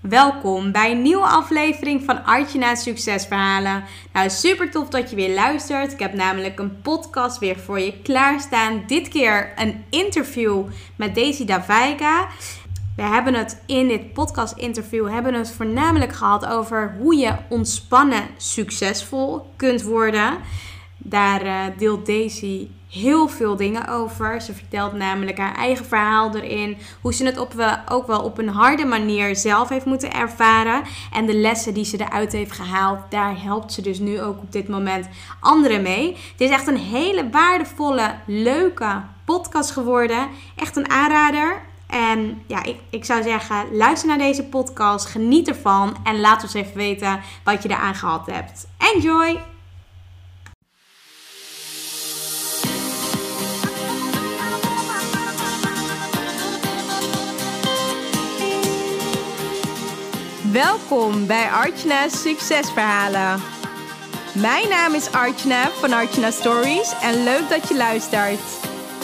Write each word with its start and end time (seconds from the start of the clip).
Welkom 0.00 0.72
bij 0.72 0.90
een 0.90 1.02
nieuwe 1.02 1.26
aflevering 1.26 2.04
van 2.04 2.24
Artje 2.24 2.76
Succesverhalen. 2.76 3.84
Nou, 4.12 4.30
super 4.30 4.70
tof 4.70 4.88
dat 4.88 5.10
je 5.10 5.16
weer 5.16 5.34
luistert. 5.34 5.92
Ik 5.92 5.98
heb 5.98 6.14
namelijk 6.14 6.58
een 6.58 6.80
podcast 6.80 7.38
weer 7.38 7.58
voor 7.58 7.80
je 7.80 8.02
klaarstaan. 8.02 8.82
Dit 8.86 9.08
keer 9.08 9.52
een 9.56 9.84
interview 9.90 10.64
met 10.96 11.14
Daisy 11.14 11.44
Davaiga. 11.44 12.28
We 12.96 13.02
hebben 13.02 13.34
het 13.34 13.62
in 13.66 13.88
dit 13.88 14.12
podcast 14.12 14.56
interview 14.56 15.08
hebben 15.08 15.34
het 15.34 15.50
voornamelijk 15.50 16.12
gehad 16.12 16.46
over 16.46 16.96
hoe 16.98 17.16
je 17.16 17.36
ontspannen 17.48 18.28
succesvol 18.36 19.52
kunt 19.56 19.82
worden. 19.82 20.38
Daar 20.96 21.44
uh, 21.46 21.78
deelt 21.78 22.06
Daisy 22.06 22.68
heel 22.90 23.28
veel 23.28 23.56
dingen 23.56 23.88
over. 23.88 24.40
Ze 24.40 24.54
vertelt 24.54 24.92
namelijk 24.92 25.38
haar 25.38 25.54
eigen 25.54 25.84
verhaal 25.84 26.36
erin. 26.36 26.78
Hoe 27.00 27.14
ze 27.14 27.24
het 27.24 27.38
op, 27.38 27.52
ook 27.88 28.06
wel 28.06 28.22
op 28.22 28.38
een 28.38 28.48
harde 28.48 28.84
manier 28.84 29.36
zelf 29.36 29.68
heeft 29.68 29.84
moeten 29.84 30.12
ervaren. 30.12 30.82
En 31.12 31.26
de 31.26 31.34
lessen 31.34 31.74
die 31.74 31.84
ze 31.84 32.00
eruit 32.00 32.32
heeft 32.32 32.52
gehaald. 32.52 32.98
Daar 33.08 33.42
helpt 33.42 33.72
ze 33.72 33.82
dus 33.82 33.98
nu 33.98 34.20
ook 34.20 34.38
op 34.38 34.52
dit 34.52 34.68
moment 34.68 35.08
anderen 35.40 35.82
mee. 35.82 36.16
Het 36.32 36.40
is 36.40 36.50
echt 36.50 36.66
een 36.66 36.76
hele 36.76 37.30
waardevolle, 37.30 38.14
leuke 38.26 39.02
podcast 39.24 39.70
geworden. 39.70 40.28
Echt 40.56 40.76
een 40.76 40.90
aanrader. 40.90 41.62
En 41.86 42.42
ja, 42.46 42.64
ik, 42.64 42.76
ik 42.90 43.04
zou 43.04 43.22
zeggen, 43.22 43.76
luister 43.76 44.08
naar 44.08 44.18
deze 44.18 44.44
podcast, 44.44 45.06
geniet 45.06 45.48
ervan 45.48 45.96
en 46.04 46.20
laat 46.20 46.42
ons 46.42 46.54
even 46.54 46.76
weten 46.76 47.20
wat 47.44 47.62
je 47.62 47.68
eraan 47.68 47.94
gehad 47.94 48.26
hebt. 48.26 48.66
Enjoy! 48.94 49.59
Welkom 60.52 61.26
bij 61.26 61.48
Artjana's 61.48 62.22
Succesverhalen. 62.22 63.42
Mijn 64.34 64.68
naam 64.68 64.94
is 64.94 65.12
Artjana 65.12 65.70
van 65.70 65.92
Artjana 65.92 66.30
Stories 66.30 66.92
en 67.02 67.24
leuk 67.24 67.48
dat 67.48 67.68
je 67.68 67.76
luistert. 67.76 68.40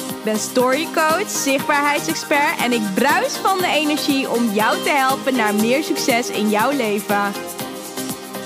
Ik 0.08 0.24
ben 0.24 0.38
storycoach, 0.38 1.30
zichtbaarheidsexpert 1.30 2.60
en 2.60 2.72
ik 2.72 2.94
bruis 2.94 3.36
van 3.36 3.58
de 3.58 3.66
energie 3.66 4.30
om 4.30 4.52
jou 4.52 4.82
te 4.82 4.90
helpen 4.90 5.36
naar 5.36 5.54
meer 5.54 5.82
succes 5.82 6.30
in 6.30 6.48
jouw 6.48 6.70
leven. 6.70 7.32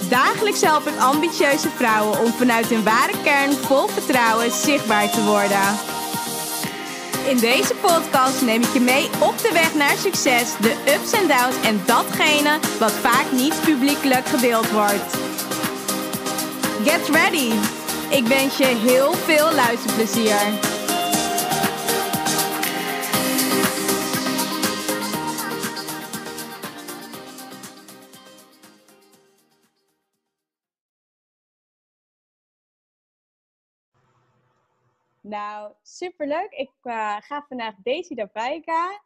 Dagelijks 0.08 0.60
help 0.60 0.86
ik 0.86 0.98
ambitieuze 0.98 1.68
vrouwen 1.68 2.20
om 2.20 2.32
vanuit 2.32 2.66
hun 2.66 2.84
ware 2.84 3.22
kern 3.22 3.52
vol 3.52 3.86
vertrouwen 3.86 4.52
zichtbaar 4.52 5.10
te 5.10 5.24
worden. 5.24 5.98
In 7.28 7.38
deze 7.38 7.74
podcast 7.74 8.42
neem 8.42 8.62
ik 8.62 8.72
je 8.72 8.80
mee 8.80 9.04
op 9.04 9.38
de 9.38 9.50
weg 9.52 9.74
naar 9.74 9.96
succes, 9.96 10.52
de 10.60 10.74
ups 10.94 11.12
en 11.12 11.26
downs 11.26 11.66
en 11.66 11.82
datgene 11.86 12.58
wat 12.78 12.92
vaak 12.92 13.32
niet 13.32 13.60
publiekelijk 13.64 14.26
gedeeld 14.26 14.70
wordt. 14.70 15.16
Get 16.84 17.08
ready! 17.08 17.52
Ik 18.10 18.26
wens 18.26 18.56
je 18.56 18.66
heel 18.66 19.12
veel 19.12 19.54
luisterplezier. 19.54 20.79
Nou, 35.22 35.74
superleuk. 35.82 36.50
Ik 36.50 36.72
uh, 36.82 37.16
ga 37.18 37.44
vandaag 37.48 37.74
Daisy 37.82 38.14
Davaiga 38.14 39.02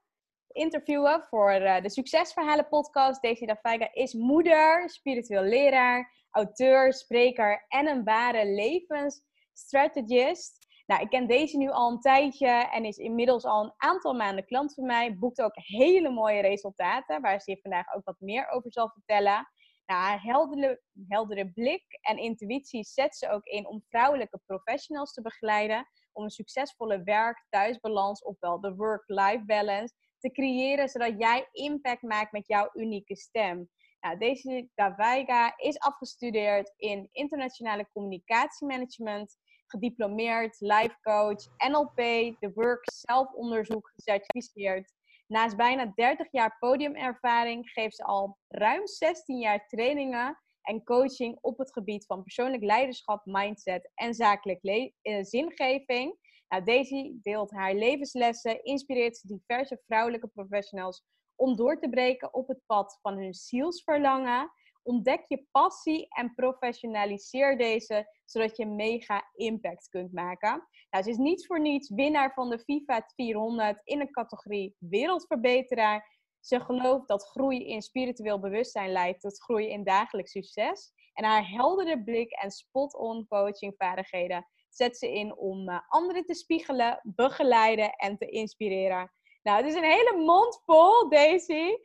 interviewen 0.49 1.23
voor 1.23 1.61
uh, 1.61 1.81
de 1.81 1.91
Succesverhalen 1.91 2.69
podcast. 2.69 3.23
Daisy 3.23 3.47
Davaiga 3.47 3.93
is 3.93 4.13
moeder, 4.13 4.91
spiritueel 4.91 5.43
leraar, 5.43 6.27
auteur, 6.31 6.93
spreker 6.93 7.65
en 7.69 7.87
een 7.87 8.05
ware 8.05 8.47
levensstrategist. 8.47 10.67
Nou, 10.87 11.03
ik 11.03 11.09
ken 11.09 11.27
Daisy 11.27 11.57
nu 11.57 11.71
al 11.71 11.91
een 11.91 12.01
tijdje 12.01 12.49
en 12.49 12.85
is 12.85 12.97
inmiddels 12.97 13.45
al 13.45 13.65
een 13.65 13.75
aantal 13.77 14.15
maanden 14.15 14.45
klant 14.45 14.75
van 14.75 14.87
mij. 14.87 15.19
Boekt 15.19 15.43
ook 15.43 15.55
hele 15.55 16.11
mooie 16.11 16.41
resultaten, 16.41 17.21
waar 17.21 17.41
ze 17.41 17.51
je 17.51 17.61
vandaag 17.61 17.95
ook 17.95 18.05
wat 18.05 18.21
meer 18.21 18.49
over 18.49 18.73
zal 18.73 18.91
vertellen. 18.91 19.49
Nou, 19.87 20.01
haar 20.01 20.23
heldere, 20.23 20.83
heldere 21.09 21.53
blik 21.53 21.85
en 22.01 22.19
intuïtie 22.19 22.85
zet 22.85 23.17
ze 23.17 23.31
ook 23.31 23.45
in 23.45 23.67
om 23.67 23.85
vrouwelijke 23.89 24.41
professionals 24.47 25.13
te 25.13 25.23
begeleiden 25.23 25.89
om 26.15 26.25
een 26.25 26.31
succesvolle 26.31 27.03
werk-thuisbalans, 27.03 28.23
ofwel 28.23 28.61
de 28.61 28.75
work-life 28.75 29.43
balance, 29.47 29.95
te 30.19 30.31
creëren, 30.31 30.89
zodat 30.89 31.15
jij 31.19 31.49
impact 31.53 32.03
maakt 32.03 32.33
met 32.33 32.47
jouw 32.47 32.71
unieke 32.73 33.17
stem. 33.17 33.69
Nou, 34.01 34.19
deze 34.19 34.69
Davaiga 34.75 35.57
is 35.57 35.79
afgestudeerd 35.79 36.73
in 36.77 37.09
internationale 37.13 37.89
communicatiemanagement, 37.93 39.37
gediplomeerd 39.67 40.57
life 40.61 40.97
coach, 41.03 41.45
NLP, 41.69 41.97
de 42.41 42.51
work 42.55 42.91
zelfonderzoek 42.93 43.93
gecertificeerd. 43.95 44.93
Naast 45.27 45.57
bijna 45.57 45.93
30 45.95 46.29
jaar 46.31 46.57
podiumervaring 46.59 47.71
geeft 47.71 47.97
ze 47.97 48.05
al 48.05 48.39
ruim 48.49 48.87
16 48.87 49.39
jaar 49.39 49.67
trainingen 49.67 50.43
en 50.65 50.85
coaching 50.85 51.39
op 51.41 51.59
het 51.59 51.73
gebied 51.73 52.07
van 52.07 52.23
persoonlijk 52.23 52.63
leiderschap, 52.63 53.25
mindset 53.25 53.91
en 53.95 54.15
zakelijk 54.15 54.61
uh, 54.63 55.23
zingeving. 55.23 56.17
Nou, 56.49 56.65
Daisy 56.65 57.13
deelt 57.23 57.51
haar 57.51 57.75
levenslessen, 57.75 58.65
inspireert 58.65 59.29
diverse 59.29 59.83
vrouwelijke 59.87 60.29
professionals 60.29 61.05
om 61.37 61.57
door 61.57 61.79
te 61.79 61.89
breken 61.89 62.35
op 62.35 62.49
het 62.49 62.61
pad 62.67 62.99
van 63.03 63.17
hun 63.17 63.35
zielsverlangen. 63.35 64.53
Ontdek 64.83 65.25
je 65.27 65.47
passie 65.51 66.07
en 66.09 66.35
professionaliseer 66.35 67.59
deze, 67.59 68.19
zodat 68.25 68.57
je 68.57 68.67
mega 68.67 69.31
impact 69.35 69.89
kunt 69.89 70.13
maken. 70.13 70.69
Nou, 70.91 71.05
ze 71.05 71.11
is 71.11 71.17
niet 71.17 71.47
voor 71.47 71.61
niets 71.61 71.91
winnaar 71.91 72.33
van 72.33 72.51
de 72.51 72.59
FIFA 72.59 73.09
400 73.15 73.81
in 73.85 73.99
de 73.99 74.11
categorie 74.11 74.77
wereldverbeteraar 74.79 76.14
ze 76.45 76.61
gelooft 76.61 77.09
dat 77.09 77.27
groei 77.27 77.67
in 77.67 77.83
spiritueel 77.83 78.41
bewustzijn 78.41 78.93
leidt 78.93 79.21
tot 79.21 79.43
groei 79.43 79.69
in 79.69 79.85
dagelijks 79.85 80.31
succes. 80.31 80.93
En 81.13 81.25
haar 81.25 81.49
heldere 81.49 82.03
blik 82.03 82.31
en 82.31 82.51
spot-on 82.51 83.27
coachingvaardigheden 83.29 84.47
zet 84.69 84.97
ze 84.97 85.13
in 85.13 85.37
om 85.37 85.69
uh, 85.69 85.79
anderen 85.89 86.25
te 86.25 86.35
spiegelen, 86.35 87.01
begeleiden 87.03 87.91
en 87.91 88.17
te 88.17 88.27
inspireren. 88.27 89.13
Nou, 89.43 89.57
het 89.57 89.67
is 89.67 89.75
een 89.75 89.91
hele 89.91 90.17
mond 90.17 90.63
vol, 90.65 91.09
Daisy. 91.09 91.77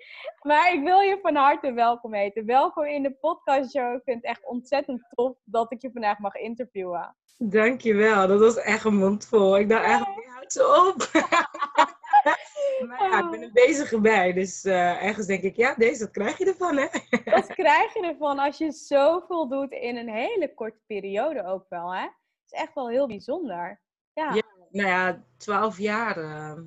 Maar 0.42 0.74
ik 0.74 0.84
wil 0.84 1.00
je 1.00 1.20
van 1.22 1.36
harte 1.36 1.74
welkom 1.74 2.14
heten. 2.14 2.46
Welkom 2.46 2.86
in 2.86 3.04
de 3.04 3.12
podcastshow. 3.12 3.96
Ik 3.96 4.02
vind 4.04 4.16
het 4.16 4.26
echt 4.26 4.46
ontzettend 4.46 5.08
tof 5.10 5.38
dat 5.44 5.72
ik 5.72 5.82
je 5.82 5.92
vandaag 5.92 6.20
mag 6.20 6.36
interviewen. 6.36 7.16
Dankjewel, 7.38 8.28
dat 8.28 8.40
was 8.40 8.58
echt 8.58 8.84
een 8.86 8.98
mond 8.98 9.26
vol. 9.26 9.58
Ik 9.58 9.70
dacht 9.70 9.86
echt, 9.86 10.06
houd 10.06 10.52
ze 10.52 10.94
op. 10.94 11.08
maar 12.88 13.10
ja, 13.10 13.20
ik 13.20 13.30
ben 13.32 13.42
er 13.42 13.52
bezig 13.52 14.02
bij. 14.02 14.34
Dus 14.34 14.66
uh, 14.66 15.04
ergens 15.04 15.26
denk 15.26 15.44
ik, 15.44 15.56
ja, 15.56 15.76
deze, 15.76 16.00
dat 16.00 16.12
krijg 16.12 16.38
je 16.38 16.46
ervan, 16.46 16.78
hè? 16.78 16.88
dat 17.36 17.48
krijg 17.48 17.94
je 17.94 18.02
ervan 18.02 18.40
als 18.40 18.58
je 18.58 18.72
zoveel 18.72 19.48
doet 19.48 19.72
in 19.72 19.98
een 19.98 20.10
hele 20.10 20.54
korte 20.54 20.82
periode 20.86 21.46
ook 21.46 21.66
wel, 21.70 21.94
hè? 21.94 22.02
Het 22.02 22.52
is 22.52 22.60
echt 22.60 22.74
wel 22.74 22.90
heel 22.90 23.08
bijzonder. 23.08 23.82
Ja, 24.14 24.34
ja 24.34 24.44
nou 24.70 24.90
ja, 24.90 25.24
twaalf 25.38 25.78
jaar. 25.78 26.18
Uh, 26.18 26.60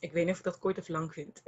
ik 0.00 0.12
weet 0.12 0.24
niet 0.24 0.32
of 0.32 0.38
ik 0.38 0.44
dat 0.44 0.58
kort 0.58 0.78
of 0.78 0.88
lang 0.88 1.12
vind. 1.12 1.42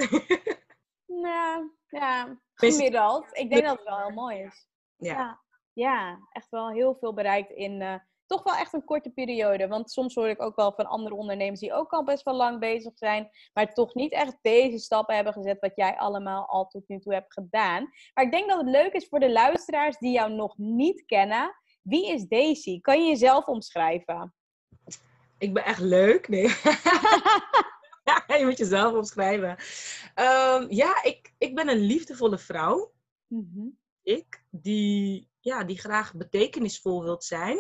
nou, 1.06 1.70
ja, 1.88 2.38
gemiddeld. 2.54 3.26
Ik 3.32 3.50
denk 3.50 3.64
dat 3.64 3.76
het 3.78 3.88
wel 3.88 3.98
heel 3.98 4.14
mooi 4.14 4.38
is. 4.38 4.68
Ja. 4.96 5.12
ja. 5.12 5.40
Ja, 5.74 6.18
echt 6.32 6.50
wel 6.50 6.70
heel 6.70 6.94
veel 6.94 7.14
bereikt 7.14 7.50
in... 7.50 7.80
Uh, 7.80 7.94
toch 8.32 8.42
wel 8.42 8.54
echt 8.54 8.72
een 8.72 8.84
korte 8.84 9.10
periode. 9.10 9.68
Want 9.68 9.90
soms 9.90 10.14
hoor 10.14 10.28
ik 10.28 10.42
ook 10.42 10.56
wel 10.56 10.72
van 10.72 10.86
andere 10.86 11.14
ondernemers 11.14 11.60
die 11.60 11.72
ook 11.72 11.90
al 11.90 12.04
best 12.04 12.22
wel 12.22 12.34
lang 12.34 12.60
bezig 12.60 12.92
zijn, 12.94 13.30
maar 13.52 13.72
toch 13.72 13.94
niet 13.94 14.12
echt 14.12 14.36
deze 14.42 14.78
stappen 14.78 15.14
hebben 15.14 15.32
gezet 15.32 15.60
wat 15.60 15.76
jij 15.76 15.96
allemaal 15.96 16.46
al 16.46 16.66
tot 16.66 16.88
nu 16.88 16.98
toe 16.98 17.14
hebt 17.14 17.32
gedaan. 17.32 17.90
Maar 18.14 18.24
ik 18.24 18.30
denk 18.30 18.48
dat 18.48 18.60
het 18.60 18.68
leuk 18.68 18.92
is 18.92 19.08
voor 19.08 19.20
de 19.20 19.32
luisteraars 19.32 19.98
die 19.98 20.12
jou 20.12 20.32
nog 20.32 20.58
niet 20.58 21.04
kennen. 21.04 21.54
Wie 21.82 22.08
is 22.08 22.26
Daisy? 22.26 22.80
Kan 22.80 23.02
je 23.02 23.08
jezelf 23.08 23.46
omschrijven? 23.46 24.34
Ik 25.38 25.54
ben 25.54 25.64
echt 25.64 25.80
leuk. 25.80 26.28
Nee. 26.28 26.48
je 28.38 28.42
moet 28.44 28.58
jezelf 28.58 28.94
omschrijven. 28.94 29.50
Um, 29.50 30.66
ja, 30.70 31.02
ik, 31.02 31.34
ik 31.38 31.54
ben 31.54 31.68
een 31.68 31.80
liefdevolle 31.86 32.38
vrouw. 32.38 32.92
Mm 33.26 33.78
Ik, 34.02 34.44
die, 34.50 35.30
ja, 35.40 35.64
die 35.64 35.78
graag 35.78 36.14
betekenisvol 36.14 37.02
wilt 37.02 37.24
zijn. 37.24 37.56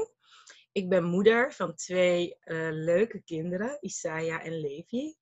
Ik 0.72 0.88
ben 0.88 1.04
moeder 1.04 1.52
van 1.52 1.74
twee 1.74 2.36
uh, 2.44 2.68
leuke 2.70 3.22
kinderen, 3.22 3.78
Isaiah 3.80 4.46
en 4.46 4.60
Levi. 4.60 5.14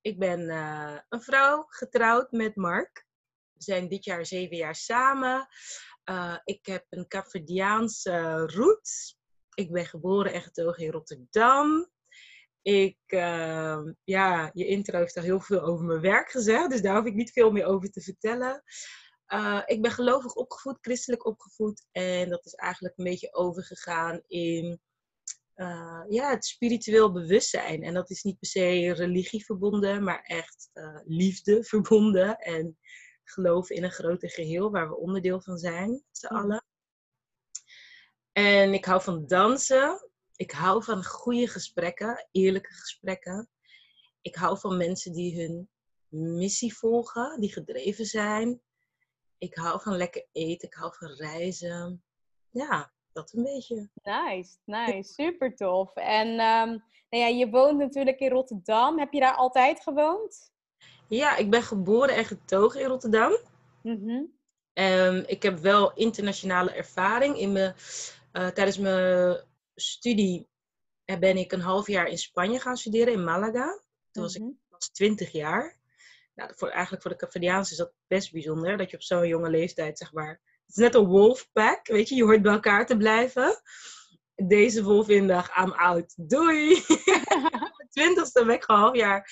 Ik 0.00 0.18
ben 0.18 0.40
uh, 0.40 0.98
een 1.08 1.22
vrouw 1.22 1.64
getrouwd 1.68 2.30
met 2.30 2.56
Mark. 2.56 3.06
We 3.52 3.62
zijn 3.62 3.88
dit 3.88 4.04
jaar 4.04 4.26
zeven 4.26 4.56
jaar 4.56 4.74
samen. 4.74 5.48
Uh, 6.10 6.38
ik 6.44 6.66
heb 6.66 6.86
een 6.88 7.08
Caverdiaanse 7.08 8.46
roots. 8.46 9.18
Ik 9.54 9.72
ben 9.72 9.86
geboren 9.86 10.32
en 10.32 10.42
getogen 10.42 10.84
in 10.84 10.90
Rotterdam. 10.90 11.90
Ik, 12.62 12.98
ja, 14.04 14.50
je 14.52 14.66
intro 14.66 14.98
heeft 14.98 15.16
al 15.16 15.22
heel 15.22 15.40
veel 15.40 15.60
over 15.60 15.84
mijn 15.84 16.00
werk 16.00 16.30
gezegd, 16.30 16.70
dus 16.70 16.82
daar 16.82 16.96
hoef 16.96 17.06
ik 17.06 17.14
niet 17.14 17.32
veel 17.32 17.50
meer 17.50 17.64
over 17.64 17.90
te 17.90 18.00
vertellen. 18.00 18.62
Ik 19.66 19.82
ben 19.82 19.90
gelovig 19.90 20.34
opgevoed, 20.34 20.78
christelijk 20.80 21.26
opgevoed. 21.26 21.86
En 21.92 22.28
dat 22.28 22.46
is 22.46 22.54
eigenlijk 22.54 22.98
een 22.98 23.04
beetje 23.04 23.34
overgegaan 23.34 24.22
in 24.26 24.80
uh, 25.58 26.04
ja, 26.08 26.30
het 26.30 26.44
spiritueel 26.44 27.12
bewustzijn. 27.12 27.82
En 27.82 27.94
dat 27.94 28.10
is 28.10 28.22
niet 28.22 28.38
per 28.38 28.48
se 28.48 28.92
religie 28.92 29.44
verbonden, 29.44 30.04
maar 30.04 30.22
echt 30.22 30.70
uh, 30.74 31.00
liefde 31.04 31.64
verbonden. 31.72 32.36
En 32.36 32.78
geloven 33.24 33.76
in 33.76 33.84
een 33.84 33.90
groter 33.90 34.30
geheel 34.30 34.70
waar 34.70 34.88
we 34.88 34.96
onderdeel 34.96 35.40
van 35.40 35.58
zijn, 35.58 35.90
met 35.90 36.02
z'n 36.10 36.26
allen. 36.26 36.64
En 38.32 38.72
ik 38.72 38.84
hou 38.84 39.02
van 39.02 39.26
dansen. 39.26 40.10
Ik 40.36 40.50
hou 40.50 40.84
van 40.84 41.04
goede 41.04 41.48
gesprekken, 41.48 42.28
eerlijke 42.30 42.72
gesprekken. 42.72 43.48
Ik 44.20 44.34
hou 44.34 44.58
van 44.58 44.76
mensen 44.76 45.12
die 45.12 45.40
hun 45.40 45.68
missie 46.08 46.76
volgen, 46.76 47.40
die 47.40 47.52
gedreven 47.52 48.04
zijn. 48.04 48.60
Ik 49.38 49.54
hou 49.54 49.80
van 49.80 49.96
lekker 49.96 50.26
eten, 50.32 50.68
ik 50.68 50.74
hou 50.74 50.94
van 50.98 51.08
reizen. 51.08 52.04
Ja, 52.50 52.92
dat 53.18 53.32
een 53.32 53.42
beetje. 53.42 53.88
Nice, 54.02 54.56
nice. 54.64 55.12
Super 55.12 55.56
tof. 55.56 55.94
En 55.94 56.28
um, 56.28 56.82
nou 57.10 57.24
ja, 57.24 57.26
je 57.26 57.48
woont 57.50 57.78
natuurlijk 57.78 58.18
in 58.18 58.30
Rotterdam. 58.30 58.98
Heb 58.98 59.12
je 59.12 59.20
daar 59.20 59.34
altijd 59.34 59.80
gewoond? 59.80 60.52
Ja, 61.08 61.36
ik 61.36 61.50
ben 61.50 61.62
geboren 61.62 62.14
en 62.14 62.24
getogen 62.24 62.80
in 62.80 62.86
Rotterdam. 62.86 63.38
Mm 63.82 64.36
ik 65.26 65.42
heb 65.42 65.58
wel 65.58 65.92
internationale 65.92 66.72
ervaring. 66.72 67.38
In 67.38 67.52
mijn, 67.52 67.74
uh, 68.32 68.48
tijdens 68.48 68.78
mijn 68.78 69.44
studie 69.74 70.48
ben 71.04 71.36
ik 71.36 71.52
een 71.52 71.60
half 71.60 71.86
jaar 71.86 72.06
in 72.06 72.18
Spanje 72.18 72.60
gaan 72.60 72.76
studeren, 72.76 73.12
in 73.12 73.24
Malaga. 73.24 73.80
Toen 74.10 74.22
was 74.22 74.34
ik 74.34 74.42
mhm. 74.42 74.50
was 74.68 74.90
20 74.90 75.32
jaar. 75.32 75.78
Nou, 76.34 76.52
voor, 76.54 76.68
eigenlijk 76.68 77.02
voor 77.02 77.10
de 77.10 77.16
Cavadiaans 77.16 77.70
is 77.70 77.76
dat 77.76 77.92
best 78.06 78.32
bijzonder, 78.32 78.76
dat 78.76 78.90
je 78.90 78.96
op 78.96 79.02
zo'n 79.02 79.28
jonge 79.28 79.50
leeftijd, 79.50 79.98
zeg 79.98 80.12
maar... 80.12 80.40
Het 80.68 80.76
is 80.76 80.82
net 80.82 80.94
een 80.94 81.06
wolfpack, 81.06 81.86
weet 81.86 82.08
je, 82.08 82.14
je 82.14 82.22
hoort 82.22 82.42
bij 82.42 82.52
elkaar 82.52 82.86
te 82.86 82.96
blijven. 82.96 83.62
Deze 84.34 84.84
wolvindag, 84.84 85.58
I'm 85.64 85.72
out. 85.72 86.14
Doei! 86.16 86.82
Mijn 87.76 87.88
twintigste 87.90 88.44
ben 88.44 88.54
ik 88.54 88.68
een 88.68 88.76
half 88.76 88.96
jaar 88.96 89.30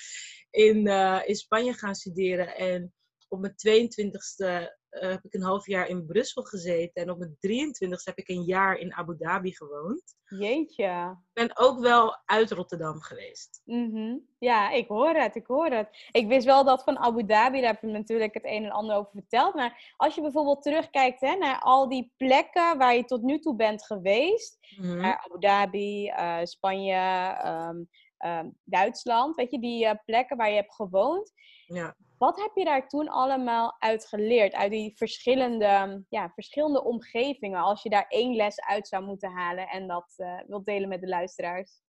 in, 0.49 0.87
uh, 0.87 1.21
in 1.25 1.35
Spanje 1.35 1.73
gaan 1.73 1.95
studeren. 1.95 2.55
En 2.55 2.93
op 3.27 3.39
mijn 3.39 3.53
22ste 3.53 4.75
uh, 5.01 5.09
heb 5.09 5.23
ik 5.23 5.33
een 5.33 5.41
half 5.41 5.65
jaar 5.65 5.87
in 5.87 6.05
Brussel 6.05 6.43
gezeten. 6.43 7.01
En 7.01 7.09
op 7.09 7.17
mijn 7.17 7.35
23 7.39 7.99
e 7.99 8.01
heb 8.03 8.17
ik 8.17 8.29
een 8.29 8.43
jaar 8.43 8.77
in 8.77 8.93
Abu 8.93 9.17
Dhabi 9.17 9.55
gewoond. 9.55 10.15
Jeetje. 10.23 11.17
Ik 11.33 11.33
ben 11.33 11.57
ook 11.57 11.79
wel 11.79 12.21
uit 12.25 12.51
Rotterdam 12.51 13.01
geweest. 13.01 13.61
Mm 13.63 14.27
Ja, 14.39 14.71
ik 14.71 14.87
hoor 14.87 15.13
het, 15.13 15.35
ik 15.35 15.47
hoor 15.47 15.69
het. 15.69 16.09
Ik 16.11 16.27
wist 16.27 16.45
wel 16.45 16.63
dat 16.63 16.83
van 16.83 16.97
Abu 16.97 17.25
Dhabi, 17.25 17.61
daar 17.61 17.71
heb 17.71 17.81
je 17.81 17.87
natuurlijk 17.87 18.33
het 18.33 18.45
een 18.45 18.63
en 18.63 18.71
ander 18.71 18.95
over 18.95 19.11
verteld. 19.11 19.53
Maar 19.53 19.93
als 19.97 20.15
je 20.15 20.21
bijvoorbeeld 20.21 20.61
terugkijkt 20.61 21.21
hè, 21.21 21.35
naar 21.35 21.59
al 21.59 21.89
die 21.89 22.13
plekken 22.17 22.77
waar 22.77 22.95
je 22.95 23.03
tot 23.03 23.21
nu 23.21 23.39
toe 23.39 23.55
bent 23.55 23.85
geweest. 23.85 24.57
Mm 24.77 25.01
Naar 25.01 25.25
Abu 25.25 25.39
Dhabi, 25.39 26.07
uh, 26.07 26.39
Spanje, 26.43 27.35
um, 27.45 27.89
um, 28.29 28.57
Duitsland. 28.63 29.35
Weet 29.35 29.51
je, 29.51 29.59
die 29.59 29.85
uh, 29.85 29.91
plekken 30.05 30.37
waar 30.37 30.49
je 30.49 30.55
hebt 30.55 30.75
gewoond. 30.75 31.31
Ja. 31.65 31.95
Wat 32.17 32.39
heb 32.39 32.51
je 32.55 32.65
daar 32.65 32.87
toen 32.87 33.09
allemaal 33.09 33.75
uit 33.79 34.07
geleerd? 34.07 34.53
Uit 34.53 34.71
die 34.71 34.93
verschillende, 34.95 36.03
ja, 36.09 36.31
verschillende 36.33 36.83
omgevingen. 36.83 37.61
Als 37.61 37.83
je 37.83 37.89
daar 37.89 38.05
één 38.07 38.35
les 38.35 38.61
uit 38.61 38.87
zou 38.87 39.03
moeten 39.03 39.31
halen 39.31 39.67
en 39.67 39.87
dat 39.87 40.13
uh, 40.17 40.39
wilt 40.47 40.65
delen 40.65 40.89
met 40.89 41.01
de 41.01 41.07
luisteraars. 41.07 41.81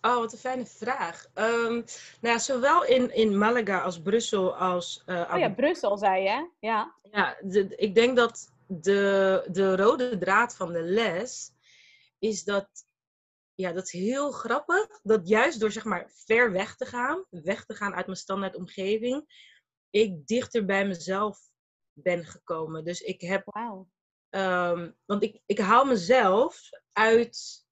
Oh, 0.00 0.16
wat 0.16 0.32
een 0.32 0.38
fijne 0.38 0.66
vraag. 0.66 1.26
Um, 1.34 1.72
nou 2.20 2.34
ja, 2.34 2.38
zowel 2.38 2.84
in, 2.84 3.14
in 3.14 3.38
Malaga 3.38 3.80
als 3.80 4.02
Brussel 4.02 4.56
als... 4.56 5.02
Uh, 5.06 5.30
oh 5.32 5.38
ja, 5.38 5.50
Brussel 5.50 5.98
zei 5.98 6.22
je, 6.22 6.50
ja. 6.60 6.94
Ja, 7.02 7.36
de, 7.40 7.76
ik 7.76 7.94
denk 7.94 8.16
dat 8.16 8.52
de, 8.66 9.44
de 9.50 9.76
rode 9.76 10.18
draad 10.18 10.56
van 10.56 10.72
de 10.72 10.82
les 10.82 11.52
is 12.18 12.44
dat... 12.44 12.68
Ja, 13.60 13.72
dat 13.72 13.84
is 13.84 13.92
heel 13.92 14.30
grappig. 14.30 15.00
Dat 15.02 15.28
juist 15.28 15.60
door 15.60 15.72
zeg 15.72 15.84
maar 15.84 16.10
ver 16.14 16.52
weg 16.52 16.76
te 16.76 16.86
gaan, 16.86 17.24
weg 17.30 17.64
te 17.64 17.74
gaan 17.74 17.94
uit 17.94 18.06
mijn 18.06 18.18
standaard 18.18 18.54
omgeving, 18.54 19.24
ik 19.90 20.26
dichter 20.26 20.64
bij 20.64 20.86
mezelf 20.86 21.38
ben 21.92 22.24
gekomen. 22.24 22.84
Dus 22.84 23.00
ik 23.00 23.20
heb... 23.20 23.42
Wow. 23.44 23.88
Um, 24.30 24.96
want 25.04 25.22
ik, 25.22 25.40
ik 25.46 25.58
haal 25.58 25.84
mezelf 25.84 26.68
uit 26.92 27.66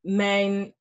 mijn, 0.00 0.74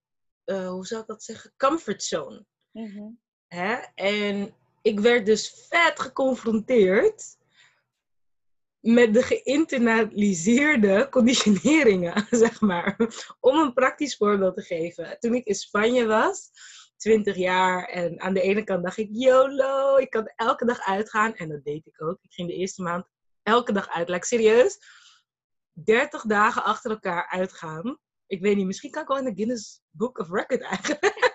uh, 0.46 0.70
hoe 0.70 0.86
zou 0.86 1.02
ik 1.02 1.08
dat 1.08 1.24
zeggen, 1.24 1.54
comfortzone. 1.58 2.46
Mm 2.72 3.20
Hè? 3.48 3.76
En 3.96 4.56
ik 4.82 5.00
werd 5.00 5.26
dus 5.26 5.68
vet 5.70 6.00
geconfronteerd 6.00 7.37
met 8.94 9.14
de 9.14 9.24
geïnternaliseerde 9.24 11.08
conditioneringen, 11.10 12.28
zeg 12.44 12.62
maar. 12.62 12.96
Om 13.40 13.58
een 13.60 13.74
praktisch 13.74 14.18
voorbeeld 14.18 14.56
te 14.56 14.62
geven. 14.62 15.20
Toen 15.20 15.34
ik 15.34 15.46
in 15.46 15.56
Spanje 15.56 16.06
was, 16.06 16.50
20 16.98 17.36
jaar, 17.36 17.86
en 17.86 18.22
aan 18.22 18.34
de 18.34 18.42
ene 18.42 18.64
kant 18.64 18.84
dacht 18.84 18.98
ik, 18.98 19.10
YOLO, 19.12 19.98
ik 19.98 20.10
kan 20.10 20.32
elke 20.36 20.66
dag 20.66 20.80
uitgaan. 20.80 21.36
En 21.36 21.50
dat 21.50 21.64
deed 21.64 21.86
ik 21.86 22.02
ook. 22.02 22.18
Ik 22.22 22.34
ging 22.34 22.48
de 22.48 22.56
eerste 22.56 22.82
maand 22.82 23.06
elke 23.44 23.72
dag 23.72 23.90
uit. 23.90 24.10
Like, 24.10 24.26
serieus, 24.26 24.80
30 25.72 26.22
dagen 26.22 26.64
achter 26.64 26.92
elkaar 26.92 27.28
uitgaan 27.30 28.00
ik 28.28 28.42
weet 28.42 28.56
niet, 28.56 28.66
misschien 28.66 28.92
kan 28.92 29.02
ik 29.02 29.08
wel 29.08 29.18
in 29.18 29.24
de 29.24 29.36
Guinness 29.36 29.82
Book 29.90 30.18
of 30.18 30.30
Record 30.32 30.62
eigenlijk. 30.62 31.27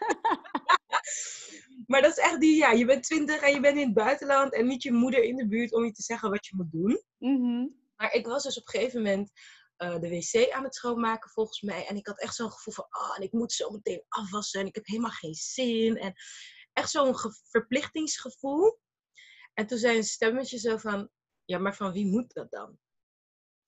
Maar 1.87 2.03
dat 2.03 2.11
is 2.11 2.25
echt 2.25 2.41
die, 2.41 2.57
ja, 2.57 2.71
je 2.71 2.85
bent 2.85 3.03
twintig 3.03 3.41
en 3.41 3.53
je 3.53 3.61
bent 3.61 3.77
in 3.79 3.85
het 3.85 3.95
buitenland 3.95 4.55
en 4.55 4.67
niet 4.67 4.83
je 4.83 4.93
moeder 4.93 5.23
in 5.23 5.37
de 5.37 5.49
buurt 5.49 5.73
om 5.73 5.85
je 5.85 5.93
te 5.93 6.03
zeggen 6.03 6.31
wat 6.31 6.47
je 6.47 6.57
moet 6.57 6.73
doen. 6.73 7.03
Mhm. 7.19 7.67
Maar 7.97 8.13
ik 8.13 8.27
was 8.27 8.43
dus 8.43 8.59
op 8.59 8.67
een 8.67 8.81
gegeven 8.81 9.03
moment 9.03 9.31
uh, 9.79 9.99
de 10.01 10.09
wc 10.09 10.53
aan 10.53 10.65
het 10.65 10.75
schoonmaken 10.75 11.31
volgens 11.31 11.61
mij. 11.61 11.87
En 11.87 11.97
ik 11.97 12.07
had 12.07 12.21
echt 12.21 12.35
zo'n 12.35 12.51
gevoel 12.51 12.75
van, 12.75 12.87
ah, 12.89 13.17
en 13.17 13.23
ik 13.23 13.33
moet 13.33 13.53
zo 13.53 13.71
meteen 13.71 14.05
afwassen 14.09 14.61
en 14.61 14.67
ik 14.67 14.75
heb 14.75 14.87
helemaal 14.87 15.11
geen 15.11 15.35
zin. 15.35 15.97
En 15.97 16.13
echt 16.73 16.91
zo'n 16.91 17.15
verplichtingsgevoel. 17.51 18.79
En 19.55 19.67
toen 19.67 19.79
zei 19.79 19.97
een 19.97 20.05
stemmetje 20.05 20.59
zo 20.59 20.77
van, 20.77 21.11
ja, 21.45 21.59
maar 21.59 21.77
van 21.77 21.93
wie 21.93 22.07
moet 22.07 22.33
dat 22.33 22.51
dan? 22.51 22.79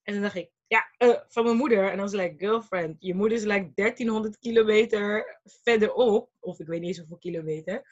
En 0.02 0.12
dan 0.12 0.22
dacht 0.22 0.34
ik, 0.34 0.50
ja, 0.66 0.90
uh, 0.98 1.16
van 1.28 1.44
mijn 1.44 1.56
moeder. 1.56 1.84
En 1.84 1.96
dan 1.96 2.10
was 2.10 2.12
like, 2.12 2.34
girlfriend, 2.38 2.96
je 2.98 3.14
moeder 3.14 3.38
is 3.38 3.44
like 3.44 3.70
1300 3.74 4.38
kilometer 4.38 5.40
verderop. 5.44 6.30
Of 6.40 6.60
ik 6.60 6.66
weet 6.66 6.80
niet 6.80 6.88
eens 6.88 6.98
hoeveel 6.98 7.18
kilometer. 7.18 7.86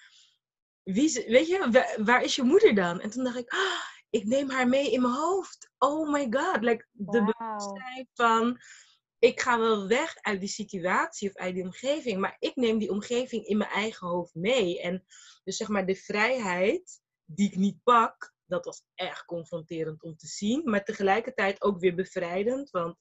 Wie, 0.82 1.24
weet 1.26 1.48
je, 1.48 1.94
waar, 2.04 2.22
is 2.22 2.36
je 2.36 2.42
moeder 2.42 2.74
dan? 2.74 3.00
En 3.00 3.10
toen 3.10 3.24
dacht 3.24 3.38
ik, 3.38 3.52
ah, 3.52 3.82
ik 4.10 4.24
neem 4.24 4.50
haar 4.50 4.68
mee 4.68 4.90
in 4.90 5.00
mijn 5.00 5.14
hoofd. 5.14 5.70
Oh 5.78 6.12
my 6.12 6.26
god. 6.30 6.62
Like, 6.62 6.86
de 6.92 7.18
bewustzijn 7.18 8.08
van, 8.14 8.60
ik 9.18 9.40
ga 9.40 9.58
wel 9.58 9.88
weg 9.88 10.16
uit 10.20 10.40
die 10.40 10.48
situatie 10.48 11.28
of 11.28 11.36
uit 11.36 11.54
die 11.54 11.64
omgeving. 11.64 12.20
Maar 12.20 12.36
ik 12.38 12.56
neem 12.56 12.78
die 12.78 12.90
omgeving 12.90 13.46
in 13.46 13.56
mijn 13.56 13.70
eigen 13.70 14.08
hoofd 14.08 14.34
mee. 14.34 14.80
En 14.80 15.04
dus 15.44 15.56
zeg 15.56 15.68
maar 15.68 15.86
de 15.86 15.96
vrijheid 15.96 17.00
die 17.24 17.46
ik 17.50 17.56
niet 17.56 17.82
pak, 17.82 18.31
dat 18.52 18.64
was 18.64 18.82
echt 18.94 19.24
confronterend 19.24 20.02
om 20.02 20.16
te 20.16 20.26
zien. 20.26 20.70
Maar 20.70 20.84
tegelijkertijd 20.84 21.62
ook 21.62 21.78
weer 21.78 21.94
bevrijdend. 21.94 22.70
Want 22.70 22.96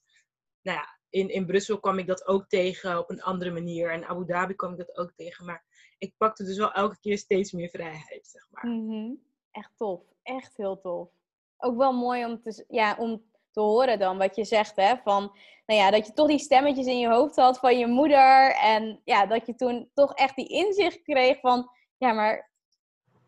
nou 0.62 0.78
ja, 0.78 1.00
in, 1.10 1.30
in 1.30 1.46
Brussel 1.46 1.80
kwam 1.80 1.98
ik 1.98 2.08
dat 2.08 2.28
ook 2.28 2.48
tegen 2.48 2.98
op 2.98 3.10
een 3.10 3.22
andere 3.22 3.52
manier. 3.52 3.92
En 3.92 4.06
Abu 4.06 4.26
Dhabi 4.26 4.56
kwam 4.56 4.72
ik 4.72 4.78
dat 4.78 4.98
ook 4.98 5.12
tegen. 5.16 5.46
Maar 5.46 5.66
ik 5.98 6.14
pakte 6.18 6.44
dus 6.44 6.58
wel 6.58 6.72
elke 6.72 7.00
keer 7.00 7.18
steeds 7.18 7.52
meer 7.52 7.70
vrijheid, 7.70 8.28
zeg 8.28 8.48
maar. 8.50 8.68
Mhm. 8.68 9.14
Echt 9.52 9.72
tof. 9.78 10.02
Echt 10.24 10.58
heel 10.58 10.80
tof. 10.80 11.10
Ook 11.58 11.78
wel 11.78 11.94
mooi 11.94 12.26
om 12.26 12.42
te, 12.42 12.66
ja, 12.68 12.96
om 12.98 13.30
te 13.52 13.60
horen 13.60 14.00
dan 14.00 14.18
wat 14.18 14.36
je 14.36 14.46
zegt, 14.46 14.76
hè. 14.76 14.98
Van, 14.98 15.22
nou 15.66 15.80
ja, 15.80 15.92
dat 15.92 16.08
je 16.08 16.14
toch 16.14 16.28
die 16.28 16.40
stemmetjes 16.40 16.86
in 16.86 17.00
je 17.00 17.10
hoofd 17.10 17.36
had 17.36 17.60
van 17.60 17.78
je 17.78 17.88
moeder. 17.88 18.56
En 18.56 19.02
ja, 19.04 19.26
dat 19.26 19.46
je 19.46 19.56
toen 19.56 19.90
toch 19.94 20.14
echt 20.14 20.36
die 20.36 20.48
inzicht 20.48 21.02
kreeg 21.02 21.40
van... 21.40 21.70
Ja, 21.98 22.14
maar 22.14 22.51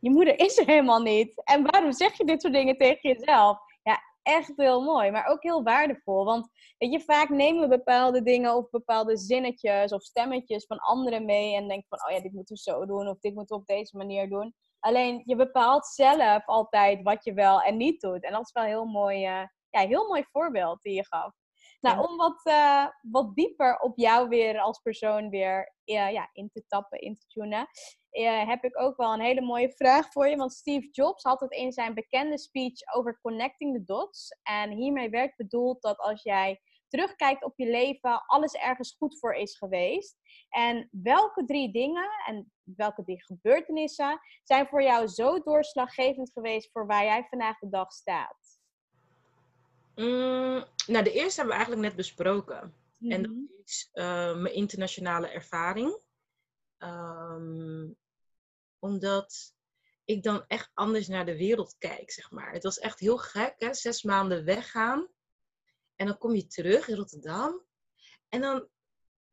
je 0.03 0.09
moeder 0.09 0.39
is 0.39 0.57
er 0.57 0.65
helemaal 0.65 1.01
niet. 1.01 1.43
En 1.43 1.63
waarom 1.71 1.91
zeg 1.91 2.17
je 2.17 2.25
dit 2.25 2.41
soort 2.41 2.53
dingen 2.53 2.77
tegen 2.77 3.09
jezelf? 3.09 3.57
Ja, 3.83 3.99
echt 4.21 4.53
heel 4.55 4.81
mooi, 4.81 5.11
maar 5.11 5.27
ook 5.27 5.43
heel 5.43 5.63
waardevol. 5.63 6.25
Want 6.25 6.49
weet 6.77 6.91
je, 6.91 6.99
vaak 6.99 7.29
nemen 7.29 7.61
we 7.61 7.77
bepaalde 7.77 8.23
dingen 8.23 8.55
of 8.55 8.69
bepaalde 8.69 9.17
zinnetjes 9.17 9.91
of 9.91 10.03
stemmetjes 10.03 10.65
van 10.65 10.77
anderen 10.77 11.25
mee 11.25 11.55
en 11.55 11.67
denken 11.67 11.87
van, 11.89 12.07
oh 12.07 12.15
ja, 12.15 12.21
dit 12.21 12.33
moeten 12.33 12.55
we 12.55 12.61
zo 12.61 12.85
doen 12.85 13.07
of 13.07 13.19
dit 13.19 13.33
moeten 13.33 13.55
we 13.55 13.61
op 13.61 13.67
deze 13.67 13.97
manier 13.97 14.29
doen. 14.29 14.53
Alleen 14.79 15.21
je 15.25 15.35
bepaalt 15.35 15.85
zelf 15.85 16.45
altijd 16.45 17.01
wat 17.03 17.23
je 17.23 17.33
wel 17.33 17.61
en 17.61 17.77
niet 17.77 18.01
doet. 18.01 18.23
En 18.23 18.31
dat 18.31 18.41
is 18.41 18.51
wel 18.51 18.63
een 18.63 18.69
heel 18.69 18.85
mooi, 18.85 19.17
uh, 19.17 19.47
ja, 19.69 19.79
heel 19.87 20.07
mooi 20.07 20.23
voorbeeld 20.31 20.81
die 20.81 20.93
je 20.93 21.05
gaf. 21.05 21.31
Nou, 21.79 22.07
om 22.07 22.17
wat, 22.17 22.41
uh, 22.43 22.87
wat 23.01 23.35
dieper 23.35 23.79
op 23.79 23.97
jou 23.97 24.29
weer 24.29 24.59
als 24.59 24.79
persoon 24.79 25.29
weer 25.29 25.73
uh, 25.85 26.11
ja, 26.11 26.29
in 26.31 26.49
te 26.53 26.63
tappen, 26.67 26.99
in 26.99 27.17
te 27.17 27.25
tunen, 27.27 27.67
uh, 28.13 28.47
heb 28.47 28.63
ik 28.63 28.79
ook 28.79 28.97
wel 28.97 29.13
een 29.13 29.21
hele 29.21 29.41
mooie 29.41 29.71
vraag 29.71 30.11
voor 30.11 30.27
je. 30.27 30.35
Want 30.35 30.53
Steve 30.53 30.87
Jobs 30.91 31.23
had 31.23 31.39
het 31.39 31.51
in 31.51 31.71
zijn 31.71 31.93
bekende 31.93 32.37
speech 32.37 32.95
over 32.95 33.19
connecting 33.21 33.75
the 33.75 33.83
dots. 33.83 34.37
En 34.43 34.71
hiermee 34.71 35.09
werd 35.09 35.35
bedoeld 35.35 35.81
dat 35.81 35.97
als 35.97 36.23
jij 36.23 36.61
terugkijkt 36.87 37.43
op 37.43 37.53
je 37.55 37.69
leven, 37.69 38.25
alles 38.25 38.53
ergens 38.53 38.95
goed 38.97 39.19
voor 39.19 39.33
is 39.33 39.57
geweest. 39.57 40.17
En 40.49 40.87
welke 40.91 41.45
drie 41.45 41.71
dingen 41.71 42.09
en 42.25 42.51
welke 42.63 43.03
drie 43.03 43.23
gebeurtenissen 43.23 44.19
zijn 44.43 44.67
voor 44.67 44.83
jou 44.83 45.07
zo 45.07 45.39
doorslaggevend 45.39 46.31
geweest 46.31 46.71
voor 46.71 46.85
waar 46.85 47.03
jij 47.03 47.27
vandaag 47.29 47.59
de 47.59 47.69
dag 47.69 47.91
staat? 47.91 48.59
Mm, 49.95 50.65
nou, 50.87 51.03
de 51.03 51.11
eerste 51.11 51.39
hebben 51.41 51.57
we 51.57 51.63
eigenlijk 51.63 51.81
net 51.81 51.95
besproken. 51.95 52.75
En 52.99 53.21
dat 53.21 53.31
Mhm. 53.31 53.41
is 53.63 53.89
eh, 53.91 54.35
mijn 54.35 54.53
internationale 54.53 55.27
ervaring. 55.27 56.01
Ehm, 56.77 57.89
omdat 58.83 59.53
ik 60.05 60.23
dan 60.23 60.43
echt 60.47 60.71
anders 60.73 61.07
naar 61.07 61.25
de 61.25 61.37
wereld 61.37 61.75
kijk, 61.77 62.11
zeg 62.11 62.31
maar. 62.31 62.51
Het 62.51 62.63
was 62.63 62.79
echt 62.79 62.99
heel 62.99 63.17
gek, 63.17 63.53
hè? 63.57 63.73
Zes 63.73 64.03
maanden 64.03 64.45
weggaan. 64.45 65.07
En 65.95 66.05
dan 66.05 66.17
kom 66.17 66.35
je 66.35 66.47
terug 66.47 66.87
in 66.87 66.95
Rotterdam. 66.95 67.65
En 68.29 68.41
dan, 68.41 68.67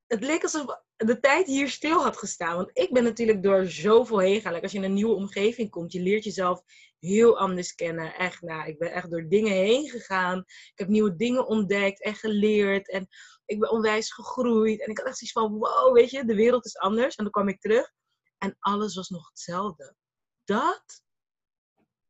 het 0.07 0.21
leek 0.21 0.42
alsof 0.42 0.64
de 0.97 1.21
tijd 1.21 1.47
hier 1.47 1.69
stil 1.69 2.02
had 2.02 2.16
gestaan. 2.16 2.57
Want 2.57 2.71
ik 2.73 2.92
ben 2.92 3.04
natuurlijk 3.04 3.42
door 3.42 3.66
zoveel 3.66 4.19
heen 4.19 4.35
gegaan. 4.40 4.61
Als 4.61 4.73
je 4.73 4.78
in 4.78 4.85
een 4.85 4.92
nieuwe 4.92 5.14
omgeving 5.14 5.71
komt, 5.71 5.92
je 5.92 6.00
leert 6.00 6.25
jezelf 6.25 6.62
heel 6.99 7.38
anders 7.38 7.75
kennen. 7.75 8.14
Echt, 8.14 8.42
nou, 8.42 8.69
ik 8.69 8.78
ben 8.78 8.92
echt 8.92 9.11
door 9.11 9.28
dingen 9.28 9.52
heen 9.52 9.88
gegaan. 9.88 10.38
Ik 10.47 10.78
heb 10.78 10.88
nieuwe 10.88 11.16
dingen 11.16 11.47
ontdekt 11.47 12.02
en 12.02 12.14
geleerd. 12.14 12.90
En 12.90 13.09
ik 13.47 13.59
ben 13.59 13.71
onwijs 13.71 14.12
gegroeid. 14.12 14.80
En 14.80 14.90
ik 14.90 14.99
had 14.99 15.07
echt 15.07 15.19
zoiets 15.19 15.38
van, 15.38 15.59
wow, 15.59 15.95
weet 15.95 16.11
je, 16.11 16.25
de 16.25 16.35
wereld 16.35 16.64
is 16.64 16.76
anders. 16.76 17.16
En 17.16 17.25
dan 17.25 17.33
kwam 17.33 17.49
ik 17.49 17.61
terug 17.61 17.92
en 18.40 18.56
alles 18.59 18.94
was 18.94 19.09
nog 19.09 19.28
hetzelfde. 19.28 19.97
Dat, 20.44 21.02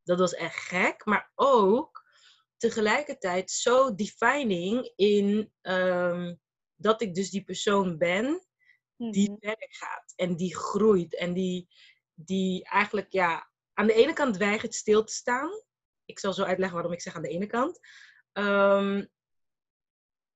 dat 0.02 0.18
was 0.18 0.34
echt 0.34 0.56
gek. 0.56 1.04
Maar 1.04 1.32
ook 1.34 2.04
tegelijkertijd 2.56 3.50
zo 3.50 3.94
defining 3.94 4.92
in 4.96 5.52
ehm, 5.60 6.34
dat 6.74 7.00
ik 7.00 7.14
dus 7.14 7.30
die 7.30 7.44
persoon 7.44 7.98
ben 7.98 8.46
die 8.96 9.30
Mhm. 9.30 9.38
verder 9.40 9.68
gaat 9.70 10.12
en 10.16 10.36
die 10.36 10.56
groeit 10.56 11.14
en 11.14 11.32
die, 11.32 11.68
die 12.14 12.64
eigenlijk 12.64 13.12
ja, 13.12 13.50
aan 13.72 13.86
de 13.86 13.94
ene 13.94 14.12
kant 14.12 14.36
weigert 14.36 14.74
stil 14.74 15.04
te 15.04 15.12
staan. 15.12 15.50
Ik 16.04 16.18
zal 16.18 16.32
zo 16.32 16.42
uitleggen 16.42 16.76
waarom 16.76 16.92
ik 16.94 17.00
zeg 17.00 17.14
aan 17.14 17.22
de 17.22 17.28
ene 17.28 17.46
kant. 17.46 17.80
Ehm, 18.32 19.06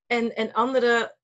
en, 0.06 0.34
en 0.34 0.52
anderen 0.52 1.18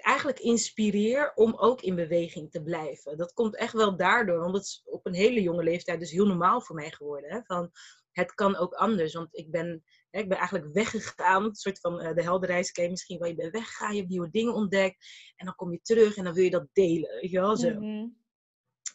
eigenlijk 0.00 0.38
inspireer 0.38 1.32
om 1.34 1.56
ook 1.56 1.80
in 1.82 1.94
beweging 1.94 2.50
te 2.50 2.62
blijven. 2.62 3.16
Dat 3.16 3.32
komt 3.32 3.56
echt 3.56 3.72
wel 3.72 3.96
daardoor, 3.96 4.38
want 4.38 4.54
het 4.54 4.64
is 4.64 4.82
op 4.84 5.06
een 5.06 5.14
hele 5.14 5.42
jonge 5.42 5.62
leeftijd 5.62 6.00
dus 6.00 6.10
heel 6.10 6.26
normaal 6.26 6.60
voor 6.60 6.76
mij 6.76 6.90
geworden. 6.90 7.30
Hè? 7.30 7.40
Van, 7.42 7.70
het 8.12 8.34
kan 8.34 8.56
ook 8.56 8.74
anders, 8.74 9.14
want 9.14 9.28
ik 9.30 9.50
ben, 9.50 9.84
hè, 10.10 10.20
ik 10.20 10.28
ben 10.28 10.38
eigenlijk 10.38 10.72
weggegaan. 10.72 11.44
Een 11.44 11.54
soort 11.54 11.80
van 11.80 12.00
eh, 12.00 12.14
de 12.14 12.70
ken 12.72 12.84
je 12.84 12.90
misschien 12.90 13.18
wel. 13.18 13.28
Je 13.28 13.34
bent 13.34 13.52
weggegaan, 13.52 13.92
je 13.92 13.98
hebt 13.98 14.10
nieuwe 14.10 14.30
dingen 14.30 14.54
ontdekt. 14.54 15.06
En 15.36 15.46
dan 15.46 15.54
kom 15.54 15.72
je 15.72 15.80
terug 15.82 16.16
en 16.16 16.24
dan 16.24 16.34
wil 16.34 16.44
je 16.44 16.50
dat 16.50 16.68
delen. 16.72 17.20
Weet 17.20 17.30
je 17.30 17.40
wel 17.40 17.56
zo. 17.56 17.70
Mhm. 17.70 18.06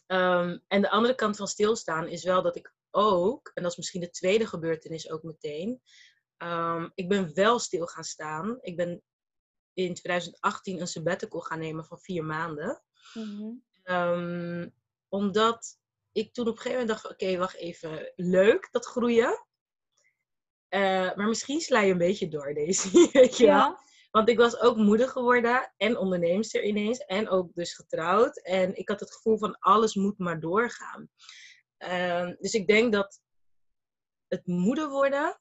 Ehm, 0.06 0.58
en 0.68 0.80
de 0.80 0.90
andere 0.90 1.14
kant 1.14 1.36
van 1.36 1.46
stilstaan 1.46 2.08
is 2.08 2.24
wel 2.24 2.42
dat 2.42 2.56
ik 2.56 2.74
ook, 2.90 3.50
en 3.54 3.62
dat 3.62 3.70
is 3.70 3.76
misschien 3.76 4.00
de 4.00 4.10
tweede 4.10 4.46
gebeurtenis 4.46 5.10
ook 5.10 5.22
meteen, 5.22 5.80
ehm, 6.36 6.88
ik 6.94 7.08
ben 7.08 7.34
wel 7.34 7.58
stil 7.58 7.86
gaan 7.86 8.04
staan. 8.04 8.58
Ik 8.60 8.76
ben 8.76 9.02
in 9.74 9.94
2018 9.94 10.80
een 10.80 10.86
sabbatical 10.86 11.40
gaan 11.40 11.58
nemen 11.58 11.84
van 11.84 11.98
vier 11.98 12.24
maanden. 12.24 12.82
Mhm. 13.14 13.52
Ehm, 13.82 14.68
omdat 15.08 15.78
ik 16.12 16.32
toen 16.32 16.48
op 16.48 16.56
een 16.56 16.60
gegeven 16.60 16.80
moment 16.80 17.02
dacht, 17.02 17.12
oké, 17.12 17.36
wacht 17.36 17.56
even, 17.56 18.12
leuk 18.16 18.68
dat 18.70 18.86
groeien. 18.86 19.46
Eh, 20.68 21.14
maar 21.14 21.28
misschien 21.28 21.60
sla 21.60 21.80
je 21.80 21.92
een 21.92 21.98
beetje 21.98 22.28
door 22.28 22.54
deze, 22.54 22.90
weet 23.12 23.36
je 23.36 23.46
wel. 23.46 23.76
Want 24.10 24.28
ik 24.28 24.38
was 24.38 24.60
ook 24.60 24.76
moeder 24.76 25.08
geworden 25.08 25.72
en 25.76 25.96
onderneemster 25.96 26.64
ineens. 26.64 26.98
En 26.98 27.28
ook 27.28 27.54
dus 27.54 27.74
getrouwd. 27.74 28.42
En 28.42 28.76
ik 28.76 28.88
had 28.88 29.00
het 29.00 29.12
gevoel 29.12 29.38
van 29.38 29.58
alles 29.58 29.94
moet 29.94 30.18
maar 30.18 30.40
doorgaan. 30.40 31.08
Ehm, 31.76 32.34
dus 32.38 32.52
ik 32.52 32.66
denk 32.66 32.92
dat 32.92 33.20
het 34.28 34.46
moeder 34.46 34.88
worden 34.88 35.40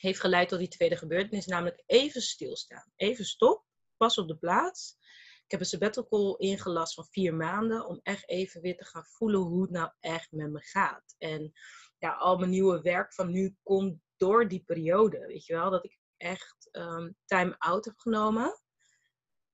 heeft 0.00 0.20
geleid 0.20 0.48
tot 0.48 0.58
die 0.58 0.68
tweede 0.68 0.96
gebeurtenis. 0.96 1.46
Namelijk 1.46 1.82
even 1.86 2.22
stilstaan. 2.22 2.92
Even 2.96 3.24
stop. 3.24 3.64
Pas 3.96 4.18
op 4.18 4.28
de 4.28 4.36
plaats. 4.36 4.96
Ik 5.44 5.50
heb 5.50 5.60
een 5.60 5.66
sabbatical 5.66 6.36
ingelast 6.36 6.94
van 6.94 7.06
vier 7.10 7.34
maanden. 7.34 7.86
Om 7.86 8.00
echt 8.02 8.28
even 8.28 8.60
weer 8.60 8.76
te 8.76 8.84
gaan 8.84 9.04
voelen 9.04 9.40
hoe 9.40 9.62
het 9.62 9.70
nou 9.70 9.90
echt 10.00 10.32
met 10.32 10.50
me 10.50 10.60
gaat. 10.60 11.14
En 11.18 11.52
ja, 11.98 12.12
al 12.12 12.38
mijn 12.38 12.50
nieuwe 12.50 12.80
werk 12.80 13.14
van 13.14 13.30
nu 13.30 13.56
komt 13.62 14.00
door 14.16 14.48
die 14.48 14.62
periode. 14.66 15.26
Weet 15.26 15.46
je 15.46 15.52
wel, 15.52 15.70
dat 15.70 15.84
ik 15.84 15.98
echt 16.16 16.68
ehm, 16.70 17.10
time 17.24 17.54
out 17.58 17.84
heb 17.84 17.98
genomen. 17.98 18.60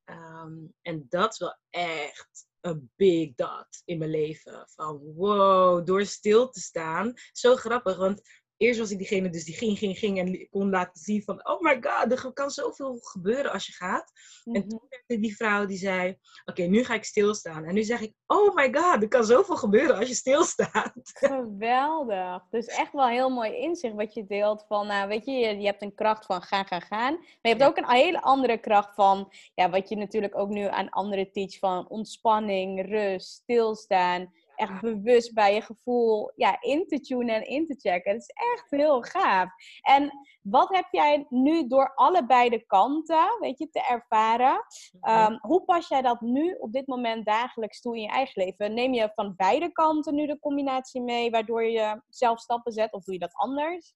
Ehm, 0.05 0.67
en 0.83 1.07
dat 1.09 1.33
is 1.33 1.39
wel 1.39 1.59
echt 1.71 2.47
een 2.61 2.93
big 2.97 3.35
dot 3.35 3.83
in 3.85 3.99
mijn 3.99 4.11
leven. 4.11 4.69
Van 4.69 4.99
wow, 4.99 5.87
door 5.87 6.05
stil 6.05 6.49
te 6.49 6.61
staan. 6.61 7.13
Zo 7.33 7.57
grappig, 7.57 7.97
want 7.97 8.44
eerst 8.57 8.79
was 8.79 8.91
ik 8.91 8.99
diegene 8.99 9.31
dus 9.31 9.45
die 9.45 9.55
ging, 9.55 9.79
ging, 9.79 9.99
ging. 9.99 10.19
En 10.19 10.49
kon 10.51 10.71
laten 10.71 11.03
zien 11.03 11.23
van, 11.23 11.49
oh 11.49 11.61
my 11.61 11.79
god, 11.81 12.13
er 12.13 12.33
kan 12.33 12.51
zoveel 12.51 12.99
gebeuren 13.01 13.53
als 13.53 13.67
je 13.67 13.73
gaat. 13.73 14.13
En 14.45 14.53
Mhm. 14.53 14.69
toen 14.69 14.81
werd 15.07 15.23
die 15.23 15.37
vrouw 15.37 15.67
die 15.67 15.77
zei, 15.79 16.17
oké, 16.45 16.63
nu 16.63 16.85
ga 16.85 16.95
ik 16.95 17.05
stilstaan. 17.05 17.65
En 17.65 17.75
nu 17.75 17.83
zeg 17.83 18.01
ik, 18.01 18.13
oh 18.27 18.55
my 18.55 18.75
god, 18.75 19.03
er 19.03 19.09
kan 19.09 19.25
zoveel 19.25 19.57
gebeuren 19.57 19.97
als 19.97 20.09
je 20.09 20.15
stilstaat. 20.15 20.93
Geweldig. 21.19 22.43
Dus 22.51 22.67
echt 22.67 22.93
wel 22.93 23.07
heel 23.07 23.31
mooi 23.31 23.57
inzicht 23.57 23.95
wat 23.95 24.15
je 24.15 24.27
deelt 24.27 24.65
van, 24.69 24.87
nou 24.87 25.09
weet 25.09 25.25
je, 25.25 25.33
je, 25.33 25.67
hebt 25.67 25.83
een 25.83 25.95
kracht 25.95 26.27
van 26.27 26.43
gaan, 26.43 26.67
gaan, 26.67 26.83
gaan. 26.83 27.13
Maar 27.13 27.39
je 27.41 27.49
hebt 27.49 27.63
ook 27.63 27.77
een 27.77 27.91
hele 27.91 28.23
andere 28.23 28.59
kracht 28.59 28.95
van, 28.95 29.33
ja, 29.55 29.71
wat 29.71 29.89
je 29.89 29.97
natuurlijk 29.97 30.39
ook 30.39 30.49
nu 30.49 30.67
aan 30.67 30.91
anderen 30.91 31.33
teach 31.33 31.59
van 31.59 31.89
ontspanning, 31.89 32.87
rust, 32.91 33.29
stilstaan. 33.29 34.33
Echt 34.57 34.81
bewust 34.81 35.35
bij 35.35 35.55
je 35.55 35.61
gevoel 35.61 36.33
ja, 36.37 36.57
in 36.61 36.87
te 36.87 37.01
tunen 37.01 37.35
en 37.35 37.47
in 37.47 37.67
te 37.67 37.75
checken. 37.79 38.13
Dat 38.13 38.21
is 38.21 38.53
echt 38.53 38.71
heel 38.71 39.03
gaaf. 39.03 39.49
En 39.83 40.13
wat 40.43 40.69
heb 40.75 40.87
jij 40.91 41.27
nu 41.29 41.67
door 41.67 41.95
allebei 41.95 42.49
de 42.49 42.67
kanten, 42.67 43.39
weet 43.41 43.59
je, 43.59 43.71
te 43.71 43.87
ervaren? 43.89 44.65
Ehm, 45.01 45.39
hoe 45.41 45.65
pas 45.65 45.89
jij 45.89 46.03
dat 46.03 46.21
nu 46.21 46.57
op 46.59 46.73
dit 46.73 46.87
moment 46.87 47.27
dagelijks 47.27 47.81
toe 47.81 47.97
in 47.97 48.03
je 48.03 48.09
eigen 48.09 48.45
leven? 48.45 48.75
Neem 48.75 48.95
je 48.95 49.13
van 49.15 49.35
beide 49.37 49.73
kanten 49.73 50.15
nu 50.15 50.27
de 50.27 50.39
combinatie 50.39 51.03
mee, 51.03 51.31
waardoor 51.31 51.65
je 51.65 52.03
zelf 52.09 52.41
stappen 52.41 52.73
zet, 52.73 52.93
of 52.93 53.05
doe 53.05 53.15
je 53.15 53.21
dat 53.21 53.35
anders? 53.35 53.95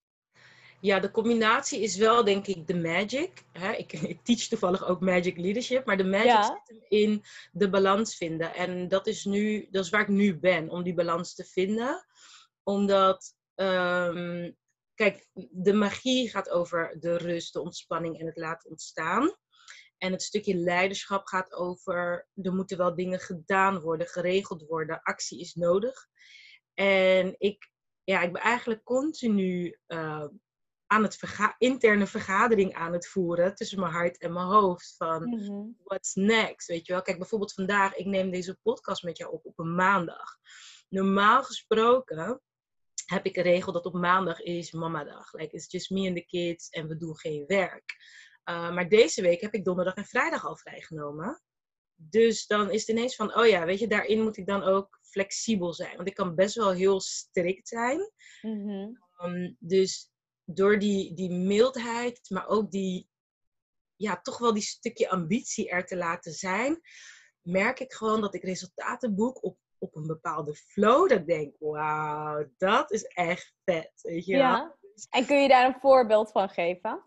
Ja, 0.80 1.00
de 1.00 1.10
combinatie 1.10 1.80
is 1.80 1.96
wel, 1.96 2.24
denk 2.24 2.46
ik, 2.46 2.66
de 2.66 2.76
magic. 2.76 3.44
Hè? 3.52 3.72
Ik, 3.72 3.92
ik 4.12 4.24
teach 4.24 4.40
toevallig 4.40 4.86
ook 4.86 5.00
magic 5.00 5.36
leadership, 5.36 5.86
maar 5.86 5.96
de 5.96 6.04
magic 6.04 6.26
Ja. 6.26 6.42
zit 6.42 6.76
hem 6.78 6.86
in 6.88 7.24
de 7.52 7.70
balans 7.70 8.16
vinden. 8.16 8.54
En 8.54 8.88
dat 8.88 9.06
is 9.06 9.24
nu, 9.24 9.66
dat 9.70 9.84
is 9.84 9.90
waar 9.90 10.00
ik 10.00 10.08
nu 10.08 10.38
ben, 10.38 10.68
om 10.68 10.82
die 10.82 10.94
balans 10.94 11.34
te 11.34 11.44
vinden. 11.44 12.04
Omdat, 12.62 13.34
ehm, 13.54 14.50
kijk, 14.94 15.28
de 15.50 15.72
magie 15.72 16.30
gaat 16.30 16.50
over 16.50 16.96
de 17.00 17.16
rust, 17.16 17.52
de 17.52 17.60
ontspanning 17.60 18.20
en 18.20 18.26
het 18.26 18.36
laten 18.36 18.70
ontstaan. 18.70 19.36
En 19.98 20.12
het 20.12 20.22
stukje 20.22 20.54
leiderschap 20.54 21.26
gaat 21.26 21.52
over, 21.52 22.28
er 22.42 22.54
moeten 22.54 22.76
wel 22.78 22.94
dingen 22.94 23.20
gedaan 23.20 23.80
worden, 23.80 24.06
geregeld 24.06 24.62
worden, 24.62 25.02
actie 25.02 25.40
is 25.40 25.54
nodig. 25.54 26.06
En 26.74 27.34
ik, 27.38 27.70
ja, 28.04 28.22
ik 28.22 28.32
ben 28.32 28.42
eigenlijk 28.42 28.84
continu 28.84 29.78
eh, 29.86 30.24
aan 30.88 31.02
het 31.02 31.16
verga 31.16 31.54
interne 31.58 32.06
vergadering 32.06 32.74
aan 32.74 32.92
het 32.92 33.08
voeren 33.08 33.54
tussen 33.54 33.80
mijn 33.80 33.92
hart 33.92 34.18
en 34.18 34.32
mijn 34.32 34.46
hoofd. 34.46 34.94
Van 34.96 35.28
Mhm. 35.28 35.62
what's 35.84 36.14
next? 36.14 36.66
Weet 36.68 36.86
je 36.86 36.92
wel? 36.92 37.02
Kijk, 37.02 37.18
bijvoorbeeld 37.18 37.52
vandaag, 37.52 37.94
ik 37.94 38.06
neem 38.06 38.30
deze 38.30 38.58
podcast 38.62 39.02
met 39.02 39.16
jou 39.16 39.32
op 39.32 39.44
op 39.46 39.58
een 39.58 39.74
maandag. 39.74 40.36
Normaal 40.88 41.42
gesproken 41.44 42.40
heb 43.06 43.24
ik 43.26 43.36
een 43.36 43.42
regel 43.42 43.72
dat 43.72 43.86
op 43.86 43.92
maandag 43.94 44.40
is 44.40 44.72
mamadag. 44.72 45.32
Like, 45.32 45.54
it's 45.54 45.70
just 45.70 45.90
me 45.90 46.06
and 46.06 46.16
the 46.16 46.24
kids 46.24 46.68
en 46.68 46.88
we 46.88 46.96
doen 46.96 47.16
geen 47.18 47.44
werk. 47.46 47.96
Uh, 48.44 48.74
maar 48.74 48.88
deze 48.88 49.22
week 49.22 49.40
heb 49.40 49.54
ik 49.54 49.64
donderdag 49.64 49.94
en 49.94 50.04
vrijdag 50.04 50.46
al 50.46 50.56
vrijgenomen. 50.56 51.42
Dus 51.94 52.46
dan 52.46 52.70
is 52.70 52.80
het 52.80 52.88
ineens 52.96 53.16
van, 53.16 53.36
oh 53.36 53.46
ja, 53.46 53.64
weet 53.64 53.78
je, 53.78 53.88
daarin 53.88 54.22
moet 54.22 54.36
ik 54.36 54.46
dan 54.46 54.62
ook 54.62 54.98
flexibel 55.02 55.72
zijn. 55.72 55.96
Want 55.96 56.08
ik 56.08 56.14
kan 56.14 56.34
best 56.34 56.54
wel 56.54 56.70
heel 56.70 57.00
strikt 57.00 57.68
zijn. 57.68 58.12
Mhm. 58.42 58.88
Um, 59.24 59.56
dus 59.58 60.10
door 60.50 60.78
die, 60.78 61.14
die 61.14 61.30
mildheid, 61.30 62.20
maar 62.28 62.46
ook 62.46 62.70
die, 62.70 63.08
ja, 63.96 64.20
toch 64.20 64.38
wel 64.38 64.52
die 64.54 64.62
stukje 64.62 65.10
ambitie 65.10 65.70
er 65.70 65.86
te 65.86 65.96
laten 65.96 66.32
zijn, 66.32 66.80
merk 67.42 67.80
ik 67.80 67.92
gewoon 67.92 68.20
dat 68.20 68.34
ik 68.34 68.42
resultaten 68.42 69.14
boek 69.14 69.44
op, 69.44 69.58
op 69.78 69.96
een 69.96 70.06
bepaalde 70.06 70.54
flow. 70.54 71.08
Dat 71.08 71.18
ik 71.18 71.26
denk, 71.26 71.54
wauw, 71.58 72.48
dat 72.56 72.90
is 72.92 73.02
echt 73.02 73.54
vet. 73.64 73.92
Weet 74.02 74.24
je? 74.24 74.36
Ja. 74.36 74.76
En 75.10 75.26
kun 75.26 75.42
je 75.42 75.48
daar 75.48 75.66
een 75.66 75.80
voorbeeld 75.80 76.30
van 76.30 76.48
geven? 76.48 77.04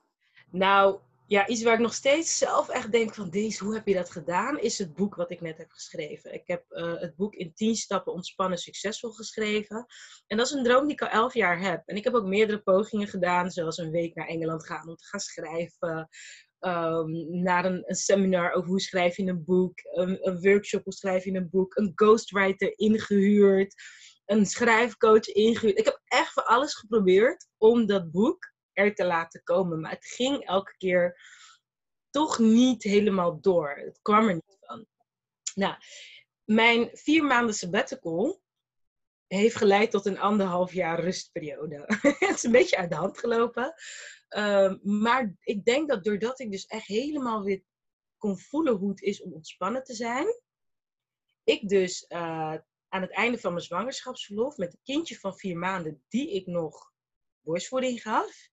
Nou, 0.52 1.00
ja, 1.32 1.48
iets 1.48 1.64
waar 1.64 1.74
ik 1.74 1.80
nog 1.80 1.94
steeds 1.94 2.38
zelf 2.38 2.70
echt 2.70 2.92
denk 2.92 3.14
van 3.14 3.30
deze, 3.30 3.64
hoe 3.64 3.74
heb 3.74 3.88
je 3.88 3.94
dat 3.94 4.12
gedaan, 4.12 4.60
is 4.60 4.78
het 4.78 4.94
boek 4.94 5.16
wat 5.16 5.32
ik 5.32 5.42
net 5.42 5.58
heb 5.58 5.72
geschreven. 5.72 6.34
Ik 6.34 6.48
heb 6.48 6.64
uh, 6.70 7.00
het 7.00 7.16
boek 7.16 7.34
in 7.36 7.54
10 7.54 7.76
stappen 7.76 8.14
ontspannen 8.14 8.58
succesvol 8.58 9.12
geschreven. 9.12 9.86
En 10.28 10.38
dat 10.38 10.46
is 10.46 10.52
een 10.52 10.64
droom 10.64 10.84
die 10.84 10.92
ik 10.92 11.02
al 11.02 11.08
11 11.08 11.34
jaar 11.34 11.60
heb. 11.60 11.82
En 11.86 11.96
ik 11.96 12.04
heb 12.04 12.14
ook 12.14 12.26
meerdere 12.26 12.62
pogingen 12.62 13.08
gedaan, 13.08 13.52
zoals 13.52 13.78
een 13.78 13.92
week 13.92 14.16
naar 14.16 14.28
Engeland 14.28 14.66
gaan 14.66 14.88
om 14.88 14.96
te 14.96 15.06
gaan 15.06 15.20
schrijven. 15.20 16.10
um, 16.60 17.42
naar 17.42 17.66
een, 17.66 17.84
een, 17.86 17.96
seminar 17.96 18.52
over 18.54 18.70
hoe 18.70 18.82
schrijf 18.82 19.18
je 19.18 19.26
een 19.26 19.44
boek, 19.44 19.80
een, 19.92 20.28
een 20.28 20.42
workshop 20.42 20.84
hoe 20.84 20.94
schrijf 20.94 21.24
je 21.24 21.34
een 21.34 21.50
boek, 21.50 21.76
een 21.76 21.92
ghostwriter 21.96 22.78
ingehuurd, 22.78 23.76
een 24.26 24.46
schrijfcoach 24.46 25.28
ingehuurd. 25.28 25.80
Ik 25.80 25.86
heb 25.86 26.02
echt 26.04 26.34
voor 26.34 26.44
alles 26.44 26.76
geprobeerd 26.76 27.48
om 27.58 27.86
dat 27.86 28.12
boek 28.12 28.51
er 28.74 28.96
te 28.96 29.06
laten 29.06 29.44
komen. 29.44 29.80
Maar 29.80 29.92
het 29.92 30.06
ging 30.06 30.46
elke 30.46 30.76
keer 30.78 31.22
toch 32.10 32.40
niet 32.40 32.84
helemaal 32.84 33.42
door. 33.42 33.70
Het 33.70 34.00
kwam 34.02 34.28
er 34.28 34.34
niet 34.34 34.58
van. 34.60 34.86
Nou, 35.56 35.76
mijn 36.44 36.90
vier 36.94 37.24
maanden 37.24 37.56
sabbatical 37.56 38.42
heeft 39.28 39.56
geleid 39.56 39.92
tot 39.92 40.06
een 40.06 40.20
anderhalf 40.20 40.74
jaar 40.74 41.00
rustperiode. 41.00 41.84
het 42.20 42.36
is 42.36 42.44
een 42.44 42.52
beetje 42.52 42.78
uit 42.78 42.90
de 42.90 42.96
hand 42.96 43.18
gelopen. 43.18 43.74
Ehm, 44.28 44.78
maar 44.82 45.36
ik 45.40 45.66
denk 45.66 45.90
dat 45.90 46.04
doordat 46.04 46.40
ik 46.40 46.52
dus 46.52 46.66
echt 46.66 46.88
helemaal 46.88 47.44
weer 47.44 47.64
kon 48.18 48.40
voelen 48.40 48.76
hoe 48.76 48.90
het 48.90 49.02
is 49.02 49.22
om 49.22 49.34
ontspannen 49.34 49.84
te 49.84 49.94
zijn, 49.94 50.26
ik 51.44 51.70
dus 51.70 52.06
uh, 52.10 52.56
aan 52.88 53.02
het 53.02 53.12
einde 53.12 53.38
van 53.38 53.52
mijn 53.52 53.66
zwangerschapsverlof 53.66 54.58
met 54.58 54.74
een 54.74 54.84
kindje 54.84 55.20
van 55.20 55.38
vier 55.38 55.58
maanden, 55.58 56.04
die 56.08 56.32
ik 56.32 56.46
nog 56.46 56.92
borstvoeding 57.42 58.02
gaf, 58.02 58.50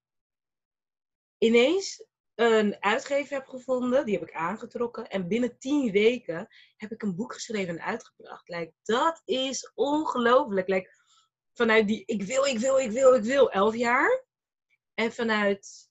ineens 1.38 2.06
een 2.34 2.76
uitgever 2.80 3.36
heb 3.36 3.46
gevonden, 3.46 4.04
die 4.04 4.18
heb 4.18 4.28
ik 4.28 4.34
aangetrokken. 4.34 5.08
En 5.08 5.28
binnen 5.28 5.58
tien 5.58 5.90
weken 5.90 6.48
heb 6.76 6.92
ik 6.92 7.02
een 7.02 7.16
boek 7.16 7.32
geschreven 7.32 7.78
en 7.78 7.84
uitgebracht. 7.84 8.48
Like, 8.48 8.72
dat 8.82 9.22
is 9.24 9.72
ongelooflijk. 9.74 10.68
Like, 10.68 10.90
vanuit 11.52 11.86
die 11.86 12.02
ik 12.06 12.22
wil, 12.22 12.44
ik 12.44 12.58
wil, 12.58 12.78
ik 12.78 12.90
wil, 12.90 13.14
ik 13.14 13.22
wil, 13.22 13.50
elf 13.50 13.76
jaar. 13.76 14.24
En 14.94 15.12
vanuit 15.12 15.90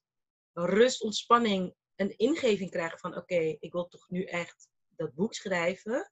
rust, 0.54 1.02
ontspanning, 1.02 1.76
een 1.96 2.18
ingeving 2.18 2.72
krijgen 2.72 3.00
van 3.00 3.16
oké, 3.16 3.58
ik 3.60 3.72
wil 3.72 3.88
toch 3.88 4.10
nu 4.10 4.24
echt 4.24 4.70
dat 4.96 5.14
boek 5.14 5.34
schrijven. 5.34 6.12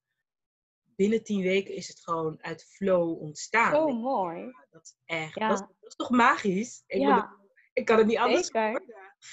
Binnen 0.84 1.24
tien 1.24 1.42
weken 1.42 1.74
is 1.74 1.88
het 1.88 2.00
gewoon 2.00 2.38
uit 2.42 2.66
flow 2.66 3.22
ontstaan. 3.22 3.72
Zo 3.72 3.88
mooi. 3.88 4.52
Dat 4.70 4.82
is 4.84 4.96
echt, 5.06 5.40
dat, 5.40 5.52
is, 5.52 5.60
dat, 5.60 5.76
is, 5.82 5.96
toch 5.96 6.10
magisch? 6.10 6.84
Ik, 6.88 7.02
ja. 7.02 7.36
ik 7.74 7.86
kan 7.86 7.98
het 7.98 8.08
niet 8.08 8.18
anders. 8.18 8.50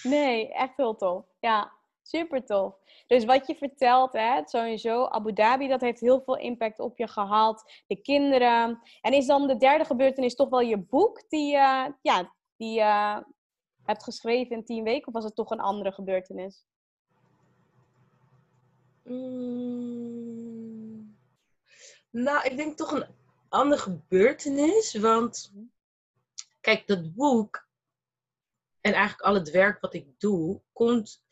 Nee, 0.03 0.53
echt 0.53 0.77
heel 0.77 0.97
tof. 0.97 1.25
Ja, 1.41 1.73
super 2.03 2.45
tof. 2.45 2.75
Dus 3.07 3.25
wat 3.25 3.47
je 3.47 3.55
vertelt, 3.55 4.13
hè, 4.13 4.41
sowieso, 4.45 5.05
Abu 5.05 5.33
Dhabi, 5.33 5.69
dat 5.69 5.81
heeft 5.81 6.01
heel 6.01 6.23
veel 6.25 6.37
impact 6.37 6.79
op 6.79 6.99
je 6.99 7.09
gehad. 7.09 7.83
De 7.87 7.97
kinderen. 7.97 8.81
En 9.01 9.13
is 9.13 9.27
dan 9.27 9.47
de 9.47 9.57
derde 9.57 9.85
gebeurtenis 9.85 10.35
toch 10.35 10.49
wel 10.49 10.61
je 10.61 10.79
boek 10.79 11.29
die, 11.29 11.55
uh, 11.55 11.87
ja, 12.03 12.33
die 12.57 12.75
je 12.75 13.23
hebt 13.85 14.03
geschreven 14.03 14.57
in 14.57 14.65
tien 14.65 14.85
weken? 14.85 15.07
Of 15.07 15.13
was 15.13 15.25
het 15.25 15.35
toch 15.35 15.51
een 15.51 15.61
andere 15.61 15.93
gebeurtenis? 15.93 16.65
Mm. 19.05 19.57
nou, 22.11 22.45
ik 22.45 22.57
denk 22.57 22.77
toch 22.77 22.93
een 22.93 23.07
andere 23.49 23.81
gebeurtenis. 23.81 24.95
Want 24.95 25.53
mhm. 25.55 25.65
kijk, 26.61 26.87
dat 26.87 27.15
boek 27.15 27.67
en 28.83 28.93
eigenlijk 28.93 29.23
al 29.23 29.35
het 29.35 29.51
werk 29.51 29.81
wat 29.81 29.95
ik 29.95 30.07
doe, 30.19 30.63
komt. 30.73 31.23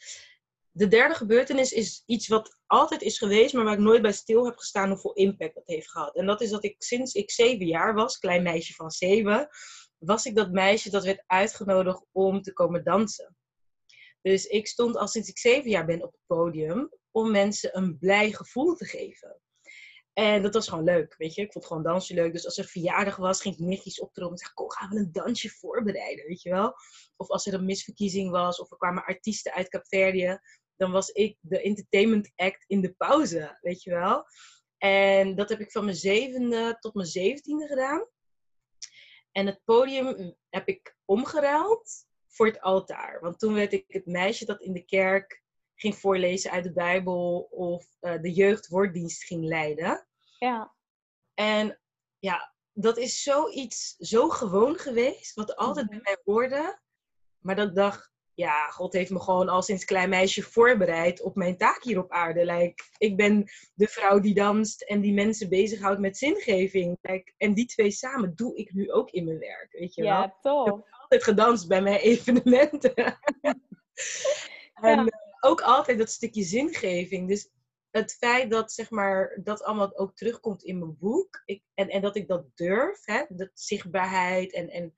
De 0.71 0.89
derde 0.89 1.15
gebeurtenis 1.15 1.73
is 1.73 2.03
iets 2.07 2.29
wat 2.29 2.61
altijd 2.67 3.03
is 3.03 3.19
geweest, 3.19 3.55
maar 3.55 3.65
waar 3.65 3.73
ik 3.73 3.79
nooit 3.79 4.03
bij 4.03 4.13
stil 4.13 4.45
heb 4.45 4.57
gestaan 4.57 4.89
hoeveel 4.89 5.13
impact 5.13 5.55
dat 5.55 5.67
heeft 5.67 5.91
gehad. 5.91 6.17
En 6.17 6.27
dat 6.27 6.41
is 6.41 6.51
dat 6.51 6.65
ik 6.65 6.75
sinds 6.79 7.15
ik 7.15 7.31
zeven 7.31 7.67
jaar 7.67 7.95
was, 7.95 8.19
klein 8.19 8.43
meisje 8.43 8.75
van 8.75 8.91
zeven, 8.91 9.49
was 9.99 10.25
ik 10.25 10.37
dat 10.37 10.51
meisje 10.51 10.91
dat 10.91 11.05
werd 11.05 11.23
uitgenodigd 11.27 12.07
om 12.13 12.43
te 12.43 12.53
komen 12.53 12.85
dansen. 12.85 13.37
Dus 14.23 14.47
ik 14.47 14.67
stond 14.67 14.97
al 14.97 15.09
sinds 15.09 15.29
ik 15.29 15.39
zeven 15.39 15.71
jaar 15.71 15.87
ben 15.87 16.03
op 16.03 16.13
het 16.13 16.27
podium 16.27 16.91
om 17.11 17.31
mensen 17.31 17.77
een 17.77 17.99
blij 17.99 18.33
gevoel 18.33 18.75
te 18.75 18.85
geven. 18.85 19.41
En 20.13 20.43
dat 20.43 20.55
was 20.55 20.69
gewoon 20.69 20.85
leuk, 20.85 21.15
weet 21.19 21.35
je. 21.35 21.43
Ik 21.43 21.53
vond 21.53 21.67
gewoon 21.67 21.83
dansen 21.83 22.15
leuk. 22.15 22.33
Dus 22.33 22.45
als 22.45 22.59
er 22.59 22.65
verjaardag 22.65 23.17
was, 23.17 23.41
ging 23.41 23.55
ik 23.55 23.61
nichtjes 23.61 24.01
optreden 24.01 24.33
en 24.33 24.39
zei, 24.39 24.51
kom, 24.55 24.71
gaan 24.71 24.91
we 24.91 24.97
een 24.97 25.13
dansje 25.13 25.49
voorbereiden, 25.49 26.27
weet 26.27 26.43
je 26.43 26.51
wel. 26.51 26.75
Of 27.17 27.29
als 27.29 27.47
er 27.47 27.55
een 27.55 27.65
misverkiezing 27.65 28.31
was, 28.31 28.61
of 28.61 28.71
er 28.71 28.77
kwamen 28.77 29.05
artiesten 29.05 29.53
uit 29.53 29.69
Capverdië, 29.69 30.39
dan 30.77 30.93
was 30.93 31.09
ik 31.09 31.37
de 31.41 31.63
entertainment 31.63 32.33
act 32.37 32.65
in 32.67 32.81
de 32.81 32.93
pauze, 32.93 33.59
weet 33.61 33.83
je 33.83 33.91
wel. 33.91 34.25
En 34.79 35.35
dat 35.35 35.49
heb 35.49 35.61
ik 35.61 35.73
van 35.73 35.85
mijn 35.85 35.97
zevende 35.97 36.77
tot 36.81 36.95
mijn 36.95 37.07
zeventiende 37.07 37.67
gedaan. 37.67 38.07
En 39.33 39.47
het 39.47 39.61
podium 39.65 40.37
heb 40.49 40.69
ik 40.69 40.97
omgeruild 41.05 42.07
voor 42.27 42.47
het 42.47 42.61
altaar. 42.61 43.21
Want 43.21 43.39
toen 43.39 43.55
werd 43.55 43.73
ik 43.73 43.85
het 43.89 44.07
meisje 44.07 44.45
dat 44.45 44.61
in 44.61 44.73
de 44.73 44.85
kerk 44.85 45.40
ging 45.81 45.97
voorlezen 45.97 46.51
uit 46.51 46.65
de 46.65 46.73
Bijbel 46.73 47.49
of 47.51 47.87
uh, 48.01 48.21
de 48.21 48.33
jeugdwoorddienst 48.33 49.25
ging 49.25 49.45
leiden. 49.45 50.07
Ja. 50.39 50.75
En 51.35 51.81
ja, 52.19 52.55
dat 52.73 52.99
is 52.99 53.23
zoiets 53.23 53.97
zo 53.99 54.29
gewoon 54.29 54.77
geweest, 54.77 55.35
wat 55.35 55.57
altijd 55.57 55.87
mhm. 55.87 55.95
bij 55.95 56.01
mij 56.03 56.21
hoorde. 56.25 56.81
Maar 57.39 57.57
dat 57.57 57.69
ik 57.69 57.75
dacht, 57.75 58.11
ja, 58.35 58.67
God 58.67 58.93
heeft 58.93 59.11
me 59.11 59.21
gewoon 59.21 59.49
al 59.49 59.63
sinds 59.63 59.85
klein 59.85 60.09
meisje 60.09 60.43
voorbereid 60.43 61.23
op 61.23 61.37
mijn 61.37 61.57
taak 61.57 61.83
hier 61.83 61.99
op 61.99 62.11
aarde. 62.11 62.45
Like, 62.45 62.83
ik 62.99 63.17
ben 63.17 63.45
de 63.75 63.87
vrouw 63.87 64.21
die 64.21 64.35
danst 64.35 64.83
en 64.83 65.01
die 65.01 65.13
mensen 65.13 65.49
bezighoudt 65.49 66.01
met 66.01 66.19
zingeving. 66.19 66.99
Like, 67.01 67.33
en 67.37 67.55
die 67.55 67.67
twee 67.67 67.91
samen 67.91 68.35
doe 68.35 68.57
ik 68.57 68.73
nu 68.73 68.93
ook 68.93 69.11
in 69.11 69.25
mijn 69.25 69.39
werk, 69.39 69.73
weet 69.73 69.95
je 69.95 70.03
wel. 70.03 70.11
Ja, 70.11 70.37
toch. 70.41 70.67
Ik 70.67 70.75
heb 70.75 71.01
altijd 71.01 71.25
gedanst 71.25 71.69
bij 71.69 71.83
mijn 71.83 72.01
evenementen. 72.13 72.95
en, 74.75 75.05
ja 75.05 75.29
ook 75.41 75.61
altijd 75.61 75.99
dat 75.99 76.11
stukje 76.11 76.43
zingeving. 76.43 77.29
Dus 77.29 77.51
het 77.91 78.15
feit 78.15 78.51
dat 78.51 78.73
zeg 78.73 78.91
maar, 78.91 79.41
dat 79.43 79.63
allemaal 79.63 79.97
ook 79.97 80.17
terugkomt 80.17 80.63
in 80.63 80.79
mijn 80.79 80.99
boek. 80.99 81.43
Ik, 81.45 81.63
en, 81.75 81.89
en 81.89 82.01
dat 82.01 82.17
ik 82.17 82.29
dat 82.29 82.45
durf, 82.55 83.05
hè, 83.05 83.25
dat 83.29 83.51
zichtbaarheid 83.55 84.53
en, 84.53 84.71
en 84.71 84.95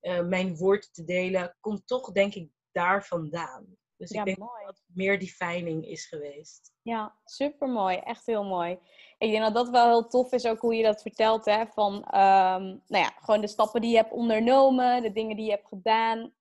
uh, 0.00 0.28
mijn 0.28 0.56
woord 0.56 0.94
te 0.94 1.04
delen, 1.04 1.56
komt 1.60 1.86
toch 1.86 2.12
denk 2.12 2.34
ik 2.34 2.50
daar 2.72 3.06
vandaan. 3.06 3.76
Dus 3.96 4.10
ik 4.10 4.24
denk 4.24 4.38
mooi. 4.38 4.64
dat 4.64 4.76
het 4.76 4.96
meer 4.96 5.18
defining 5.18 5.86
is 5.86 6.06
geweest. 6.06 6.72
Ja, 6.82 7.16
super 7.24 7.68
mooi. 7.68 7.96
Echt 7.96 8.26
heel 8.26 8.44
mooi. 8.44 8.78
Ik 9.18 9.30
denk 9.30 9.42
dat 9.42 9.54
dat 9.54 9.68
wel 9.68 9.86
heel 9.86 10.08
tof 10.08 10.32
is, 10.32 10.46
ook 10.46 10.60
hoe 10.60 10.74
je 10.74 10.82
dat 10.82 11.02
vertelt. 11.02 11.44
Hè? 11.44 11.66
Van, 11.66 11.94
um, 11.94 12.82
nou 12.86 13.04
ja, 13.04 13.12
gewoon 13.20 13.40
de 13.40 13.46
stappen 13.46 13.80
die 13.80 13.90
je 13.90 13.96
hebt 13.96 14.12
ondernomen, 14.12 15.02
de 15.02 15.12
dingen 15.12 15.36
die 15.36 15.44
je 15.44 15.50
hebt 15.50 15.68
gedaan. 15.68 16.32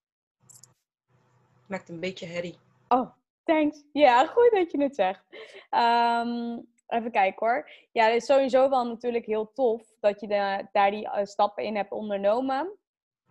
Maakt 1.67 1.89
een 1.89 1.99
beetje 1.99 2.25
herrie. 2.25 2.57
Oh, 2.87 3.11
Thanks. 3.47 3.83
Ja, 3.91 4.25
goed 4.25 4.51
dat 4.51 4.71
je 4.71 4.81
het 4.81 4.95
zegt. 4.95 5.23
Ehm, 5.69 6.59
even 6.87 7.11
kijken 7.11 7.47
hoor. 7.47 7.69
Ja, 7.91 8.05
het 8.05 8.15
is 8.15 8.25
sowieso 8.25 8.69
wel 8.69 8.85
natuurlijk 8.85 9.25
heel 9.25 9.51
tof 9.53 9.81
dat 9.99 10.21
je 10.21 10.27
daar 10.71 10.91
die 10.91 11.05
uh, 11.05 11.23
stappen 11.23 11.63
in 11.63 11.75
hebt 11.75 11.91
ondernomen. 11.91 12.77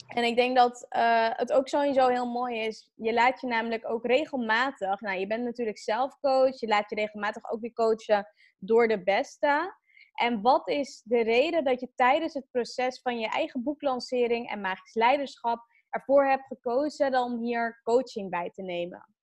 En 0.07 0.25
ik 0.25 0.37
denk 0.37 0.57
dat 0.57 0.87
uh, 0.97 1.29
het 1.31 1.53
ook 1.53 1.69
sowieso 1.69 2.09
heel 2.09 2.27
mooi 2.27 2.59
is. 2.59 2.93
Je 2.95 3.13
laat 3.13 3.41
je 3.41 3.47
namelijk 3.47 3.91
ook 3.91 4.07
regelmatig. 4.07 5.01
Nou, 5.01 5.19
je 5.19 5.27
bent 5.27 5.45
natuurlijk 5.45 5.79
zelf 5.79 6.21
coach. 6.21 6.61
Je 6.61 6.67
laat 6.67 6.91
je 6.91 6.97
regelmatig 6.97 7.51
ook 7.51 7.61
weer 7.61 7.73
coachen 7.73 8.27
door 8.59 8.89
de 8.89 9.03
beste. 9.03 9.75
En 10.15 10.43
wat 10.43 10.69
is 10.69 11.03
de 11.05 11.23
reden 11.23 11.65
dat 11.65 11.81
je 11.81 11.89
tijdens 11.95 12.35
het 12.35 12.51
proces 12.51 13.01
van 13.01 13.19
je 13.19 13.29
eigen 13.29 13.63
boeklancering 13.63 14.51
en 14.51 14.61
magisch 14.61 14.95
leiderschap 14.95 15.67
ervoor 15.91 16.25
hebt 16.25 16.47
gekozen 16.47 17.11
dan 17.11 17.39
hier 17.39 17.81
coaching 17.83 18.31
bij 18.31 18.51
te 18.51 18.63
nemen? 18.63 19.16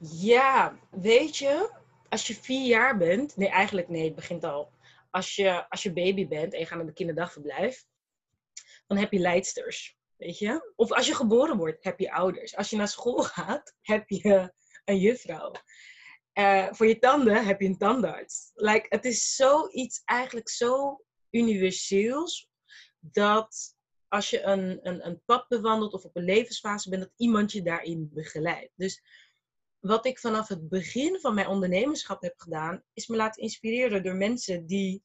Ja, 0.00 0.78
weet 0.90 1.36
je, 1.36 1.70
als 2.08 2.26
je 2.26 2.34
vier 2.34 2.66
jaar 2.66 2.96
bent, 2.96 3.36
nee, 3.36 3.48
eigenlijk 3.48 3.88
nee, 3.88 4.04
het 4.04 4.14
begint 4.14 4.44
al. 4.44 4.72
Als 5.10 5.36
je, 5.36 5.68
als 5.68 5.82
je 5.82 5.92
baby 5.92 6.28
bent 6.28 6.52
en 6.52 6.58
je 6.58 6.66
gaat 6.66 6.76
naar 6.76 6.86
de 6.86 6.92
kinderdagverblijf, 6.92 7.84
dan 8.86 8.96
heb 8.98 9.12
je 9.12 9.18
leidsters, 9.18 9.98
weet 10.16 10.38
je. 10.38 10.72
Of 10.76 10.92
als 10.92 11.06
je 11.06 11.14
geboren 11.14 11.56
wordt, 11.56 11.84
heb 11.84 11.98
je 11.98 12.12
ouders. 12.12 12.56
Als 12.56 12.70
je 12.70 12.76
naar 12.76 12.88
school 12.88 13.22
gaat, 13.22 13.74
heb 13.80 14.08
je 14.08 14.52
een 14.84 14.98
juffrouw. 14.98 15.52
Uh, 16.34 16.72
voor 16.72 16.86
je 16.86 16.98
tanden 16.98 17.46
heb 17.46 17.60
je 17.60 17.66
een 17.66 17.78
tandarts. 17.78 18.50
Like, 18.54 18.86
het 18.88 19.04
is 19.04 19.34
zoiets 19.34 20.02
eigenlijk 20.04 20.48
zo 20.48 21.04
universeels 21.30 22.50
dat 23.00 23.76
als 24.08 24.30
je 24.30 24.42
een, 24.42 24.78
een, 24.82 25.06
een 25.06 25.22
pad 25.24 25.48
bewandelt 25.48 25.92
of 25.92 26.04
op 26.04 26.16
een 26.16 26.24
levensfase 26.24 26.90
bent, 26.90 27.02
dat 27.02 27.12
iemand 27.16 27.52
je 27.52 27.62
daarin 27.62 28.10
begeleidt. 28.12 28.72
Dus 28.74 29.02
wat 29.80 30.06
ik 30.06 30.18
vanaf 30.18 30.48
het 30.48 30.68
begin 30.68 31.20
van 31.20 31.34
mijn 31.34 31.46
ondernemerschap 31.46 32.22
heb 32.22 32.34
gedaan, 32.36 32.82
is 32.92 33.06
me 33.06 33.16
laten 33.16 33.42
inspireren 33.42 34.02
door 34.02 34.16
mensen 34.16 34.66
die 34.66 35.02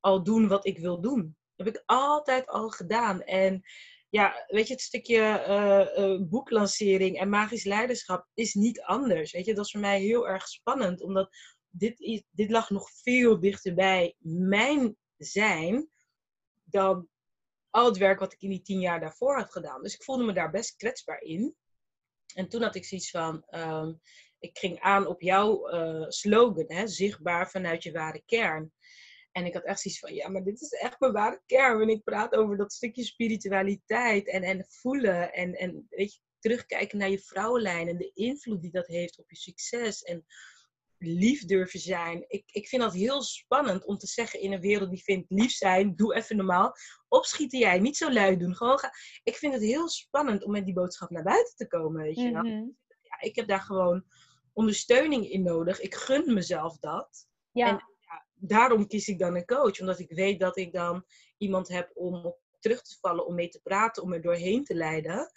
al 0.00 0.22
doen 0.22 0.48
wat 0.48 0.66
ik 0.66 0.78
wil 0.78 1.00
doen. 1.00 1.36
Dat 1.56 1.66
heb 1.66 1.76
ik 1.76 1.82
altijd 1.86 2.46
al 2.46 2.68
gedaan. 2.68 3.22
En 3.22 3.62
ja, 4.08 4.44
weet 4.46 4.66
je, 4.66 4.72
het 4.72 4.82
stukje 4.82 5.44
uh, 5.98 6.28
boeklancering 6.28 7.18
en 7.18 7.28
magisch 7.28 7.64
leiderschap 7.64 8.28
is 8.34 8.54
niet 8.54 8.80
anders. 8.80 9.32
Weet 9.32 9.44
je, 9.44 9.54
dat 9.54 9.64
is 9.64 9.70
voor 9.70 9.80
mij 9.80 10.00
heel 10.00 10.28
erg 10.28 10.48
spannend, 10.48 11.02
omdat 11.02 11.30
dit, 11.70 12.24
dit 12.30 12.50
lag 12.50 12.70
nog 12.70 12.90
veel 12.90 13.40
dichter 13.40 13.74
bij 13.74 14.14
mijn 14.18 14.96
zijn 15.16 15.88
dan 16.64 17.08
al 17.70 17.86
het 17.86 17.96
werk 17.96 18.18
wat 18.18 18.32
ik 18.32 18.42
in 18.42 18.50
die 18.50 18.62
tien 18.62 18.80
jaar 18.80 19.00
daarvoor 19.00 19.36
had 19.36 19.52
gedaan. 19.52 19.82
Dus 19.82 19.94
ik 19.94 20.02
voelde 20.02 20.24
me 20.24 20.32
daar 20.32 20.50
best 20.50 20.76
kwetsbaar 20.76 21.20
in. 21.20 21.56
En 22.34 22.48
toen 22.48 22.62
had 22.62 22.74
ik 22.74 22.84
zoiets 22.84 23.10
van, 23.10 23.44
ehm, 23.48 23.92
ik 24.38 24.58
ging 24.58 24.80
aan 24.80 25.06
op 25.06 25.20
jouw 25.20 25.72
uh, 25.72 26.04
slogan, 26.08 26.64
hè, 26.66 26.86
zichtbaar 26.86 27.50
vanuit 27.50 27.82
je 27.82 27.92
ware 27.92 28.22
kern. 28.26 28.72
En 29.32 29.44
ik 29.44 29.54
had 29.54 29.64
echt 29.64 29.80
zoiets 29.80 30.00
van, 30.00 30.14
ja, 30.14 30.28
maar 30.28 30.44
dit 30.44 30.60
is 30.60 30.72
echt 30.72 31.00
mijn 31.00 31.12
ware 31.12 31.42
kern. 31.46 31.80
En 31.82 31.88
ik 31.88 32.04
praat 32.04 32.34
over 32.34 32.56
dat 32.56 32.72
stukje 32.72 33.04
spiritualiteit 33.04 34.28
en, 34.28 34.42
en 34.42 34.64
voelen 34.68 35.32
en, 35.32 35.54
en 35.54 35.86
weet 35.90 36.14
je, 36.14 36.20
terugkijken 36.38 36.98
naar 36.98 37.10
je 37.10 37.18
vrouwenlijn 37.18 37.88
en 37.88 37.96
de 37.96 38.10
invloed 38.14 38.62
die 38.62 38.70
dat 38.70 38.86
heeft 38.86 39.18
op 39.18 39.30
je 39.30 39.36
succes. 39.36 40.02
En 40.02 40.24
lief 40.98 41.44
durven 41.44 41.80
zijn. 41.80 42.24
Ik, 42.28 42.42
ik 42.46 42.68
vind 42.68 42.82
dat 42.82 42.92
heel 42.92 43.22
spannend 43.22 43.84
om 43.84 43.98
te 43.98 44.06
zeggen 44.06 44.40
in 44.40 44.52
een 44.52 44.60
wereld 44.60 44.90
die 44.90 45.02
vindt 45.02 45.30
lief 45.30 45.50
zijn, 45.50 45.96
doe 45.96 46.14
even 46.14 46.36
normaal. 46.36 46.72
Opschieten 47.08 47.58
jij, 47.58 47.78
niet 47.78 47.96
zo 47.96 48.12
lui 48.12 48.36
doen. 48.36 48.56
Gewoon 48.56 48.78
ga. 48.78 48.92
Ik 49.22 49.36
vind 49.36 49.52
het 49.52 49.62
heel 49.62 49.88
spannend 49.88 50.44
om 50.44 50.50
met 50.50 50.64
die 50.64 50.74
boodschap 50.74 51.10
naar 51.10 51.22
buiten 51.22 51.56
te 51.56 51.66
komen, 51.66 52.02
weet 52.02 52.16
je 52.16 52.32
wel. 52.32 52.42
Mhm. 52.42 52.68
ja, 53.02 53.20
ik 53.20 53.36
heb 53.36 53.48
daar 53.48 53.60
gewoon 53.60 54.04
ondersteuning 54.52 55.30
in 55.30 55.42
nodig. 55.42 55.80
Ik 55.80 55.94
gun 55.94 56.34
mezelf 56.34 56.78
dat. 56.78 57.26
Ja. 57.52 57.68
En 57.68 57.74
ja, 58.00 58.26
daarom 58.34 58.86
kies 58.86 59.08
ik 59.08 59.18
dan 59.18 59.36
een 59.36 59.46
coach, 59.46 59.80
omdat 59.80 59.98
ik 59.98 60.12
weet 60.12 60.40
dat 60.40 60.56
ik 60.56 60.72
dan 60.72 61.04
iemand 61.36 61.68
heb 61.68 61.90
om 61.94 62.14
op 62.14 62.40
terug 62.60 62.82
te 62.82 62.96
vallen, 63.00 63.26
om 63.26 63.34
mee 63.34 63.48
te 63.48 63.60
praten, 63.62 64.02
om 64.02 64.12
er 64.12 64.22
doorheen 64.22 64.64
te 64.64 64.74
leiden. 64.74 65.32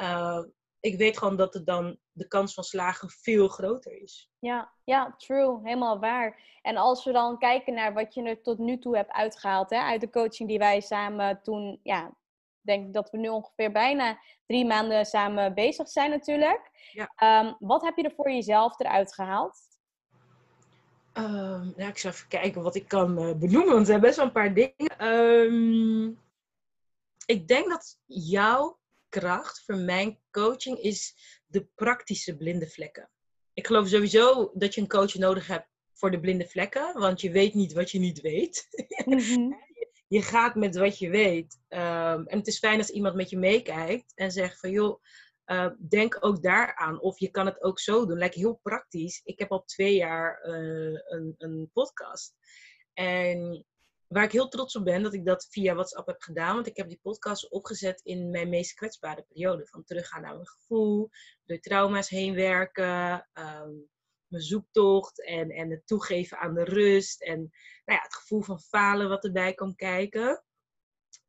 Uh, 0.00 0.44
ik 0.80 0.98
weet 0.98 1.18
gewoon 1.18 1.36
dat 1.36 1.54
het 1.54 1.66
dan 1.66 1.98
de 2.12 2.28
kans 2.28 2.54
van 2.54 2.64
slagen 2.64 3.10
veel 3.10 3.48
groter 3.48 4.02
is. 4.02 4.30
Ja, 4.38 4.72
ja, 4.84 5.14
true. 5.16 5.60
Helemaal 5.62 5.98
waar. 5.98 6.58
En 6.62 6.76
als 6.76 7.04
we 7.04 7.12
dan 7.12 7.38
kijken 7.38 7.74
naar 7.74 7.94
wat 7.94 8.14
je 8.14 8.22
er 8.22 8.42
tot 8.42 8.58
nu 8.58 8.78
toe 8.78 8.96
hebt 8.96 9.12
uitgehaald, 9.12 9.70
hè, 9.70 9.78
uit 9.78 10.00
de 10.00 10.10
coaching 10.10 10.48
die 10.48 10.58
wij 10.58 10.80
samen 10.80 11.42
toen, 11.42 11.80
ja, 11.82 12.16
denk 12.60 12.86
ik 12.86 12.92
dat 12.92 13.10
we 13.10 13.18
nu 13.18 13.28
ongeveer 13.28 13.72
bijna 13.72 14.18
drie 14.46 14.66
maanden 14.66 15.06
samen 15.06 15.54
bezig 15.54 15.88
zijn 15.88 16.10
natuurlijk. 16.10 16.70
Ja. 16.92 17.12
Ehm, 17.16 17.54
wat 17.58 17.82
heb 17.82 17.96
je 17.96 18.02
er 18.02 18.14
voor 18.14 18.30
jezelf 18.30 18.78
eruit 18.78 19.14
gehaald? 19.14 19.64
Um, 21.12 21.72
ik 21.76 21.98
zal 21.98 22.10
even 22.10 22.28
kijken 22.28 22.62
wat 22.62 22.74
ik 22.74 22.88
kan 22.88 23.22
uh, 23.22 23.34
benoemen, 23.34 23.68
want 23.68 23.80
er 23.80 23.86
zijn 23.86 24.00
best 24.00 24.16
wel 24.16 24.24
een 24.24 24.32
paar 24.32 24.54
dingen. 24.54 25.14
Um, 25.14 26.18
ik 27.26 27.48
denk 27.48 27.68
dat 27.68 27.98
jouw 28.06 28.78
kracht 29.18 29.62
voor 29.64 29.76
mijn 29.76 30.18
coaching 30.30 30.78
is 30.78 31.14
de 31.46 31.66
praktische 31.74 32.36
blinde 32.36 32.68
vlekken. 32.68 33.10
Ik 33.54 33.66
geloof 33.66 33.88
sowieso 33.88 34.50
dat 34.54 34.74
je 34.74 34.80
een 34.80 34.88
coach 34.88 35.14
nodig 35.14 35.46
hebt 35.46 35.68
voor 35.92 36.10
de 36.10 36.20
blinde 36.20 36.46
vlekken, 36.46 36.98
want 36.98 37.20
je 37.20 37.30
weet 37.30 37.54
niet 37.54 37.72
wat 37.72 37.90
je 37.90 37.98
niet 37.98 38.20
weet. 38.20 38.66
Mhm. 39.04 39.52
je 40.08 40.22
gaat 40.22 40.54
met 40.54 40.76
wat 40.76 40.98
je 40.98 41.10
weet. 41.10 41.60
Ehm, 41.68 42.22
en 42.26 42.38
het 42.38 42.46
is 42.46 42.58
fijn 42.58 42.78
als 42.78 42.90
iemand 42.90 43.14
met 43.14 43.30
je 43.30 43.38
meekijkt 43.38 44.12
en 44.14 44.30
zegt 44.32 44.60
van 44.60 44.70
joh, 44.70 45.02
uh, 45.46 45.70
denk 45.88 46.16
ook 46.20 46.42
daaraan. 46.42 47.00
Of 47.00 47.18
je 47.18 47.30
kan 47.30 47.46
het 47.46 47.62
ook 47.62 47.80
zo 47.80 48.06
doen. 48.06 48.18
Lijkt 48.18 48.34
heel 48.34 48.60
praktisch. 48.62 49.20
Ik 49.24 49.38
heb 49.38 49.50
al 49.50 49.64
twee 49.64 49.94
jaar 49.94 50.46
uh, 50.46 51.00
een, 51.04 51.34
een 51.38 51.70
podcast. 51.72 52.34
En 52.92 53.66
waar 54.08 54.24
ik 54.24 54.32
heel 54.32 54.48
trots 54.48 54.76
op 54.76 54.84
ben 54.84 55.02
dat 55.02 55.14
ik 55.14 55.24
dat 55.24 55.46
via 55.50 55.74
WhatsApp 55.74 56.06
heb 56.06 56.20
gedaan. 56.20 56.54
Want 56.54 56.66
ik 56.66 56.76
heb 56.76 56.88
die 56.88 57.00
podcast 57.02 57.50
opgezet 57.50 58.00
in 58.00 58.30
mijn 58.30 58.48
meest 58.48 58.74
kwetsbare 58.74 59.24
periode. 59.28 59.66
Van 59.66 59.84
teruggaan 59.84 60.22
naar 60.22 60.34
mijn 60.34 60.48
gevoel, 60.48 61.10
door 61.44 61.58
trauma's 61.58 62.08
heen 62.08 62.34
werken, 62.34 63.28
um, 63.34 63.88
mijn 64.26 64.42
zoektocht 64.42 65.26
en, 65.26 65.50
en 65.50 65.70
het 65.70 65.86
toegeven 65.86 66.38
aan 66.38 66.54
de 66.54 66.64
rust. 66.64 67.22
En 67.22 67.38
nou 67.84 67.98
ja, 67.98 68.02
het 68.02 68.14
gevoel 68.14 68.42
van 68.42 68.60
falen 68.60 69.08
wat 69.08 69.24
erbij 69.24 69.54
kan 69.54 69.74
kijken. 69.74 70.44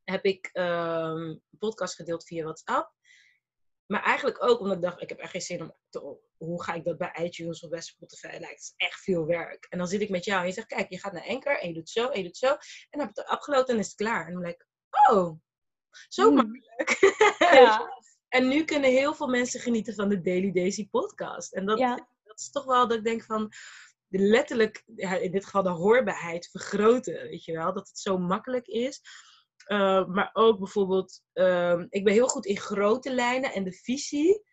Heb 0.03 0.23
ik 0.23 0.49
um, 0.53 0.63
een 0.65 1.57
podcast 1.59 1.95
gedeeld 1.95 2.25
via 2.25 2.43
WhatsApp. 2.43 2.96
Maar 3.87 4.03
eigenlijk 4.03 4.43
ook 4.43 4.59
omdat 4.59 4.75
ik 4.75 4.83
dacht, 4.83 5.01
ik 5.01 5.09
heb 5.09 5.17
echt 5.17 5.31
geen 5.31 5.41
zin 5.41 5.61
om 5.61 5.75
te, 5.89 6.17
hoe 6.37 6.63
ga 6.63 6.73
ik 6.73 6.83
dat 6.83 6.97
bij 6.97 7.15
iTunes 7.23 7.63
of 7.63 7.69
bij 7.69 7.81
Spotify? 7.81 8.27
Lijkt 8.27 8.49
het 8.49 8.59
is 8.59 8.73
echt 8.75 8.99
veel 8.99 9.25
werk. 9.25 9.65
En 9.69 9.77
dan 9.77 9.87
zit 9.87 10.01
ik 10.01 10.09
met 10.09 10.25
jou 10.25 10.41
en 10.41 10.47
je 10.47 10.53
zegt, 10.53 10.67
kijk, 10.67 10.89
je 10.89 10.99
gaat 10.99 11.13
naar 11.13 11.27
Anchor 11.27 11.59
en 11.59 11.67
je 11.67 11.73
doet 11.73 11.89
zo 11.89 12.07
en 12.07 12.17
je 12.17 12.25
doet 12.25 12.37
zo. 12.37 12.47
En 12.47 12.59
dan 12.89 12.99
heb 12.99 13.09
ik 13.09 13.15
het 13.15 13.25
afgelopen 13.25 13.73
en 13.73 13.79
is 13.79 13.87
het 13.87 13.95
klaar. 13.95 14.27
En 14.27 14.33
dan 14.33 14.41
denk 14.41 14.55
ik, 14.55 14.67
oh, 15.09 15.39
zo 16.07 16.23
hmm. 16.23 16.35
makkelijk. 16.35 16.97
Ja. 17.39 18.01
en 18.29 18.47
nu 18.47 18.63
kunnen 18.63 18.89
heel 18.89 19.13
veel 19.13 19.27
mensen 19.27 19.59
genieten 19.59 19.93
van 19.93 20.09
de 20.09 20.21
Daily 20.21 20.51
Daisy 20.51 20.89
podcast. 20.89 21.53
En 21.53 21.65
dat, 21.65 21.77
dat 22.23 22.39
is 22.39 22.49
toch 22.49 22.65
wel 22.65 22.87
dat 22.87 22.97
ik 22.97 23.03
denk 23.03 23.23
van, 23.23 23.51
letterlijk, 24.07 24.83
ja, 24.95 25.15
in 25.15 25.31
dit 25.31 25.45
geval 25.45 25.63
de 25.63 25.69
hoorbaarheid 25.69 26.49
vergroten, 26.51 27.13
weet 27.13 27.43
je 27.43 27.53
wel. 27.53 27.73
Dat 27.73 27.87
het 27.87 27.99
zo 27.99 28.17
makkelijk 28.17 28.67
is. 28.67 29.01
Uh, 29.67 30.07
maar 30.07 30.29
ook 30.33 30.57
bijvoorbeeld, 30.57 31.21
uh, 31.33 31.83
ik 31.89 32.03
ben 32.03 32.13
heel 32.13 32.27
goed 32.27 32.45
in 32.45 32.57
grote 32.57 33.13
lijnen 33.13 33.53
en 33.53 33.63
de 33.63 33.73
visie. 33.73 34.43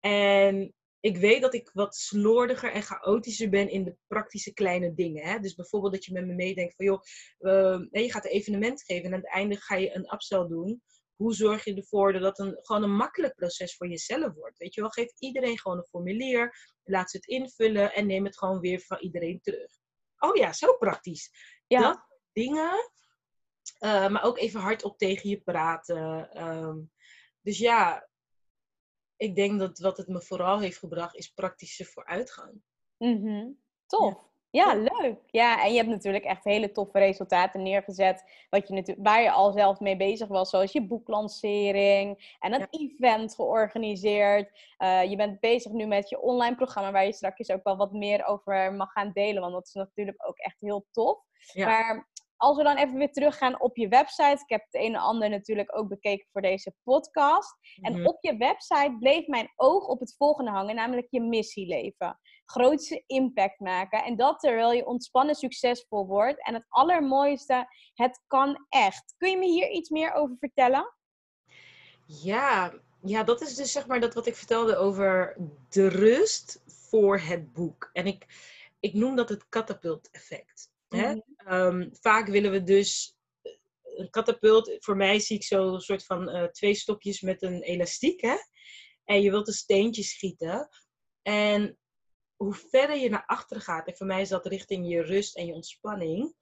En 0.00 0.74
ik 1.00 1.16
weet 1.16 1.40
dat 1.40 1.54
ik 1.54 1.70
wat 1.72 1.96
slordiger 1.96 2.72
en 2.72 2.82
chaotischer 2.82 3.48
ben 3.48 3.70
in 3.70 3.84
de 3.84 3.96
praktische 4.06 4.52
kleine 4.52 4.94
dingen. 4.94 5.24
Hè? 5.24 5.38
Dus 5.38 5.54
bijvoorbeeld 5.54 5.92
dat 5.92 6.04
je 6.04 6.12
met 6.12 6.26
me 6.26 6.34
meedenkt 6.34 6.74
van, 6.74 6.86
joh, 6.86 7.02
uh, 7.38 8.02
je 8.02 8.10
gaat 8.10 8.24
een 8.24 8.30
evenement 8.30 8.82
geven 8.82 9.04
en 9.04 9.14
aan 9.14 9.20
het 9.20 9.32
einde 9.32 9.56
ga 9.56 9.74
je 9.74 9.94
een 9.94 10.12
upsell 10.12 10.46
doen. 10.46 10.82
Hoe 11.16 11.34
zorg 11.34 11.64
je 11.64 11.74
ervoor 11.74 12.12
dat 12.12 12.22
dat 12.22 12.38
een, 12.38 12.58
gewoon 12.60 12.82
een 12.82 12.96
makkelijk 12.96 13.34
proces 13.34 13.76
voor 13.76 13.88
jezelf 13.88 14.34
wordt? 14.34 14.58
Weet 14.58 14.74
je 14.74 14.80
wel, 14.80 14.90
geef 14.90 15.12
iedereen 15.18 15.58
gewoon 15.58 15.78
een 15.78 15.86
formulier, 15.90 16.54
laat 16.84 17.10
ze 17.10 17.16
het 17.16 17.26
invullen 17.26 17.92
en 17.92 18.06
neem 18.06 18.24
het 18.24 18.38
gewoon 18.38 18.60
weer 18.60 18.80
van 18.80 18.98
iedereen 18.98 19.40
terug. 19.40 19.72
Oh 20.18 20.36
ja, 20.36 20.52
zo 20.52 20.76
praktisch. 20.76 21.30
Ja. 21.66 21.80
Dat 21.80 22.06
dingen, 22.32 22.90
uh, 23.80 24.08
maar 24.08 24.24
ook 24.24 24.38
even 24.38 24.60
hardop 24.60 24.98
tegen 24.98 25.28
je 25.28 25.40
praten. 25.40 26.28
Um, 26.46 26.90
dus 27.40 27.58
ja, 27.58 28.08
ik 29.16 29.34
denk 29.34 29.58
dat 29.58 29.78
wat 29.78 29.96
het 29.96 30.08
me 30.08 30.22
vooral 30.22 30.60
heeft 30.60 30.78
gebracht 30.78 31.14
is 31.14 31.28
praktische 31.28 31.84
vooruitgang. 31.84 32.62
Mm 32.98 33.58
Tof. 33.86 34.28
Ja. 34.50 34.74
leuk. 34.74 35.18
Ja, 35.26 35.62
en 35.64 35.70
je 35.70 35.76
hebt 35.76 35.88
natuurlijk 35.88 36.24
echt 36.24 36.44
hele 36.44 36.72
toffe 36.72 36.98
resultaten 36.98 37.62
neergezet. 37.62 38.46
Wat 38.50 38.68
je 38.68 38.74
natuurlijk, 38.74 39.06
waar 39.06 39.22
je 39.22 39.30
al 39.30 39.52
zelf 39.52 39.80
mee 39.80 39.96
bezig 39.96 40.28
was, 40.28 40.50
zoals 40.50 40.72
je 40.72 40.86
boeklancering 40.86 42.36
en 42.38 42.52
een 42.52 42.66
event 42.70 43.34
georganiseerd. 43.34 44.74
Uh, 44.78 45.10
je 45.10 45.16
bent 45.16 45.40
bezig 45.40 45.72
nu 45.72 45.86
met 45.86 46.08
je 46.08 46.20
online 46.20 46.56
programma, 46.56 46.92
waar 46.92 47.04
je 47.04 47.12
straks 47.12 47.50
ook 47.50 47.64
wel 47.64 47.76
wat 47.76 47.92
meer 47.92 48.26
over 48.26 48.74
mag 48.74 48.92
gaan 48.92 49.12
delen. 49.12 49.40
Want 49.40 49.52
dat 49.52 49.66
is 49.66 49.72
natuurlijk 49.72 50.28
ook 50.28 50.38
echt 50.38 50.60
heel 50.60 50.86
tof. 50.90 51.18
Ja. 51.52 51.66
Maar 51.66 52.09
als 52.40 52.56
we 52.56 52.62
dan 52.62 52.76
even 52.76 52.94
weer 52.94 53.12
teruggaan 53.12 53.60
op 53.60 53.76
je 53.76 53.88
website. 53.88 54.42
Ik 54.42 54.48
heb 54.48 54.64
het 54.70 54.82
een 54.82 54.94
en 54.94 55.00
ander 55.00 55.30
natuurlijk 55.30 55.76
ook 55.76 55.88
bekeken 55.88 56.26
voor 56.32 56.42
deze 56.42 56.74
podcast. 56.82 57.56
En 57.80 57.92
mhm. 57.92 58.06
op 58.06 58.18
je 58.20 58.36
website 58.36 58.96
bleef 58.98 59.26
mijn 59.26 59.52
oog 59.56 59.86
op 59.86 60.00
het 60.00 60.14
volgende 60.16 60.50
hangen, 60.50 60.74
namelijk 60.74 61.06
je 61.10 61.20
missieleven. 61.20 62.18
Grootste 62.44 63.02
impact 63.06 63.60
maken. 63.60 64.04
En 64.04 64.16
dat 64.16 64.40
terwijl 64.40 64.72
je 64.72 64.86
ontspannen 64.86 65.34
succesvol 65.34 66.06
wordt. 66.06 66.46
En 66.46 66.54
het 66.54 66.66
allermooiste, 66.68 67.66
het 67.94 68.22
kan 68.26 68.66
echt. 68.68 69.14
Kun 69.16 69.30
je 69.30 69.36
me 69.36 69.46
hier 69.46 69.70
iets 69.70 69.90
meer 69.90 70.12
over 70.12 70.36
vertellen? 70.38 70.94
Ja, 72.06 72.72
ja, 73.02 73.24
dat 73.24 73.40
is 73.40 73.54
dus 73.54 73.72
zeg 73.72 73.86
maar 73.86 74.00
dat 74.00 74.14
wat 74.14 74.26
ik 74.26 74.36
vertelde 74.36 74.76
over 74.76 75.36
de 75.68 75.88
rust 75.88 76.62
voor 76.66 77.18
het 77.18 77.52
boek. 77.52 77.90
En 77.92 78.06
ik, 78.06 78.26
ik 78.80 78.94
noem 78.94 79.16
dat 79.16 79.28
het 79.28 79.48
catapult 79.48 80.10
effect. 80.10 80.69
Hè? 80.94 81.14
Mhm. 81.14 81.20
Ehm, 81.36 81.88
vaak 81.92 82.26
willen 82.26 82.50
we 82.50 82.62
dus 82.62 83.16
eh, 83.42 83.52
een 83.82 84.10
katapult, 84.10 84.76
voor 84.78 84.96
mij 84.96 85.18
zie 85.18 85.36
ik 85.36 85.44
zo 85.44 85.74
een 85.74 85.80
soort 85.80 86.04
van 86.04 86.36
uh, 86.36 86.44
twee 86.44 86.74
stokjes 86.74 87.20
met 87.20 87.42
een 87.42 87.62
elastiek. 87.62 88.20
Hè? 88.20 88.36
En 89.04 89.22
je 89.22 89.30
wilt 89.30 89.48
een 89.48 89.54
steentje 89.54 90.02
schieten. 90.02 90.68
En 91.22 91.78
hoe 92.36 92.54
verder 92.54 92.96
je 92.96 93.08
naar 93.08 93.26
achteren 93.26 93.62
gaat, 93.62 93.86
en 93.86 93.96
voor 93.96 94.06
mij 94.06 94.20
is 94.20 94.28
dat 94.28 94.46
richting 94.46 94.88
je 94.88 95.02
rust 95.02 95.36
en 95.36 95.46
je 95.46 95.52
ontspanning, 95.52 96.34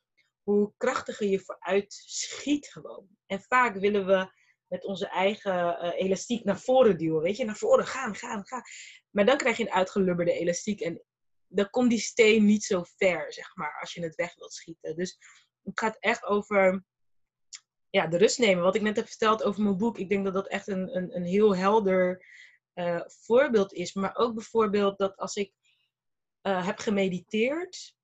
hoe 0.42 0.72
krachtiger 0.76 1.26
je 1.26 1.40
vooruit 1.40 1.92
schiet 2.06 2.68
gewoon. 2.68 3.08
En 3.26 3.40
vaak 3.40 3.76
willen 3.76 4.06
we 4.06 4.30
met 4.68 4.84
onze 4.84 5.08
eigen 5.08 5.84
uh, 5.84 5.92
elastiek 5.94 6.44
naar 6.44 6.60
voren 6.60 6.98
duwen. 6.98 7.22
Weet 7.22 7.36
je, 7.36 7.44
naar 7.44 7.56
voren 7.56 7.86
gaan, 7.86 8.14
gaan, 8.14 8.46
gaan. 8.46 8.62
Maar 9.10 9.26
dan 9.26 9.36
krijg 9.36 9.56
je 9.56 9.62
een 9.62 9.72
uitgelubberde 9.72 10.32
elastiek. 10.32 10.80
En 10.80 11.02
dan 11.48 11.70
komt 11.70 11.90
die 11.90 11.98
steen 11.98 12.44
niet 12.44 12.64
zo 12.64 12.82
ver, 12.96 13.32
zeg 13.32 13.56
maar, 13.56 13.78
als 13.80 13.92
je 13.92 14.02
het 14.02 14.14
weg 14.14 14.34
wilt 14.34 14.52
schieten. 14.52 14.96
Dus 14.96 15.18
het 15.62 15.78
gaat 15.78 15.96
echt 15.98 16.24
over 16.24 16.84
ja, 17.90 18.06
de 18.06 18.16
rust 18.16 18.38
nemen. 18.38 18.62
Wat 18.64 18.74
ik 18.74 18.82
net 18.82 18.96
heb 18.96 19.08
verteld 19.08 19.42
over 19.42 19.62
mijn 19.62 19.76
boek, 19.76 19.98
ik 19.98 20.08
denk 20.08 20.24
dat 20.24 20.34
dat 20.34 20.48
echt 20.48 20.68
een, 20.68 20.96
een, 20.96 21.16
een 21.16 21.24
heel 21.24 21.56
helder 21.56 22.26
uh, 22.74 23.00
voorbeeld 23.06 23.72
is. 23.72 23.94
Maar 23.94 24.16
ook 24.16 24.34
bijvoorbeeld 24.34 24.98
dat 24.98 25.16
als 25.16 25.36
ik 25.36 25.52
uh, 26.42 26.66
heb 26.66 26.78
gemediteerd 26.78 27.96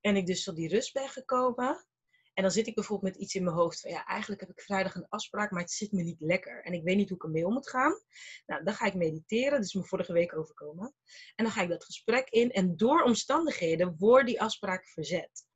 en 0.00 0.16
ik 0.16 0.26
dus 0.26 0.44
tot 0.44 0.56
die 0.56 0.68
rust 0.68 0.92
ben 0.92 1.08
gekomen, 1.08 1.86
en 2.36 2.42
dan 2.42 2.50
zit 2.50 2.66
ik 2.66 2.74
bijvoorbeeld 2.74 3.12
met 3.12 3.22
iets 3.22 3.34
in 3.34 3.44
mijn 3.44 3.56
hoofd 3.56 3.80
van 3.80 3.90
ja, 3.90 4.04
eigenlijk 4.04 4.40
heb 4.40 4.50
ik 4.50 4.60
vrijdag 4.60 4.94
een 4.94 5.08
afspraak, 5.08 5.50
maar 5.50 5.62
het 5.62 5.70
zit 5.70 5.92
me 5.92 6.02
niet 6.02 6.20
lekker. 6.20 6.64
En 6.64 6.72
ik 6.72 6.82
weet 6.82 6.96
niet 6.96 7.08
hoe 7.08 7.18
ik 7.18 7.24
ermee 7.24 7.46
om 7.46 7.52
moet 7.52 7.68
gaan. 7.68 8.00
Nou, 8.46 8.64
dan 8.64 8.74
ga 8.74 8.86
ik 8.86 8.94
mediteren, 8.94 9.50
dat 9.50 9.64
is 9.64 9.74
me 9.74 9.84
vorige 9.84 10.12
week 10.12 10.36
overkomen. 10.36 10.94
En 11.34 11.44
dan 11.44 11.52
ga 11.52 11.62
ik 11.62 11.68
dat 11.68 11.84
gesprek 11.84 12.28
in 12.28 12.50
en 12.50 12.76
door 12.76 13.02
omstandigheden 13.02 13.96
wordt 13.98 14.26
die 14.26 14.40
afspraak 14.40 14.88
verzet. 14.88 15.46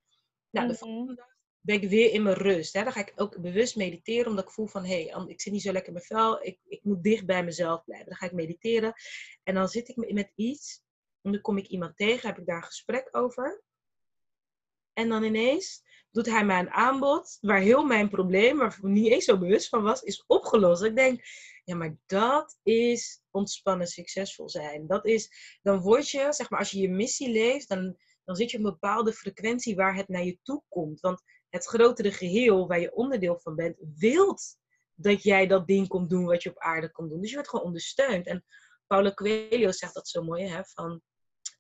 Nou, 0.51 0.67
de 0.67 0.73
mhm. 0.73 0.83
volgende 0.83 1.15
dag 1.15 1.39
ben 1.61 1.83
ik 1.83 1.89
weer 1.89 2.13
in 2.13 2.23
mijn 2.23 2.37
rust. 2.37 2.73
Hè? 2.73 2.83
Dan 2.83 2.93
ga 2.93 3.01
ik 3.01 3.13
ook 3.17 3.41
bewust 3.41 3.77
mediteren, 3.77 4.27
omdat 4.27 4.45
ik 4.45 4.51
voel 4.51 4.67
van, 4.67 4.85
hé, 4.85 5.05
hey, 5.05 5.25
ik 5.27 5.41
zit 5.41 5.53
niet 5.53 5.63
zo 5.63 5.73
lekker 5.73 5.89
in 5.89 5.95
mijn 5.95 6.07
vel. 6.21 6.45
Ik, 6.45 6.59
ik 6.65 6.85
moet 6.85 7.03
dicht 7.03 7.27
bij 7.27 7.45
mezelf 7.45 7.85
blijven. 7.85 8.09
Dan 8.09 8.17
ga 8.17 8.27
ik 8.27 8.33
mediteren. 8.33 8.93
En 9.43 9.55
dan 9.55 9.69
zit 9.69 9.89
ik 9.89 10.13
met 10.13 10.33
iets, 10.35 10.83
en 11.23 11.33
dan 11.33 11.41
kom 11.41 11.59
ik 11.59 11.67
iemand 11.67 11.97
tegen, 11.97 12.29
heb 12.29 12.39
ik 12.39 12.47
daar 12.47 12.57
een 12.57 12.63
gesprek 12.63 13.09
over. 13.11 13.63
En 14.93 15.09
dan 15.09 15.23
ineens 15.23 15.83
doet 16.11 16.27
hij 16.27 16.45
mij 16.45 16.59
een 16.59 16.71
aanbod 16.71 17.39
waar 17.41 17.61
heel 17.61 17.85
mijn 17.85 18.09
probleem, 18.09 18.59
waar 18.59 18.77
ik 18.77 18.83
niet 18.83 19.13
eens 19.13 19.25
zo 19.25 19.39
bewust 19.39 19.69
van 19.69 19.83
was, 19.83 20.03
is 20.03 20.25
opgelost. 20.27 20.83
Ik 20.83 20.97
denk, 20.97 21.23
ja, 21.65 21.77
maar 21.77 21.97
dat 22.07 22.59
is 22.63 23.23
ontspannen 23.31 23.87
succesvol 23.87 24.49
zijn. 24.49 24.87
Dat 24.87 25.07
is, 25.07 25.31
dan 25.63 25.81
word 25.81 26.11
je, 26.11 26.27
zeg 26.31 26.51
maar, 26.51 26.59
als 26.59 26.71
je 26.71 26.81
je 26.81 26.91
missie 26.91 27.31
leeft, 27.31 27.69
dan, 27.69 27.97
dan 28.25 28.37
zit 28.37 28.51
je 28.51 28.59
op 28.59 28.65
een 28.65 28.71
bepaalde 28.71 29.13
frequentie 29.13 29.75
waar 29.75 29.95
het 29.95 30.09
naar 30.09 30.25
je 30.25 30.39
toe 30.43 30.63
komt. 30.69 31.01
Want 31.01 31.23
het 31.49 31.67
grotere 31.67 32.13
geheel 32.13 32.67
waar 32.67 32.81
je 32.81 32.95
onderdeel 32.95 33.39
van 33.39 33.55
bent, 33.55 33.77
wilt 33.97 34.57
dat 34.95 35.23
jij 35.23 35.47
dat 35.47 35.67
ding 35.67 35.89
komt 35.89 36.11
doen 36.11 36.25
wat 36.25 36.43
je 36.43 36.51
op 36.51 36.59
aarde 36.59 36.91
komt 36.91 37.11
doen. 37.11 37.21
Dus 37.21 37.29
je 37.29 37.35
wordt 37.35 37.51
gewoon 37.51 37.67
ondersteund. 37.67 38.27
En 38.27 38.45
Paulo 38.87 39.11
Coelho 39.11 39.71
zegt 39.71 39.95
dat 39.95 40.09
zo 40.09 40.23
mooi, 40.23 40.45
hè, 40.45 40.65
van 40.65 41.03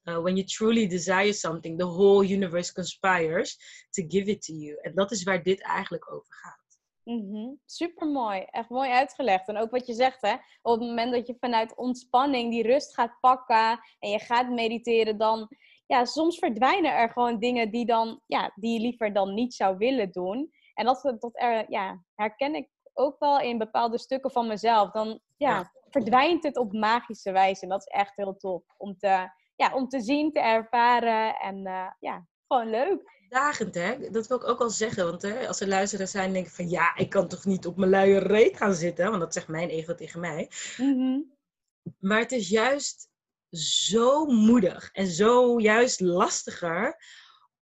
uh, 0.08 0.18
when 0.22 0.36
you 0.36 0.44
truly 0.44 0.86
desire 0.86 1.32
something, 1.32 1.78
the 1.78 1.86
whole 1.86 2.24
universe 2.24 2.72
conspires 2.72 3.56
to 3.90 4.02
give 4.08 4.30
it 4.30 4.42
to 4.42 4.52
you. 4.52 4.78
En 4.80 4.94
dat 4.94 5.10
is 5.10 5.22
waar 5.22 5.42
dit 5.42 5.62
eigenlijk 5.62 6.12
over 6.12 6.34
gaat. 6.34 6.58
Mm 7.04 7.58
Super 7.64 8.08
mooi, 8.08 8.40
echt 8.40 8.68
mooi 8.68 8.90
uitgelegd. 8.90 9.48
En 9.48 9.56
ook 9.56 9.70
wat 9.70 9.86
je 9.86 9.94
zegt, 9.94 10.20
hè, 10.20 10.32
op 10.62 10.78
het 10.78 10.88
moment 10.88 11.12
dat 11.12 11.26
je 11.26 11.36
vanuit 11.40 11.76
ontspanning 11.76 12.50
die 12.50 12.62
rust 12.62 12.94
gaat 12.94 13.16
pakken 13.20 13.80
en 13.98 14.10
je 14.10 14.18
gaat 14.18 14.50
mediteren, 14.50 15.18
dan 15.18 15.48
ja, 15.86 16.04
soms 16.04 16.38
verdwijnen 16.38 16.96
er 16.96 17.10
gewoon 17.10 17.38
dingen 17.38 17.70
die, 17.70 17.86
dan, 17.86 18.20
ja, 18.26 18.52
die 18.54 18.72
je 18.72 18.80
liever 18.80 19.12
dan 19.12 19.34
niet 19.34 19.54
zou 19.54 19.76
willen 19.76 20.10
doen. 20.10 20.50
En 20.74 20.84
dat, 20.84 21.02
dat 21.02 21.30
er, 21.32 21.70
ja, 21.70 22.04
herken 22.14 22.54
ik 22.54 22.68
ook 22.92 23.18
wel 23.18 23.40
in 23.40 23.58
bepaalde 23.58 23.98
stukken 23.98 24.30
van 24.30 24.46
mezelf. 24.46 24.90
Dan 24.90 25.20
ja, 25.36 25.72
verdwijnt 25.88 26.42
het 26.42 26.56
op 26.56 26.72
magische 26.72 27.32
wijze. 27.32 27.62
En 27.62 27.68
dat 27.68 27.80
is 27.80 27.86
echt 27.86 28.16
heel 28.16 28.36
tof 28.36 28.62
om 28.76 28.96
te, 28.98 29.30
ja, 29.60 29.74
om 29.74 29.88
te 29.88 30.00
zien, 30.00 30.32
te 30.32 30.40
ervaren. 30.40 31.34
En 31.34 31.56
uh, 31.56 31.90
ja, 32.00 32.26
gewoon 32.46 32.70
leuk. 32.70 33.18
Dagend, 33.28 33.74
hè? 33.74 34.10
Dat 34.10 34.26
wil 34.26 34.36
ik 34.36 34.48
ook 34.48 34.60
al 34.60 34.70
zeggen. 34.70 35.04
Want 35.04 35.22
hè, 35.22 35.48
als 35.48 35.60
er 35.60 35.68
luisteraars 35.68 36.10
zijn, 36.10 36.32
denk 36.32 36.46
ik 36.46 36.52
van... 36.52 36.68
Ja, 36.68 36.96
ik 36.96 37.10
kan 37.10 37.28
toch 37.28 37.44
niet 37.44 37.66
op 37.66 37.76
mijn 37.76 37.90
luie 37.90 38.18
reet 38.18 38.56
gaan 38.56 38.74
zitten? 38.74 39.08
Want 39.08 39.20
dat 39.20 39.32
zegt 39.32 39.48
mijn 39.48 39.68
ego 39.68 39.94
tegen 39.94 40.20
mij. 40.20 40.50
Mhm. 40.76 41.20
Maar 41.98 42.18
het 42.18 42.32
is 42.32 42.48
juist 42.48 43.08
zo 43.90 44.26
moedig 44.26 44.90
en 44.92 45.06
zo 45.06 45.60
juist 45.60 46.00
lastiger 46.00 46.96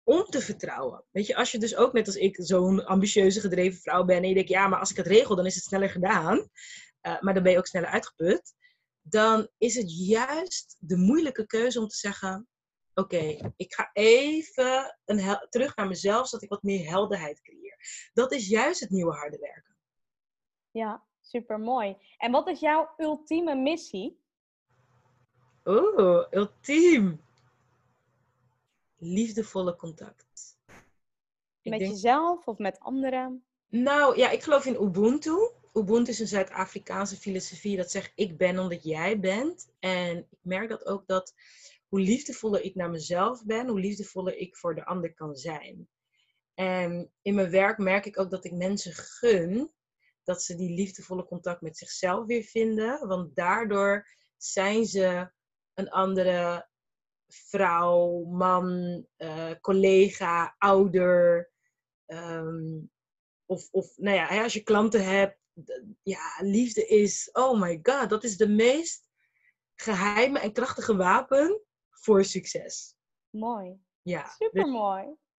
om 0.05 0.25
te 0.25 0.41
vertrouwen. 0.41 1.05
Weet 1.11 1.27
je, 1.27 1.37
als 1.37 1.53
je 1.53 1.59
dus 1.59 1.77
ook 1.77 1.93
net 1.93 2.07
als 2.07 2.17
ik 2.17 2.37
zo'n 2.41 2.87
ambitieuze, 2.87 3.41
gedreven 3.41 3.81
vrouw 3.81 4.05
ben 4.05 4.23
en 4.23 4.29
je 4.29 4.35
denkt, 4.35 4.51
ja, 4.51 4.69
maar 4.69 4.79
als 4.79 4.91
ik 4.91 4.97
het 4.97 5.07
regel, 5.07 5.37
dan 5.37 5.47
is 5.47 5.55
het 5.55 5.65
sneller 5.65 5.91
gedaan. 5.91 6.37
Uh, 6.37 7.21
maar 7.21 7.35
dan 7.35 7.43
ben 7.43 7.53
je 7.53 7.59
ook 7.59 7.67
sneller 7.67 7.89
uitgeput 7.89 8.57
dan 9.11 9.49
is 9.59 9.75
het 9.75 10.07
juist 10.07 10.77
de 10.79 10.97
moeilijke 10.97 11.47
keuze 11.47 11.81
om 11.81 11.89
te 11.89 11.97
zeggen: 11.97 12.49
Oké, 12.95 13.53
ik 13.57 13.75
ga 13.75 13.91
even 13.93 14.99
een 15.05 15.47
terug 15.49 15.77
naar 15.77 15.87
mezelf, 15.87 16.29
zodat 16.29 16.45
ik 16.45 16.51
wat 16.51 16.63
meer 16.63 16.89
helderheid 16.89 17.41
creëer. 17.41 18.11
Dat 18.13 18.33
is 18.33 18.49
juist 18.49 18.81
het 18.81 18.91
nieuwe 18.91 19.13
harde 19.13 19.39
werken. 19.39 19.77
Ja, 20.71 21.05
super 21.21 21.59
mooi. 21.59 21.97
En 22.17 22.31
wat 22.31 22.49
is 22.49 22.61
jouw 22.61 22.95
ultieme 22.97 23.55
missie? 23.55 24.21
Oh, 25.65 26.27
ultiem. 26.31 27.21
Liefdevolle 28.97 29.77
contact. 29.77 30.59
met 31.63 31.81
jezelf 31.81 32.47
of 32.47 32.59
met 32.59 32.81
anderen? 32.81 33.45
Nou 33.69 34.17
ja, 34.17 34.31
ik 34.31 34.43
geloof 34.43 34.65
in 34.65 34.83
Ubuntu. 34.83 35.51
Ubuntu 35.79 36.11
is 36.11 36.19
een 36.19 36.27
Zuid-Afrikaanse 36.27 37.17
filosofie 37.17 37.77
dat 37.77 37.91
zegt 37.91 38.13
ik 38.15 38.37
ben 38.37 38.59
omdat 38.59 38.85
jij 38.85 39.21
bent. 39.21 39.73
En 39.79 40.17
ik 40.17 40.39
merk 40.43 40.69
dat 40.69 40.87
ook 40.87 41.07
dat 41.07 41.35
hoe 41.89 42.01
liefdevoller 42.01 42.63
ik 42.63 42.75
naar 42.75 42.91
mezelf 42.91 43.45
ben, 43.45 43.69
hoe 43.69 43.81
liefdevoller 43.81 44.37
ik 44.37 44.57
voor 44.57 44.75
de 44.75 44.85
ander 44.85 45.15
kan 45.15 45.37
zijn. 45.37 45.89
En 46.55 47.13
in 47.23 47.35
mijn 47.35 47.51
werk 47.51 47.79
merk 47.79 48.07
ik 48.07 48.19
ook 48.19 48.31
dat 48.31 48.45
ik 48.45 48.53
mensen 48.53 48.93
gun 48.93 49.73
dat 50.25 50.43
ze 50.43 50.55
die 50.55 50.75
liefdevolle 50.75 51.25
contact 51.25 51.61
met 51.61 51.77
zichzelf 51.77 52.27
weer 52.27 52.43
vinden. 52.43 53.09
Want 53.09 53.35
daardoor 53.35 54.09
zijn 54.37 54.87
ze 54.87 55.31
een 55.75 55.91
andere 55.91 56.69
vrouw, 57.27 58.25
man, 58.25 59.07
uh, 59.19 59.51
collega, 59.61 60.55
ouder. 60.59 61.51
Um, 62.07 62.91
of, 63.47 63.69
of 63.71 63.97
nou 63.97 64.17
ja, 64.17 64.43
als 64.43 64.53
je 64.53 64.63
klanten 64.63 65.05
hebt, 65.05 65.38
ja, 66.03 66.37
liefde 66.41 66.87
is, 66.87 67.31
oh 67.33 67.61
my 67.61 67.79
god, 67.83 68.11
dat 68.11 68.25
is 68.25 68.37
de 68.37 68.49
meest 68.49 69.09
geheime 69.75 70.39
en 70.39 70.53
krachtige 70.53 70.97
wapen 70.97 71.61
voor 71.91 72.25
succes. 72.25 72.97
Mooi. 73.31 73.81
Ja. 74.03 74.23
Dus 74.39 74.65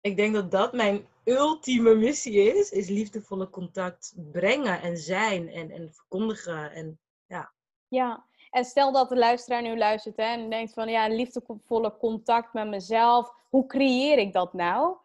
ik 0.01 0.17
denk 0.17 0.35
dat 0.35 0.51
dat 0.51 0.73
mijn 0.73 1.07
ultieme 1.25 1.95
missie 1.95 2.55
is, 2.55 2.71
is 2.71 2.89
liefdevolle 2.89 3.51
contact 3.51 4.15
brengen 4.33 4.83
en 4.83 4.97
zijn 4.97 5.49
en, 5.49 5.71
en 5.71 5.93
verkondigen 5.93 6.73
en 6.73 7.01
ja. 7.27 7.53
Ja, 7.89 8.27
en 8.51 8.65
stel 8.65 8.93
dat 8.93 9.09
de 9.09 9.17
luisteraar 9.17 9.63
nu 9.63 9.79
luistert 9.79 10.17
hè, 10.17 10.23
en 10.23 10.51
denkt 10.51 10.73
van 10.73 10.89
ja, 10.89 11.09
liefdevolle 11.09 11.97
contact 11.97 12.53
met 12.53 12.69
mezelf, 12.69 13.33
hoe 13.49 13.67
creëer 13.67 14.19
ik 14.19 14.33
dat 14.33 14.53
nou? 14.53 14.97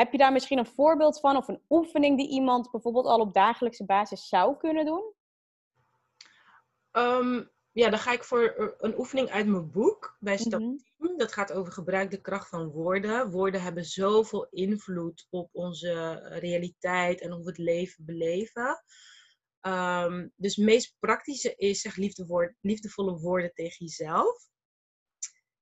Heb 0.00 0.12
je 0.12 0.18
daar 0.18 0.32
misschien 0.32 0.58
een 0.58 0.66
voorbeeld 0.66 1.20
van 1.20 1.36
of 1.36 1.48
een 1.48 1.62
oefening 1.68 2.16
die 2.18 2.28
iemand 2.28 2.70
bijvoorbeeld 2.70 3.06
al 3.06 3.20
op 3.20 3.34
dagelijkse 3.34 3.84
basis 3.84 4.28
zou 4.28 4.56
kunnen 4.56 4.84
doen? 4.84 5.14
Ehm, 6.90 7.44
ja, 7.72 7.90
dan 7.90 7.98
ga 7.98 8.12
ik 8.12 8.24
voor 8.24 8.74
een 8.78 8.98
oefening 8.98 9.28
uit 9.28 9.46
mijn 9.46 9.70
boek 9.70 10.16
bij 10.20 10.38
stap 10.38 10.60
10. 10.60 10.84
Mhm. 10.96 11.16
Dat 11.16 11.32
gaat 11.32 11.52
over 11.52 11.72
gebruik 11.72 12.10
de 12.10 12.20
kracht 12.20 12.48
van 12.48 12.70
woorden. 12.70 13.30
Woorden 13.30 13.62
hebben 13.62 13.84
zoveel 13.84 14.46
invloed 14.50 15.26
op 15.30 15.48
onze 15.52 16.12
realiteit 16.40 17.20
en 17.20 17.30
hoe 17.30 17.42
we 17.42 17.48
het 17.48 17.58
leven 17.58 18.04
beleven. 18.04 18.84
Um, 19.60 20.32
dus 20.36 20.56
het 20.56 20.64
meest 20.64 20.96
praktische 20.98 21.54
is 21.56 21.80
zeg 21.80 21.96
liefdevolle 22.60 23.18
woorden 23.18 23.52
tegen 23.54 23.86
jezelf. 23.86 24.48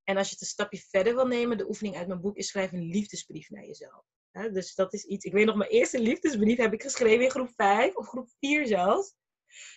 En 0.05 0.17
als 0.17 0.27
je 0.27 0.33
het 0.33 0.43
een 0.43 0.49
stapje 0.49 0.79
verder 0.79 1.15
wil 1.15 1.27
nemen, 1.27 1.59
de 1.59 1.69
oefening 1.69 1.97
uit 1.97 2.09
mijn 2.09 2.21
boek 2.21 2.37
is 2.37 2.49
schrijf 2.49 2.73
een 2.73 2.89
liefdesbrief 2.89 3.51
naar 3.51 3.65
jezelf 3.65 4.05
dus 4.33 4.75
dat 4.75 4.93
is 4.93 5.05
iets. 5.05 5.25
Ik 5.25 5.33
weet 5.33 5.47
nog, 5.47 5.57
mijn 5.57 5.71
eerste 5.71 6.01
liefdesbrief 6.01 6.57
heb 6.57 6.73
ik 6.73 6.83
geschreven 6.83 7.25
in 7.25 7.31
groep 7.31 7.51
5 7.57 7.97
of 7.97 8.09
groep 8.09 8.29
4 8.41 8.67
zelfs. 8.67 9.17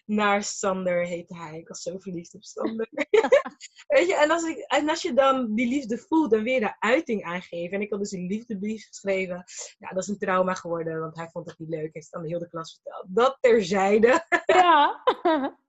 Naar 0.06 0.44
Sander 0.44 1.06
heette 1.06 1.36
hij. 1.36 1.58
Ik 1.58 1.68
was 1.68 1.82
zo 1.82 1.98
verliefd 2.00 2.34
op 2.34 2.44
Sander. 2.44 2.88
weet 3.88 4.08
je, 4.08 4.16
en 4.16 4.32
als, 4.32 4.44
ik, 4.44 4.58
en 4.58 4.90
als 4.90 5.02
je 5.02 5.14
dan 5.14 5.56
die 5.56 5.68
liefde 5.68 5.98
voelt, 5.98 6.32
dan 6.32 6.44
weer 6.44 6.60
de 6.60 6.76
uiting 6.80 7.24
aangeven. 7.24 7.76
En 7.76 7.82
ik 7.82 7.90
had 7.90 8.00
dus 8.00 8.12
een 8.12 8.28
liefdesbrief 8.28 8.88
geschreven. 8.88 9.44
Ja, 9.78 9.90
dat 9.90 10.04
is 10.04 10.08
een 10.08 10.18
trauma 10.18 10.54
geworden, 10.54 11.00
want 11.00 11.16
hij 11.16 11.30
vond 11.30 11.50
het 11.50 11.60
niet 11.60 11.70
leuk. 11.70 11.80
Hij 11.80 11.90
heeft 11.92 12.06
het 12.06 12.16
aan 12.16 12.22
de 12.22 12.30
hele 12.30 12.50
klas 12.50 12.74
verteld. 12.74 13.06
Dat 13.08 13.38
terzijde. 13.40 14.10
Ja. 14.46 15.04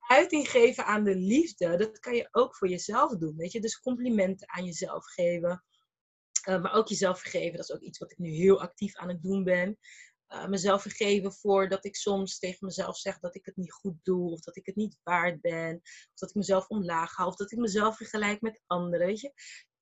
uiting 0.00 0.50
geven 0.50 0.84
aan 0.84 1.04
de 1.04 1.16
liefde, 1.16 1.76
dat 1.76 1.98
kan 1.98 2.14
je 2.14 2.28
ook 2.30 2.56
voor 2.56 2.68
jezelf 2.68 3.16
doen. 3.16 3.36
Weet 3.36 3.52
je, 3.52 3.60
dus 3.60 3.80
complimenten 3.80 4.50
aan 4.50 4.64
jezelf 4.64 5.04
geven. 5.04 5.64
Uh, 6.48 6.62
maar 6.62 6.72
ook 6.72 6.88
jezelf 6.88 7.20
vergeven, 7.20 7.56
dat 7.56 7.68
is 7.68 7.74
ook 7.74 7.82
iets 7.82 7.98
wat 7.98 8.10
ik 8.10 8.18
nu 8.18 8.30
heel 8.30 8.60
actief 8.60 8.96
aan 8.96 9.08
het 9.08 9.22
doen 9.22 9.44
ben. 9.44 9.78
Uh, 10.28 10.46
mezelf 10.46 10.82
vergeven 10.82 11.32
voor 11.32 11.68
dat 11.68 11.84
ik 11.84 11.96
soms 11.96 12.38
tegen 12.38 12.66
mezelf 12.66 12.96
zeg 12.96 13.18
dat 13.18 13.34
ik 13.34 13.44
het 13.44 13.56
niet 13.56 13.72
goed 13.72 13.96
doe, 14.02 14.30
of 14.30 14.40
dat 14.40 14.56
ik 14.56 14.66
het 14.66 14.76
niet 14.76 14.98
waard 15.02 15.40
ben, 15.40 15.80
of 15.82 16.14
dat 16.14 16.28
ik 16.28 16.34
mezelf 16.34 16.68
omlaag 16.68 17.16
haal, 17.16 17.28
of 17.28 17.36
dat 17.36 17.52
ik 17.52 17.58
mezelf 17.58 17.96
vergelijk 17.96 18.40
met 18.40 18.60
anderen. 18.66 19.06
Weet 19.06 19.20
je? 19.20 19.32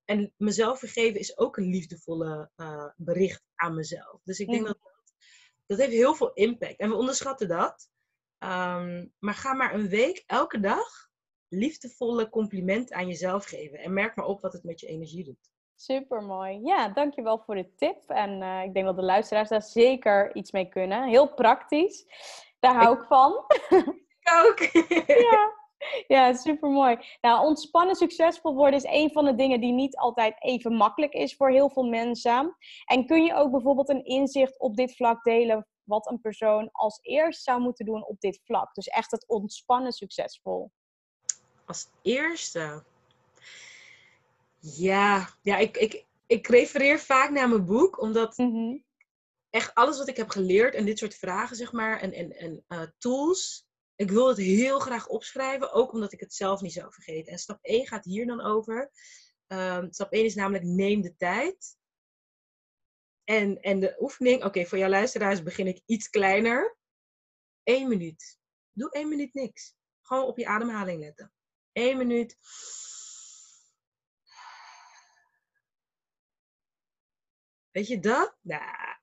En 0.05 0.35
mezelf 0.37 0.79
vergeven 0.79 1.21
is 1.21 1.39
ook 1.39 1.57
een 1.57 1.69
liefdevolle 1.69 2.51
uh, 2.57 2.89
bericht 2.97 3.43
aan 3.55 3.75
mezelf. 3.75 4.21
Dus 4.25 4.39
ik 4.39 4.49
denk 4.49 4.67
dat, 4.67 4.79
dat 4.83 5.01
dat 5.67 5.79
heeft 5.79 5.93
heel 5.93 6.15
veel 6.15 6.33
impact. 6.33 6.77
En 6.77 6.89
we 6.89 6.97
onderschatten 6.97 7.49
dat. 7.49 7.91
Um, 8.39 9.13
maar 9.19 9.35
ga 9.35 9.53
maar 9.53 9.75
een 9.75 9.89
week, 9.89 10.23
elke 10.27 10.61
dag, 10.61 11.11
liefdevolle 11.49 12.29
complimenten 12.29 12.97
aan 12.97 13.07
jezelf 13.07 13.45
geven. 13.45 13.79
En 13.79 13.93
merk 13.93 14.17
maar 14.17 14.27
op 14.27 14.41
wat 14.41 14.53
het 14.53 14.65
met 14.65 14.81
je 14.81 14.87
energie 14.87 15.25
doet. 15.25 15.51
Super 15.81 16.23
mooi. 16.23 16.61
Ja, 16.63 16.89
dankjewel 16.89 17.39
voor 17.39 17.55
de 17.55 17.75
tip. 17.75 18.09
En 18.09 18.43
uh, 18.43 18.63
ik 18.63 18.75
denk 18.75 18.87
dat 18.87 18.97
de 18.97 19.03
luisteraars 19.03 19.49
daar 19.49 19.63
zeker 19.63 20.35
iets 20.35 20.53
mee 20.53 20.69
kunnen. 20.69 21.09
Heel 21.09 21.35
praktisch. 21.35 22.07
Daar 22.59 22.75
hou 22.75 22.99
ik, 22.99 23.05
van. 23.05 23.45
Ik 24.21 24.31
ook. 24.45 24.59
ja. 25.31 25.59
Ja, 26.07 26.33
super 26.33 26.71
mooi. 26.71 26.99
Nou, 27.21 27.47
ontspannen 27.47 27.95
succesvol 27.95 28.55
worden 28.55 28.75
is 28.75 28.85
een 28.85 29.11
van 29.11 29.25
de 29.25 29.35
dingen 29.35 29.61
die 29.61 29.73
niet 29.73 29.97
altijd 29.97 30.35
even 30.39 30.73
makkelijk 30.73 31.13
is 31.13 31.37
voor 31.37 31.51
heel 31.51 31.71
veel 31.71 31.89
mensen. 31.89 32.57
En 32.85 33.07
kun 33.07 33.25
je 33.25 33.35
ook 33.35 33.51
bijvoorbeeld 33.51 33.89
een 33.89 34.05
inzicht 34.05 34.59
op 34.59 34.77
dit 34.77 34.97
vlak 34.97 35.23
delen 35.23 35.67
wat 35.83 36.11
een 36.11 36.21
persoon 36.21 36.69
als 36.73 36.99
eerst 37.03 37.43
zou 37.43 37.61
moeten 37.61 37.87
doen 37.87 38.07
op 38.07 38.21
dit 38.21 38.41
vlak? 38.45 38.75
Dus 38.75 38.87
echt 38.87 39.11
het 39.11 39.29
ontspannen 39.29 39.93
succesvol. 39.93 40.71
Als 41.67 41.89
eerste. 42.03 42.83
Ja, 44.61 45.39
ja 45.43 45.57
ik, 45.57 45.77
ik, 45.77 46.07
ik 46.27 46.47
refereer 46.47 46.99
vaak 46.99 47.31
naar 47.31 47.49
mijn 47.49 47.65
boek, 47.65 48.01
omdat 48.01 48.37
mhm. 48.37 48.79
echt 49.51 49.75
alles 49.75 49.99
wat 49.99 50.09
ik 50.09 50.17
heb 50.17 50.29
geleerd 50.29 50.75
en 50.75 50.85
dit 50.85 50.99
soort 50.99 51.15
vragen, 51.15 51.57
zeg 51.57 51.73
maar, 51.73 52.01
en, 52.01 52.13
en, 52.13 52.33
en 52.33 52.65
uh, 52.69 52.83
tools, 52.99 53.69
ik 53.95 54.11
wil 54.11 54.29
het 54.29 54.37
heel 54.37 54.79
graag 54.79 55.09
opschrijven, 55.09 55.73
ook 55.73 55.93
omdat 55.93 56.13
ik 56.13 56.21
het 56.21 56.35
zelf 56.35 56.61
niet 56.61 56.73
zou 56.73 56.93
vergeten. 56.93 57.33
En 57.33 57.39
stap 57.39 57.59
1 57.63 57.87
gaat 57.87 58.05
hier 58.05 58.27
dan 58.27 58.41
over. 58.41 58.91
Um, 59.47 59.93
stap 59.93 60.13
1 60.13 60.25
is 60.25 60.35
namelijk 60.35 60.65
neem 60.65 61.01
de 61.01 61.17
tijd. 61.17 61.77
En, 63.25 63.61
en 63.61 63.81
de 63.81 63.97
oefening, 63.99 64.45
oké, 64.45 64.65
voor 64.65 64.79
jouw 64.79 64.89
luisteraars 64.89 65.43
begin 65.43 65.67
ik 65.67 65.83
iets 65.87 66.09
kleiner. 66.09 66.77
Eén 67.63 67.89
minuut. 67.89 68.39
Doe 68.73 68.91
één 68.91 69.09
minuut 69.09 69.35
niks. 69.35 69.75
Gewoon 70.01 70.27
op 70.27 70.39
je 70.39 70.47
ademhaling 70.47 71.01
letten. 71.01 71.33
Eén 71.73 71.97
minuut. 71.97 72.37
Weet 77.71 77.87
je 77.87 77.99
dat? 77.99 78.37
Nou, 78.43 78.63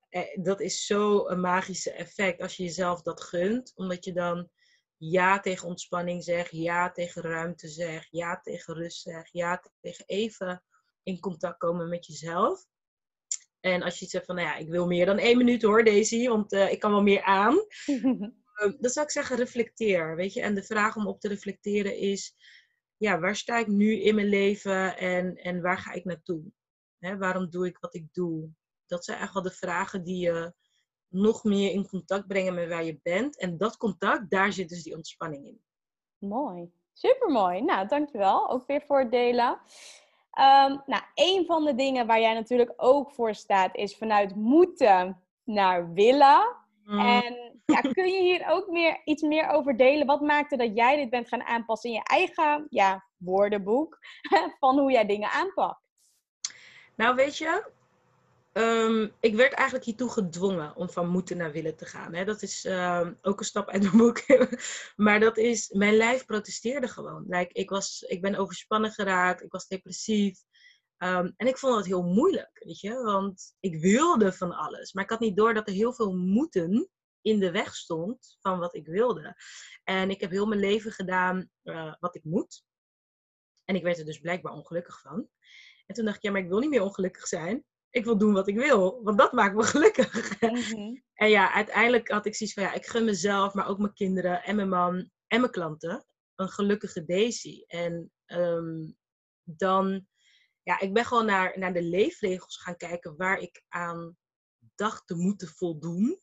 eh, 0.10 0.44
dat 0.44 0.62
is 0.62 0.86
zo 0.86 1.28
een 1.28 1.40
magische 1.40 1.92
effect 1.92 2.42
als 2.42 2.56
je 2.56 2.64
jezelf 2.64 3.02
dat 3.02 3.22
gunt. 3.22 3.72
Omdat 3.76 4.06
je 4.06 4.14
dan 4.14 4.50
ja 4.98 5.40
tegen 5.40 5.68
ontspanning 5.68 6.24
zegt, 6.24 6.52
ja 6.52 6.92
tegen 6.92 7.22
ruimte 7.22 7.68
zegt, 7.68 8.08
ja 8.12 8.40
tegen 8.40 8.74
rust 8.74 9.02
zegt, 9.02 9.30
ja 9.32 9.64
tegen 9.82 10.06
even 10.06 10.64
in 11.04 11.20
contact 11.20 11.58
komen 11.58 11.90
met 11.90 12.06
jezelf. 12.06 12.66
En 13.60 13.82
als 13.82 13.98
je 13.98 14.04
iets 14.04 14.14
zegt 14.14 14.26
van, 14.26 14.36
nou 14.36 14.48
ja, 14.48 14.56
ik 14.56 14.70
wil 14.70 14.88
meer 14.88 15.06
dan 15.06 15.18
één 15.18 15.38
minuut 15.38 15.62
hoor, 15.62 15.84
Daisy, 15.84 16.28
want 16.28 16.54
uh, 16.54 16.72
ik 16.72 16.80
kan 16.80 16.92
wel 16.92 17.02
meer 17.02 17.24
aan. 17.24 17.56
Ehm, 18.58 18.74
dan 18.80 18.92
zou 18.92 19.06
ik 19.06 19.12
zeggen, 19.12 19.38
reflecteer, 19.38 20.16
weet 20.16 20.34
je. 20.34 20.42
En 20.42 20.56
de 20.56 20.64
vraag 20.64 20.96
om 20.96 21.08
op 21.08 21.20
te 21.20 21.28
reflecteren 21.28 21.98
is, 21.98 22.36
ja, 22.98 23.20
waar 23.20 23.36
sta 23.36 23.58
ik 23.58 23.68
nu 23.68 24.02
in 24.02 24.16
mijn 24.16 24.28
leven 24.28 24.98
en, 24.98 25.36
en 25.36 25.62
waar 25.62 25.78
ga 25.78 25.92
ik 25.92 26.06
naartoe? 26.06 26.44
Waarom 27.00 27.50
doe 27.50 27.68
ik 27.68 27.78
wat 27.78 27.96
ik 27.96 28.14
doe? 28.14 28.50
Dat 28.88 29.06
zijn 29.06 29.18
eigenlijk 29.18 29.46
wel 29.46 29.54
de 29.54 29.60
vragen 29.60 30.04
die 30.04 30.20
je 30.20 30.54
nog 31.10 31.44
meer 31.44 31.72
in 31.72 31.88
contact 31.88 32.28
brengen 32.28 32.54
met 32.54 32.70
waar 32.70 32.84
je 32.84 33.00
bent. 33.04 33.40
En 33.40 33.58
dat 33.58 33.78
contact, 33.78 34.30
daar 34.30 34.54
zit 34.54 34.70
dus 34.70 34.84
die 34.84 34.96
ontspanning 34.96 35.46
in. 35.46 35.62
Mooi. 36.18 36.72
Supermooi. 36.94 37.62
Nou, 37.62 37.88
dankjewel. 37.88 38.50
Ook 38.50 38.68
weer 38.68 38.82
voor 38.82 39.00
het 39.00 39.12
delen. 39.12 39.50
Um, 40.40 40.82
nou, 40.86 41.04
een 41.14 41.46
van 41.46 41.66
de 41.66 41.76
dingen 41.76 42.08
waar 42.08 42.20
jij 42.20 42.34
natuurlijk 42.34 42.74
ook 42.76 43.12
voor 43.12 43.34
staat, 43.34 43.76
is 43.76 43.98
vanuit 43.98 44.36
moeten 44.36 45.22
naar 45.44 45.94
willen. 45.94 46.56
Mm. 46.84 47.00
En 47.00 47.62
ja, 47.66 47.82
kun 47.94 48.08
je 48.08 48.22
hier 48.22 48.48
ook 48.50 48.68
meer, 48.68 49.02
iets 49.06 49.22
meer 49.22 49.50
over 49.50 49.78
delen? 49.78 50.08
Wat 50.08 50.22
maakte 50.22 50.58
dat 50.58 50.76
jij 50.76 50.96
dit 50.96 51.10
bent 51.10 51.28
gaan 51.28 51.44
aanpassen 51.44 51.90
in 51.90 51.96
je 51.96 52.04
eigen 52.04 52.68
ja, 52.70 53.06
woordenboek 53.18 53.98
van 54.60 54.80
hoe 54.80 54.92
jij 54.92 55.06
dingen 55.06 55.30
aanpakt? 55.30 55.82
Nou, 56.96 57.16
weet 57.16 57.38
je, 57.38 57.72
um, 58.58 59.14
ik 59.20 59.36
werd 59.36 59.54
eigenlijk 59.54 59.86
hiertoe 59.86 60.10
gedwongen 60.10 60.76
om 60.76 60.90
van 60.90 61.10
moeten 61.10 61.38
naar 61.38 61.52
willen 61.52 61.76
te 61.76 61.86
gaan. 61.86 62.14
Hè. 62.14 62.26
Dat 62.26 62.42
is 62.42 62.66
um, 62.66 63.18
ook 63.22 63.40
een 63.40 63.46
stap 63.46 63.70
uit 63.70 63.82
mijn 63.82 63.98
boek. 63.98 64.24
maar 64.96 65.20
dat 65.20 65.38
is, 65.38 65.70
mijn 65.70 65.96
lijf 65.96 66.26
protesteerde 66.26 66.88
gewoon. 66.88 67.34
Ik, 67.52 67.70
was, 67.70 68.02
ik 68.02 68.22
ben 68.22 68.36
overspannen 68.36 68.92
geraakt, 68.92 69.44
ik 69.44 69.52
was 69.52 69.68
depressief. 69.68 70.40
Um, 70.98 71.34
en 71.38 71.48
ik 71.48 71.58
vond 71.58 71.76
dat 71.76 71.86
heel 71.86 72.04
moeilijk, 72.04 72.60
weet 72.64 72.80
je, 72.80 72.94
want 73.04 73.56
ik 73.60 73.80
wilde 73.80 74.34
van 74.34 74.52
alles. 74.52 74.94
Maar 74.94 75.04
ik 75.04 75.10
had 75.10 75.20
niet 75.20 75.38
door 75.38 75.54
dat 75.54 75.68
er 75.68 75.74
heel 75.74 75.94
veel 75.94 76.16
moeten 76.16 76.90
in 77.22 77.40
de 77.40 77.52
weg 77.52 77.76
stond 77.76 78.38
van 78.40 78.60
wat 78.60 78.76
ik 78.76 78.88
wilde. 78.88 79.36
En 79.84 80.10
ik 80.10 80.22
heb 80.22 80.32
heel 80.32 80.46
mijn 80.46 80.60
leven 80.60 80.92
gedaan 80.92 81.50
uh, 81.64 81.94
wat 82.00 82.16
ik 82.16 82.24
moet. 82.24 82.64
En 83.66 83.76
ik 83.76 83.84
werd 83.84 84.00
er 84.00 84.06
dus 84.06 84.20
blijkbaar 84.20 84.54
ongelukkig 84.54 85.02
van. 85.02 85.30
En 85.86 85.96
toen 85.96 86.06
dacht 86.06 86.18
ik, 86.18 86.24
ja, 86.24 86.32
maar 86.32 86.42
ik 86.42 86.48
wil 86.48 86.60
niet 86.60 86.70
meer 86.70 86.82
ongelukkig 86.82 87.28
zijn 87.28 87.66
ik 87.90 88.06
wil 88.06 88.18
doen 88.18 88.34
wat 88.34 88.48
ik 88.48 88.56
wil, 88.56 89.04
want 89.04 89.18
dat 89.18 89.32
maakt 89.32 89.56
me 89.56 89.64
gelukkig. 89.74 90.42
Mhm. 90.42 90.96
En 91.14 91.30
ja, 91.30 91.54
uiteindelijk 91.54 92.10
had 92.10 92.26
ik 92.26 92.36
zoiets 92.36 92.56
van, 92.56 92.66
ja, 92.66 92.74
ik 92.74 92.86
gun 92.86 93.06
mezelf, 93.06 93.54
maar 93.54 93.68
ook 93.68 93.78
mijn 93.78 93.94
kinderen 93.94 94.44
en 94.44 94.56
mijn 94.56 94.70
man 94.70 95.12
en 95.28 95.40
mijn 95.40 95.52
klanten 95.52 96.06
een 96.36 96.50
gelukkige 96.50 97.06
Daisy. 97.06 97.64
En 97.68 98.12
um, 98.26 98.98
dan, 99.44 100.08
ja, 100.64 100.80
ik 100.80 100.94
ben 100.94 101.06
gewoon 101.06 101.26
naar, 101.26 101.60
naar 101.60 101.74
de 101.74 101.84
leefregels 101.84 102.58
gaan 102.58 102.78
kijken 102.78 103.18
waar 103.18 103.40
ik 103.40 103.64
aan 103.68 104.18
dacht 104.76 105.08
te 105.08 105.16
moeten 105.16 105.48
voldoen. 105.48 106.22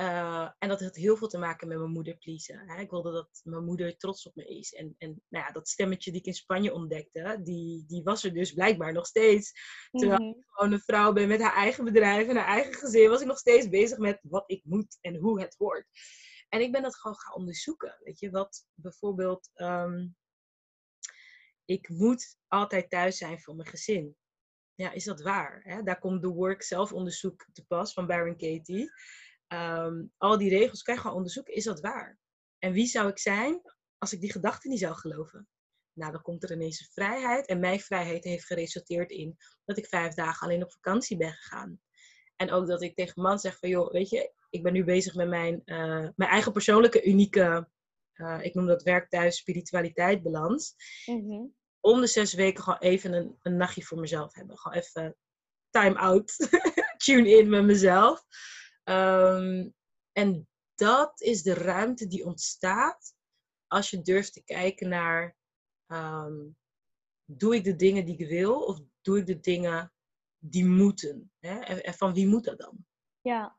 Uh, 0.00 0.50
en 0.58 0.68
dat 0.68 0.80
had 0.80 0.96
heel 0.96 1.16
veel 1.16 1.28
te 1.28 1.38
maken 1.38 1.68
met 1.68 1.78
mijn 1.78 1.90
moeder 1.90 2.16
pleasen. 2.16 2.68
Hè. 2.68 2.80
Ik 2.80 2.90
wilde 2.90 3.12
dat 3.12 3.40
mijn 3.44 3.64
moeder 3.64 3.96
trots 3.96 4.26
op 4.26 4.34
me 4.34 4.44
is. 4.44 4.72
En, 4.72 4.94
en 4.98 5.22
nou 5.28 5.44
ja, 5.46 5.52
dat 5.52 5.68
stemmetje 5.68 6.10
die 6.10 6.20
ik 6.20 6.26
in 6.26 6.34
Spanje 6.34 6.72
ontdekte, 6.72 7.40
die, 7.42 7.84
die 7.86 8.02
was 8.02 8.24
er 8.24 8.34
dus 8.34 8.52
blijkbaar 8.52 8.92
nog 8.92 9.06
steeds. 9.06 9.52
Terwijl 9.90 10.20
mm 10.20 10.28
ik 10.28 10.44
gewoon 10.46 10.72
een 10.72 10.80
vrouw 10.80 11.12
ben 11.12 11.28
met 11.28 11.42
haar 11.42 11.54
eigen 11.54 11.84
bedrijf 11.84 12.28
en 12.28 12.36
haar 12.36 12.46
eigen 12.46 12.74
gezin, 12.74 13.08
was 13.08 13.20
ik 13.20 13.26
nog 13.26 13.38
steeds 13.38 13.68
bezig 13.68 13.98
met 13.98 14.20
wat 14.22 14.44
ik 14.46 14.64
moet 14.64 14.98
en 15.00 15.16
hoe 15.16 15.40
het 15.40 15.54
hoort. 15.58 15.86
En 16.48 16.60
ik 16.60 16.72
ben 16.72 16.82
dat 16.82 16.96
gewoon 16.96 17.16
gaan 17.16 17.34
onderzoeken. 17.34 18.00
Weet 18.02 18.18
je, 18.18 18.30
wat 18.30 18.66
bijvoorbeeld, 18.74 19.50
um, 19.54 20.16
ik 21.64 21.88
moet 21.88 22.36
altijd 22.48 22.90
thuis 22.90 23.16
zijn 23.18 23.40
voor 23.40 23.54
mijn 23.56 23.68
gezin. 23.68 24.16
Ja, 24.74 24.92
is 24.92 25.04
dat 25.04 25.22
waar? 25.22 25.60
Hè? 25.62 25.82
Daar 25.82 25.98
komt 25.98 26.22
de 26.22 26.28
work 26.28 26.62
zelfonderzoek 26.62 27.46
te 27.52 27.66
pas 27.66 27.92
van 27.92 28.06
Baron 28.06 28.36
Katie. 28.36 28.90
Ehm, 29.50 30.04
al 30.16 30.38
die 30.38 30.50
regels 30.50 30.82
kan 30.82 30.94
je 30.94 31.00
gewoon 31.00 31.16
onderzoeken. 31.16 31.54
Is 31.54 31.64
dat 31.64 31.80
waar? 31.80 32.18
En 32.58 32.72
wie 32.72 32.86
zou 32.86 33.08
ik 33.08 33.18
zijn 33.18 33.60
als 33.98 34.12
ik 34.12 34.20
die 34.20 34.32
gedachten 34.32 34.70
niet 34.70 34.78
zou 34.78 34.94
geloven? 34.94 35.48
Nou, 35.92 36.12
dan 36.12 36.22
komt 36.22 36.42
er 36.42 36.52
ineens 36.52 36.80
een 36.80 36.92
vrijheid. 36.92 37.46
En 37.46 37.60
mijn 37.60 37.80
vrijheid 37.80 38.24
heeft 38.24 38.46
geresulteerd 38.46 39.10
in 39.10 39.36
dat 39.64 39.78
ik 39.78 39.86
vijf 39.86 40.14
dagen 40.14 40.46
alleen 40.46 40.64
op 40.64 40.72
vakantie 40.72 41.16
ben 41.16 41.32
gegaan. 41.32 41.80
En 42.36 42.50
ook 42.50 42.66
dat 42.66 42.82
ik 42.82 42.94
tegen 42.94 43.22
man 43.22 43.38
zeg 43.38 43.58
van, 43.58 43.68
joh, 43.68 43.92
weet 43.92 44.08
je, 44.08 44.32
ik 44.50 44.62
ben 44.62 44.72
nu 44.72 44.84
bezig 44.84 45.14
met 45.14 45.28
mijn, 45.28 45.62
uh, 45.64 46.08
mijn 46.14 46.30
eigen 46.30 46.52
persoonlijke 46.52 47.04
unieke, 47.04 47.68
uh, 48.14 48.38
ik 48.42 48.54
noem 48.54 48.66
dat 48.66 48.82
werk 48.82 49.08
thuis 49.08 49.36
spiritualiteit 49.36 50.22
balans. 50.22 50.74
Mm 51.06 51.54
Om 51.80 52.00
de 52.00 52.06
zes 52.06 52.34
weken 52.34 52.62
gewoon 52.62 52.78
even 52.78 53.12
een, 53.12 53.38
een 53.42 53.56
nachtje 53.56 53.82
voor 53.82 54.00
mezelf 54.00 54.34
hebben. 54.34 54.58
Gewoon 54.58 54.78
even 54.78 55.16
time 55.70 55.98
out, 55.98 56.36
tune 57.04 57.30
in 57.30 57.48
met 57.48 57.64
mezelf. 57.64 58.24
Um, 58.90 59.74
en 60.12 60.48
dat 60.74 61.20
is 61.20 61.42
de 61.42 61.54
ruimte 61.54 62.06
die 62.06 62.24
ontstaat 62.24 63.14
als 63.66 63.90
je 63.90 64.02
durft 64.02 64.32
te 64.32 64.44
kijken 64.44 64.88
naar: 64.88 65.36
um, 65.86 66.56
doe 67.24 67.54
ik 67.54 67.64
de 67.64 67.76
dingen 67.76 68.04
die 68.04 68.18
ik 68.18 68.28
wil 68.28 68.60
of 68.60 68.80
doe 69.00 69.18
ik 69.18 69.26
de 69.26 69.40
dingen 69.40 69.92
die 70.38 70.64
moeten? 70.64 71.32
Hè? 71.38 71.58
En, 71.58 71.94
van 71.94 72.14
wie 72.14 72.26
moet 72.26 72.44
dat 72.44 72.58
dan? 72.58 72.86
Ja, 73.20 73.56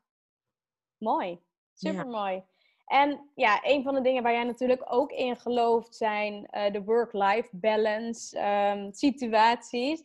mooi. 0.98 1.41
Super 1.74 2.08
mooi. 2.08 2.44
En 2.86 3.30
ja, 3.36 3.60
een 3.63 3.84
van 3.84 3.94
de 3.94 4.02
dingen 4.02 4.24
waar 4.24 4.34
jij 4.34 4.44
natuurlijk 4.44 4.84
ook 4.86 5.12
in 5.12 5.38
gelooft 5.38 5.96
zijn 5.96 6.48
uh, 6.52 6.72
de 6.72 6.84
work-life 6.84 7.50
balance 7.52 8.39
um, 8.39 8.94
situaties. 8.94 10.04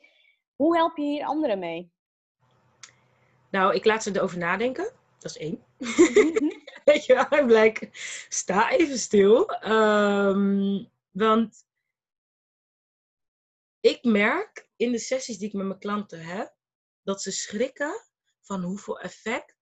Hoe 0.56 0.76
help 0.76 0.96
je 0.96 1.04
hier 1.04 1.24
anderen 1.24 1.58
mee? 1.58 1.92
Nou, 3.50 3.74
ik 3.74 3.84
laat 3.84 4.02
ze 4.02 4.16
erover 4.16 4.38
nadenken. 4.38 4.92
Dat 5.18 5.30
is 5.30 5.36
één. 5.36 5.64
Weet 6.84 7.04
je 7.06 7.14
wel, 7.14 7.40
I'm 7.40 7.50
like, 7.50 7.88
sta 8.28 8.70
even 8.70 8.98
stil. 8.98 9.64
Um, 9.64 10.90
want 11.10 11.64
ik 13.80 14.04
merk 14.04 14.68
in 14.76 14.92
de 14.92 14.98
sessies 14.98 15.38
die 15.38 15.48
ik 15.48 15.54
met 15.54 15.66
mijn 15.66 15.78
klanten 15.78 16.20
heb, 16.20 16.54
dat 17.02 17.22
ze 17.22 17.30
schrikken 17.30 18.06
van 18.40 18.62
hoeveel 18.62 19.00
effect, 19.00 19.54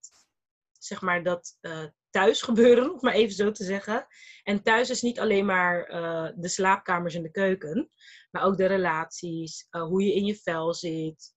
zeg 0.79 1.01
maar, 1.01 1.23
dat 1.23 1.59
uh, 1.61 1.85
thuis 2.11 2.43
gebeuren, 2.43 2.93
om 2.93 2.99
maar 3.01 3.15
even 3.15 3.35
zo 3.35 3.51
te 3.51 3.65
zeggen. 3.65 4.07
En 4.43 4.63
thuis 4.63 4.91
is 4.91 5.03
niet 5.03 5.21
alleen 5.21 5.47
maar 5.47 5.91
uh, 5.91 6.31
de 6.37 6.49
slaapkamers 6.49 7.15
en 7.15 7.23
de 7.23 7.31
keuken, 7.31 7.91
maar 8.31 8.43
ook 8.43 8.57
de 8.57 8.67
relaties, 8.67 9.67
uh, 9.71 9.83
hoe 9.83 10.03
je 10.03 10.15
in 10.15 10.25
je 10.25 10.37
vel 10.37 10.75
zit, 10.75 11.35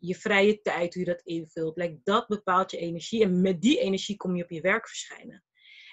je 0.00 0.14
vrije 0.14 0.60
tijd, 0.60 0.94
hoe 0.94 1.04
je 1.04 1.10
dat 1.10 1.22
invult. 1.22 1.76
Like, 1.76 2.00
dat 2.04 2.28
bepaalt 2.28 2.70
je 2.70 2.76
energie. 2.76 3.22
En 3.22 3.40
met 3.40 3.60
die 3.60 3.78
energie 3.78 4.16
kom 4.16 4.36
je 4.36 4.42
op 4.42 4.50
je 4.50 4.60
werk 4.60 4.88
verschijnen. 4.88 5.44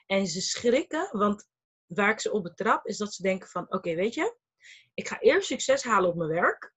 En 0.05 0.27
ze 0.27 0.41
schrikken, 0.41 1.09
want 1.11 1.47
waar 1.85 2.11
ik 2.11 2.19
ze 2.19 2.31
op 2.31 2.43
betrap, 2.43 2.85
is 2.85 2.97
dat 2.97 3.13
ze 3.13 3.21
denken 3.21 3.49
van... 3.49 3.65
Oké, 3.69 3.95
weet 3.95 4.13
je, 4.13 4.37
ik 4.93 5.07
ga 5.07 5.19
eerst 5.19 5.47
succes 5.47 5.83
halen 5.83 6.09
op 6.09 6.15
mijn 6.15 6.29
werk. 6.29 6.73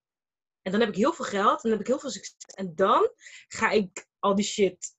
En 0.63 0.73
dan 0.73 0.81
heb 0.81 0.91
ik 0.91 0.97
heel 0.97 1.13
veel 1.13 1.25
geld. 1.25 1.65
En 1.65 1.71
dan 1.71 1.71
heb 1.71 1.81
ik 1.81 1.87
heel 1.87 1.99
veel 1.99 2.11
succes. 2.11 2.55
En 2.55 2.75
dan 2.75 3.11
ga 3.49 3.71
ik 3.71 4.07
al 4.19 4.35
die 4.35 4.45
shit 4.45 4.97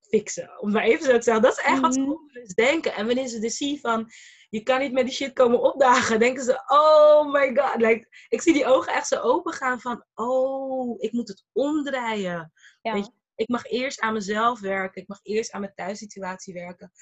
fixen. 0.00 0.60
Om 0.60 0.72
maar 0.72 0.84
even 0.84 1.04
zo 1.04 1.12
te 1.12 1.22
zeggen. 1.22 1.42
Dat 1.42 1.58
is 1.58 1.64
echt 1.64 1.80
wat 1.80 1.94
ze 1.94 2.00
mm 2.00 2.24
denken. 2.54 2.94
En 2.94 3.06
wanneer 3.06 3.28
ze 3.28 3.38
dus 3.38 3.56
zien 3.56 3.78
van 3.78 4.10
je 4.48 4.62
kan 4.62 4.80
niet 4.80 4.92
met 4.92 5.04
die 5.04 5.14
shit 5.14 5.32
komen 5.32 5.62
opdagen. 5.62 6.18
Denken 6.18 6.44
ze, 6.44 6.62
oh 6.66 7.32
my 7.32 7.54
god. 7.54 7.80
Like, 7.80 8.08
ik 8.28 8.42
zie 8.42 8.52
die 8.52 8.66
ogen 8.66 8.92
echt 8.92 9.06
zo 9.06 9.20
open 9.20 9.52
gaan 9.52 9.80
van, 9.80 10.04
oh, 10.14 11.02
ik 11.02 11.12
moet 11.12 11.28
het 11.28 11.44
omdraaien. 11.52 12.52
Weet 12.82 13.06
je, 13.06 13.12
ik 13.34 13.48
mag 13.48 13.64
eerst 13.64 14.00
aan 14.00 14.12
mezelf 14.12 14.60
werken. 14.60 15.02
Ik 15.02 15.08
mag 15.08 15.20
eerst 15.22 15.50
aan 15.50 15.60
mijn 15.60 15.74
thuissituatie 15.74 16.54
werken. 16.54 16.92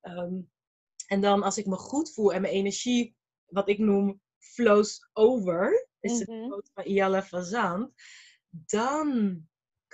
Ehm, 0.00 0.40
en 1.06 1.20
dan 1.20 1.42
als 1.42 1.58
ik 1.58 1.66
me 1.66 1.76
goed 1.76 2.12
voel 2.12 2.32
en 2.32 2.40
mijn 2.40 2.54
energie, 2.54 3.16
wat 3.44 3.68
ik 3.68 3.78
noem, 3.78 4.20
flows 4.38 5.08
over. 5.12 5.88
Is 6.00 6.26
mm 6.26 6.34
-hmm. 6.34 6.52
het 6.52 6.70
van 6.74 6.84
Iala 6.84 7.22
Fazant. 7.22 7.92
Dan 8.48 9.38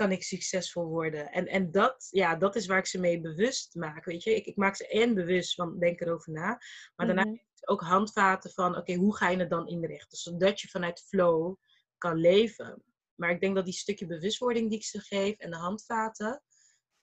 kan 0.00 0.12
ik 0.12 0.22
succesvol 0.22 0.84
worden? 0.84 1.32
En, 1.32 1.46
en 1.46 1.70
dat, 1.70 2.08
ja, 2.10 2.36
dat 2.36 2.56
is 2.56 2.66
waar 2.66 2.78
ik 2.78 2.86
ze 2.86 3.00
mee 3.00 3.20
bewust 3.20 3.74
maak. 3.74 4.04
Weet 4.04 4.22
je, 4.22 4.34
ik, 4.34 4.46
ik 4.46 4.56
maak 4.56 4.76
ze 4.76 4.88
en 4.88 5.14
bewust 5.14 5.54
van 5.54 5.78
denk 5.78 6.00
erover 6.00 6.32
na. 6.32 6.58
Maar 6.96 7.06
daarna 7.06 7.24
mm 7.24 7.48
ook 7.64 7.80
handvaten 7.80 8.50
van 8.50 8.76
oké, 8.76 8.94
hoe 8.94 9.16
ga 9.16 9.28
je 9.28 9.36
het 9.36 9.50
dan 9.50 9.68
inrichten? 9.68 10.18
Zodat 10.18 10.60
je 10.60 10.68
vanuit 10.68 11.04
flow 11.08 11.56
kan 11.98 12.16
leven. 12.16 12.82
Maar 13.14 13.30
ik 13.30 13.40
denk 13.40 13.54
dat 13.54 13.64
die 13.64 13.74
stukje 13.74 14.06
bewustwording 14.06 14.68
die 14.68 14.78
ik 14.78 14.84
ze 14.84 15.00
geef 15.00 15.38
en 15.38 15.50
de 15.50 15.56
handvaten, 15.56 16.42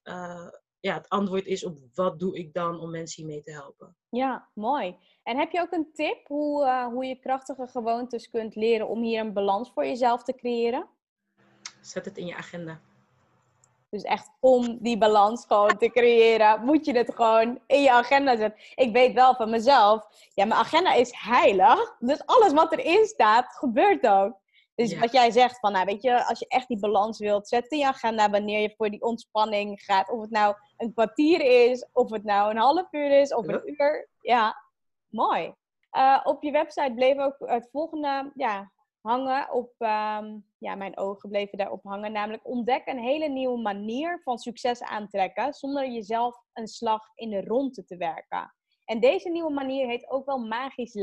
uh, 0.04 0.50
ja, 0.80 0.94
het 0.94 1.10
antwoord 1.10 1.46
is 1.46 1.64
op 1.64 1.78
wat 1.94 2.20
doe 2.20 2.38
ik 2.38 2.54
dan 2.54 2.80
om 2.80 2.92
mensen 2.92 3.24
hiermee 3.24 3.42
te 3.42 3.52
helpen. 3.52 3.96
Ja, 4.10 4.50
mooi. 4.54 4.98
En 5.24 5.38
heb 5.38 5.52
je 5.52 5.62
ook 5.62 5.72
een 5.72 5.92
tip 5.94 6.28
hoe, 6.28 6.66
uh, 6.66 6.86
hoe 6.86 7.06
je 7.06 7.20
krachtige 7.20 7.68
gewoontes 7.68 8.30
kunt 8.30 8.56
leren 8.56 8.88
om 8.88 9.02
hier 9.04 9.20
een 9.20 9.34
balans 9.34 9.72
voor 9.72 9.86
jezelf 9.86 10.24
te 10.24 10.36
creëren? 10.36 10.90
Zet 11.88 12.06
het 12.06 12.18
in 12.18 12.26
je 12.26 12.36
agenda. 12.36 12.80
Dus 13.90 14.04
echt 14.04 14.30
om 14.40 14.78
die 14.82 14.98
balans 14.98 15.46
gewoon 15.46 15.78
te 15.78 15.90
creëren, 15.90 16.66
moet 16.66 16.86
je 16.86 16.98
het 16.98 17.16
gewoon 17.16 17.60
in 17.68 17.82
je 17.82 17.92
agenda 17.92 18.38
zetten. 18.38 18.62
Ik 18.76 18.94
weet 18.94 19.14
wel 19.14 19.36
van 19.36 19.50
mezelf, 19.50 20.08
ja, 20.34 20.46
mijn 20.46 20.60
agenda 20.60 20.94
is 20.94 21.12
heilig. 21.12 21.96
Dus 22.00 22.26
alles 22.26 22.54
wat 22.54 22.72
erin 22.72 23.06
staat, 23.06 23.46
gebeurt 23.48 24.08
ook. 24.08 24.40
Dus 24.76 25.00
wat 25.00 25.12
jij 25.12 25.32
zegt 25.32 25.60
van, 25.60 25.72
nou 25.72 25.86
weet 25.86 26.02
je, 26.02 26.26
als 26.26 26.40
je 26.40 26.48
echt 26.48 26.68
die 26.68 26.80
balans 26.80 27.20
wilt, 27.20 27.48
zet 27.48 27.72
in 27.72 27.78
je 27.78 27.88
agenda 27.88 28.30
wanneer 28.30 28.60
je 28.60 28.74
voor 28.78 28.90
die 28.90 29.02
ontspanning 29.02 29.82
gaat. 29.84 30.10
Of 30.10 30.22
het 30.22 30.32
nou 30.32 30.56
een 30.78 30.94
kwartier 30.94 31.70
is, 31.72 31.88
of 31.94 32.10
het 32.10 32.24
nou 32.24 32.52
een 32.52 32.58
half 32.58 32.88
uur 32.92 33.20
is, 33.20 33.34
of 33.34 33.48
een 33.48 33.62
uur. 33.66 34.08
Ja, 34.22 34.64
mooi. 35.08 35.54
Uh, 35.92 36.20
op 36.24 36.44
je 36.44 36.52
website 36.52 36.94
bleef 36.96 37.18
ook 37.18 37.36
het 37.40 37.70
volgende 37.72 38.32
ja, 38.36 38.72
hangen 39.08 39.52
op, 39.52 39.74
um, 39.78 40.46
ja, 40.58 40.76
mijn 40.76 40.98
ogen 40.98 41.30
bleven 41.30 41.58
daarop 41.58 41.84
hangen. 41.84 42.12
Namelijk 42.12 42.48
ontdek 42.48 42.82
een 42.86 43.00
hele 43.00 43.28
nieuwe 43.28 43.62
manier 43.62 44.22
van 44.24 44.38
succes 44.38 44.82
aantrekken 44.82 45.54
zonder 45.54 45.92
jezelf 45.92 46.36
een 46.54 46.68
slag 46.68 47.02
in 47.16 47.30
de 47.30 47.42
ronde 47.42 47.84
te 47.84 47.98
werken. 47.98 48.56
En 48.86 49.00
deze 49.00 49.30
nieuwe 49.30 49.54
manier 49.54 49.88
heet 49.88 50.10
ook 50.10 50.26
wel 50.26 50.38
magisch 50.38 50.94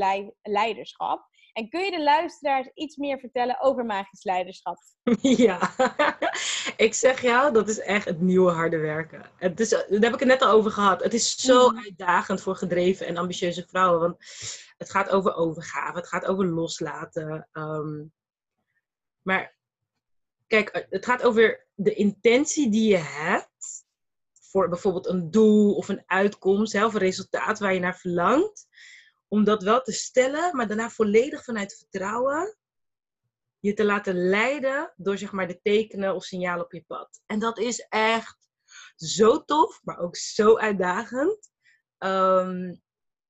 leiderschap. 0.41 1.27
En 1.55 1.69
kun 1.69 1.83
je 1.83 1.91
de 1.91 2.03
luisteraars 2.03 2.69
iets 2.73 2.95
meer 2.95 3.19
vertellen 3.19 3.61
over 3.61 3.85
magisch 3.85 4.23
leiderschap? 4.23 4.77
Ja, 5.21 5.71
ik 6.77 6.93
zeg 6.93 7.21
jou, 7.21 7.53
dat 7.53 7.69
is 7.69 7.79
echt 7.79 8.05
het 8.05 8.21
nieuwe 8.21 8.51
harde 8.51 8.77
werken. 8.77 9.25
Het 9.35 9.59
is, 9.59 9.69
daar 9.69 9.85
heb 9.89 10.13
ik 10.13 10.19
het 10.19 10.27
net 10.27 10.41
al 10.41 10.51
over 10.51 10.71
gehad. 10.71 11.03
Het 11.03 11.13
is 11.13 11.35
zo 11.35 11.69
mhm. 11.69 11.83
uitdagend 11.83 12.41
voor 12.41 12.55
gedreven 12.55 13.07
en 13.07 13.17
ambitieuze 13.17 13.65
vrouwen. 13.67 13.99
Want 13.99 14.17
het 14.77 14.91
gaat 14.91 15.09
over 15.09 15.35
overgave, 15.35 15.97
het 15.97 16.07
gaat 16.07 16.25
over 16.25 16.45
loslaten. 16.45 17.47
Ehm, 17.51 18.03
maar 19.21 19.57
kijk, 20.47 20.85
het 20.89 21.05
gaat 21.05 21.23
over 21.23 21.67
de 21.73 21.93
intentie 21.93 22.69
die 22.69 22.89
je 22.89 22.97
hebt 22.97 23.85
voor 24.41 24.69
bijvoorbeeld 24.69 25.07
een 25.07 25.31
doel 25.31 25.75
of 25.75 25.89
een 25.89 26.03
uitkomst, 26.05 26.73
hè, 26.73 26.85
of 26.85 26.93
een 26.93 26.99
resultaat 26.99 27.59
waar 27.59 27.73
je 27.73 27.79
naar 27.79 27.97
verlangt. 27.97 28.67
Om 29.27 29.43
dat 29.43 29.63
wel 29.63 29.81
te 29.81 29.91
stellen, 29.91 30.55
maar 30.55 30.67
daarna 30.67 30.89
volledig 30.89 31.43
vanuit 31.43 31.77
vertrouwen 31.77 32.57
je 33.65 33.73
te 33.73 33.85
laten 33.85 34.29
leiden 34.29 34.93
door 34.95 35.17
zeg 35.17 35.31
maar 35.31 35.47
de 35.47 35.61
tekenen 35.61 36.15
of 36.15 36.23
signalen 36.23 36.65
op 36.65 36.71
je 36.71 36.83
pad. 36.83 37.21
En 37.25 37.39
dat 37.39 37.57
is 37.57 37.79
echt 37.89 38.49
zo 38.95 39.43
tof, 39.45 39.83
maar 39.83 39.97
ook 39.97 40.15
zo 40.15 40.57
uitdagend. 40.57 41.51
Um, 41.97 42.81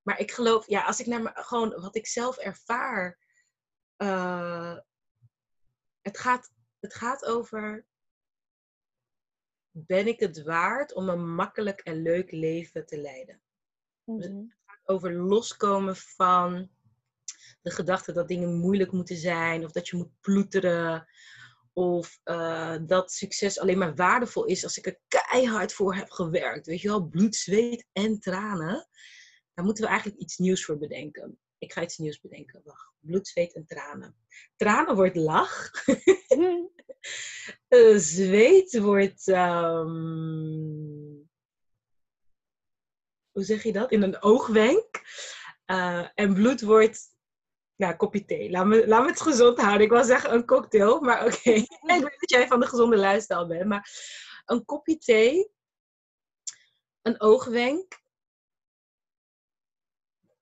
maar 0.02 0.20
ik 0.20 0.32
geloof, 0.32 0.68
ja, 0.68 0.86
als 0.86 1.00
ik 1.00 1.06
naar 1.06 1.32
gewoon 1.36 1.82
wat 1.82 1.96
ik 1.96 2.08
zelf 2.08 2.38
ervaar. 2.38 3.20
Uh, 3.98 4.78
het, 6.02 6.18
gaat, 6.18 6.52
het 6.80 6.94
gaat 6.94 7.26
over. 7.26 7.86
Ben 9.72 10.08
ik 10.08 10.20
het 10.20 10.44
waard 10.44 10.94
om 10.94 11.10
een 11.10 11.36
makkelijk 11.36 11.80
en 11.80 12.02
leuk 12.02 12.32
leven 12.32 12.86
te 12.86 12.98
leiden? 12.98 13.42
Mm 14.04 14.54
over 14.86 15.14
loskomen 15.14 15.96
van 15.96 16.70
de 17.62 17.72
gedachte 17.72 18.12
dat 18.12 18.28
dingen 18.28 18.56
moeilijk 18.56 18.92
moeten 18.92 19.18
zijn, 19.18 19.66
of 19.66 19.72
dat 19.72 19.88
je 19.88 19.98
moet 19.98 20.20
ploeteren, 20.22 21.08
of 21.74 22.20
uh, 22.26 22.76
dat 22.82 23.12
succes 23.12 23.60
alleen 23.60 23.78
maar 23.78 23.96
waardevol 23.96 24.46
is 24.46 24.64
als 24.64 24.78
ik 24.78 24.86
er 24.86 25.00
keihard 25.08 25.74
voor 25.74 25.96
heb 25.96 26.12
gewerkt. 26.12 26.66
Weet 26.66 26.82
je 26.82 26.88
wel, 26.88 27.08
bloed, 27.08 27.36
zweet 27.36 27.86
en 27.92 28.20
tranen. 28.20 28.88
Daar 29.54 29.66
moeten 29.66 29.84
we 29.84 29.90
eigenlijk 29.90 30.22
iets 30.22 30.38
nieuws 30.38 30.66
voor 30.66 30.78
bedenken. 30.78 31.40
Ik 31.58 31.74
ga 31.74 31.82
iets 31.82 31.98
nieuws 31.98 32.20
bedenken. 32.20 32.62
Wacht. 32.64 32.92
Bloed, 33.00 33.28
zweet 33.28 33.54
en 33.54 33.66
tranen. 33.66 34.16
Tranen 34.56 34.96
wordt 34.96 35.16
lach. 35.16 35.72
uh, 37.70 37.98
zweet 37.98 38.80
wordt. 38.80 39.28
Um... 39.28 41.05
Hoe 43.36 43.44
zeg 43.44 43.64
je 43.64 43.72
dat? 43.72 43.92
In 43.92 44.02
een 44.02 44.22
oogwenk. 44.22 45.02
Uh, 45.66 46.08
en 46.14 46.34
bloed 46.34 46.62
wordt. 46.62 47.14
Nou, 47.76 47.96
kopje 47.96 48.26
thee. 48.26 48.50
Laat 48.50 48.66
me, 48.66 48.88
laat 48.88 49.02
me 49.02 49.10
het 49.10 49.22
gezond 49.22 49.60
houden. 49.60 49.82
Ik 49.82 49.90
wil 49.90 50.04
zeggen 50.04 50.34
een 50.34 50.46
cocktail, 50.46 51.00
maar 51.00 51.26
oké. 51.26 51.50
ik 51.52 51.80
weet 51.82 52.02
dat 52.02 52.30
jij 52.30 52.48
van 52.48 52.60
de 52.60 52.68
gezonde 52.68 52.98
lifestyle 52.98 53.48
bent. 53.48 53.66
Maar 53.66 53.90
een 54.46 54.66
kopje 54.66 54.98
thee, 54.98 55.52
een 57.02 57.22
oogwenk 57.22 58.02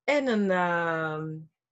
en 0.03 0.27
een, 0.27 0.45
uh, 0.45 1.13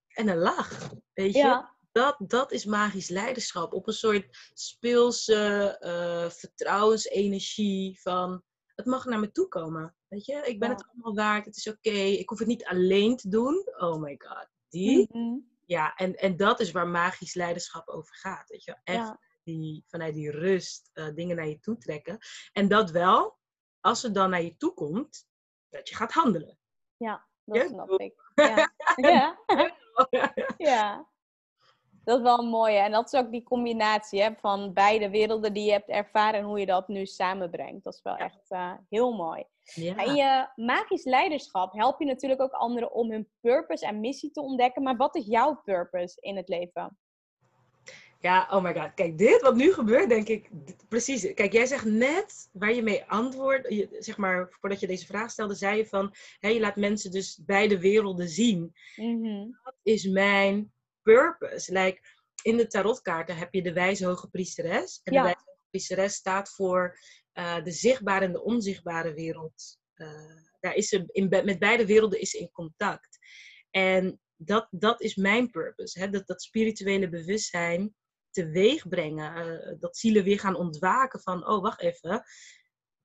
en 0.08 0.28
een 0.28 0.38
lach. 0.38 0.90
Weet 1.14 1.34
je? 1.34 1.66
Dat, 1.92 2.16
dat 2.20 2.52
is 2.52 2.66
magisch 2.66 3.10
leiderschap. 3.10 3.74
Op 3.74 3.88
een 3.88 3.94
soort 3.94 4.52
speelse 4.54 5.78
uh, 5.82 6.30
vertrouwensenergie 6.30 8.00
van 8.02 8.44
het 8.82 8.90
mag 8.90 9.06
naar 9.06 9.20
me 9.20 9.32
toe 9.32 9.48
komen. 9.48 9.96
Weet 10.08 10.26
je, 10.26 10.42
ik 10.46 10.60
ben 10.60 10.70
het 10.70 10.88
allemaal 10.88 11.16
waard, 11.16 11.46
het 11.46 11.58
is 11.58 11.68
oké, 11.68 11.90
ik 11.90 12.30
hoef 12.30 12.40
het 12.40 12.48
niet 12.48 12.66
alleen 12.66 13.16
te 13.16 13.30
doen. 13.30 13.68
Oh 13.78 14.02
my 14.02 14.16
god, 14.18 14.48
die. 14.70 15.08
Mhm. 15.12 15.38
Ja, 15.66 15.96
en, 15.96 16.16
en 16.16 16.38
dat 16.38 16.60
is 16.60 16.72
waar 16.72 16.88
magisch 16.88 17.34
leiderschap 17.34 17.88
over 17.88 18.16
gaat. 18.16 18.50
Weet 18.50 18.64
je, 18.64 18.78
echt 18.84 19.14
die, 19.44 19.84
vanuit 19.88 20.14
die 20.14 20.32
rust 20.32 20.90
uh, 20.94 21.16
dingen 21.16 21.36
naar 21.36 21.48
je 21.48 21.60
toe 21.60 21.78
trekken. 21.78 22.18
En 22.52 22.68
dat 22.68 22.92
wel, 22.92 23.38
als 23.80 24.02
het 24.02 24.16
dan 24.16 24.30
naar 24.30 24.42
je 24.42 24.58
toe 24.58 24.74
komt, 24.74 25.28
dat 25.70 25.90
je 25.90 25.96
gaat 25.96 26.12
handelen. 26.12 26.58
Ja, 26.98 27.28
dat 27.46 27.68
snap 27.68 27.90
ik. 28.00 28.32
Ja. 28.36 28.72
ja. 30.58 31.11
Dat 32.04 32.18
is 32.18 32.24
wel 32.24 32.40
een 32.40 32.50
mooie. 32.50 32.78
En 32.78 32.92
dat 32.92 33.14
is 33.14 33.20
ook 33.20 33.32
die 33.32 33.44
combinatie 33.44 34.22
hè, 34.22 34.30
van 34.40 34.74
beide 34.74 35.10
werelden 35.10 35.54
die 35.54 35.66
je 35.66 35.72
hebt 35.72 35.90
ervaren 35.90 36.40
en 36.40 36.46
hoe 36.46 36.60
je 36.60 36.66
dat 36.66 36.88
nu 36.88 37.06
samenbrengt. 37.06 37.84
Dat 37.84 37.94
is 37.94 38.02
wel 38.04 38.16
echt 38.16 38.46
uh, 38.50 38.72
heel 38.90 39.14
mooi. 39.14 39.44
Ja. 39.64 39.98
In 40.06 40.16
je 40.16 40.48
magisch 40.56 41.04
leiderschap 41.04 41.74
help 41.74 42.00
je 42.00 42.06
natuurlijk 42.06 42.42
ook 42.42 42.52
anderen 42.52 42.94
om 42.94 43.12
hun 43.12 43.30
purpose 43.42 43.86
en 43.86 44.00
missie 44.00 44.32
te 44.32 44.42
ontdekken. 44.42 44.84
Maar 44.84 44.98
wat 44.98 45.16
is 45.16 45.26
jouw 45.26 45.62
purpose 45.64 46.18
in 46.22 46.36
het 46.36 46.48
leven? 46.50 46.98
Ja, 48.20 48.48
oh 48.52 48.64
my 48.64 48.74
god. 48.74 48.94
Kijk, 48.94 49.18
dit 49.18 49.42
wat 49.42 49.56
nu 49.56 49.74
gebeurt, 49.74 50.10
denk 50.10 50.28
ik, 50.28 50.50
precies. 50.88 51.34
Kijk, 51.34 51.54
jij 51.54 51.66
zegt 51.66 51.86
net 51.86 52.50
waar 52.54 52.74
je 52.74 52.82
mee 52.82 53.04
antwoordt, 53.04 53.88
zeg 54.00 54.18
maar, 54.18 54.48
voordat 54.60 54.80
je 54.80 54.88
deze 54.88 55.06
vraag 55.06 55.32
stelde, 55.32 55.56
zei 55.56 55.78
je 55.78 55.86
van, 55.86 56.14
hè, 56.40 56.50
je 56.50 56.60
laat 56.60 56.76
mensen 56.76 57.12
dus 57.12 57.40
beide 57.46 57.80
werelden 57.80 58.30
zien. 58.30 58.74
Mm 58.96 59.60
Dat 59.64 59.76
is 59.84 60.08
mijn 60.08 60.72
purpose. 61.02 61.74
Like, 61.74 62.02
in 62.42 62.58
de 62.58 62.68
tarotkaarten 62.68 63.38
heb 63.38 63.54
je 63.54 63.62
de 63.62 63.74
wijze 63.74 64.06
hoge 64.06 64.30
priesteres. 64.30 65.02
En 65.04 65.14
de 65.14 65.22
wijze 65.22 65.44
hoge 65.46 65.68
priesteres 65.70 66.14
staat 66.14 66.50
voor 66.50 66.98
uh, 67.34 67.64
de 67.64 67.72
zichtbare 67.72 68.26
en 68.26 68.32
de 68.32 68.44
onzichtbare 68.44 69.14
wereld. 69.14 69.80
Uh, 69.96 70.08
daar 70.60 70.76
is 70.76 70.88
ze 70.88 71.04
in, 71.08 71.30
met 71.30 71.60
beide 71.60 71.86
werelden 71.86 72.20
is 72.20 72.30
ze 72.30 72.40
in 72.40 72.52
contact. 72.52 73.18
En 73.70 74.20
dat, 74.36 74.68
dat 74.70 75.02
is 75.02 75.16
mijn 75.16 75.50
purpose. 75.50 76.00
Hè? 76.00 76.10
Dat, 76.10 76.28
dat 76.28 76.42
spirituele 76.42 77.10
bewustzijn 77.10 77.96
teweeg 78.30 78.88
brengen. 78.88 79.48
Uh, 79.48 79.80
dat 79.80 79.98
zielen 79.98 80.24
weer 80.24 80.40
gaan 80.40 80.56
ontwaken 80.56 81.22
van, 81.22 81.48
oh 81.48 81.62
wacht 81.62 81.82
even, 81.82 82.24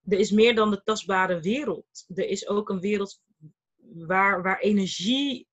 er 0.08 0.18
is 0.18 0.30
meer 0.30 0.54
dan 0.54 0.70
de 0.70 0.82
tastbare 0.82 1.40
wereld. 1.40 2.04
Er 2.14 2.28
is 2.28 2.48
ook 2.48 2.68
een 2.68 2.80
wereld 2.80 3.20
waar, 3.92 4.42
waar 4.42 4.58
energie. 4.58 5.48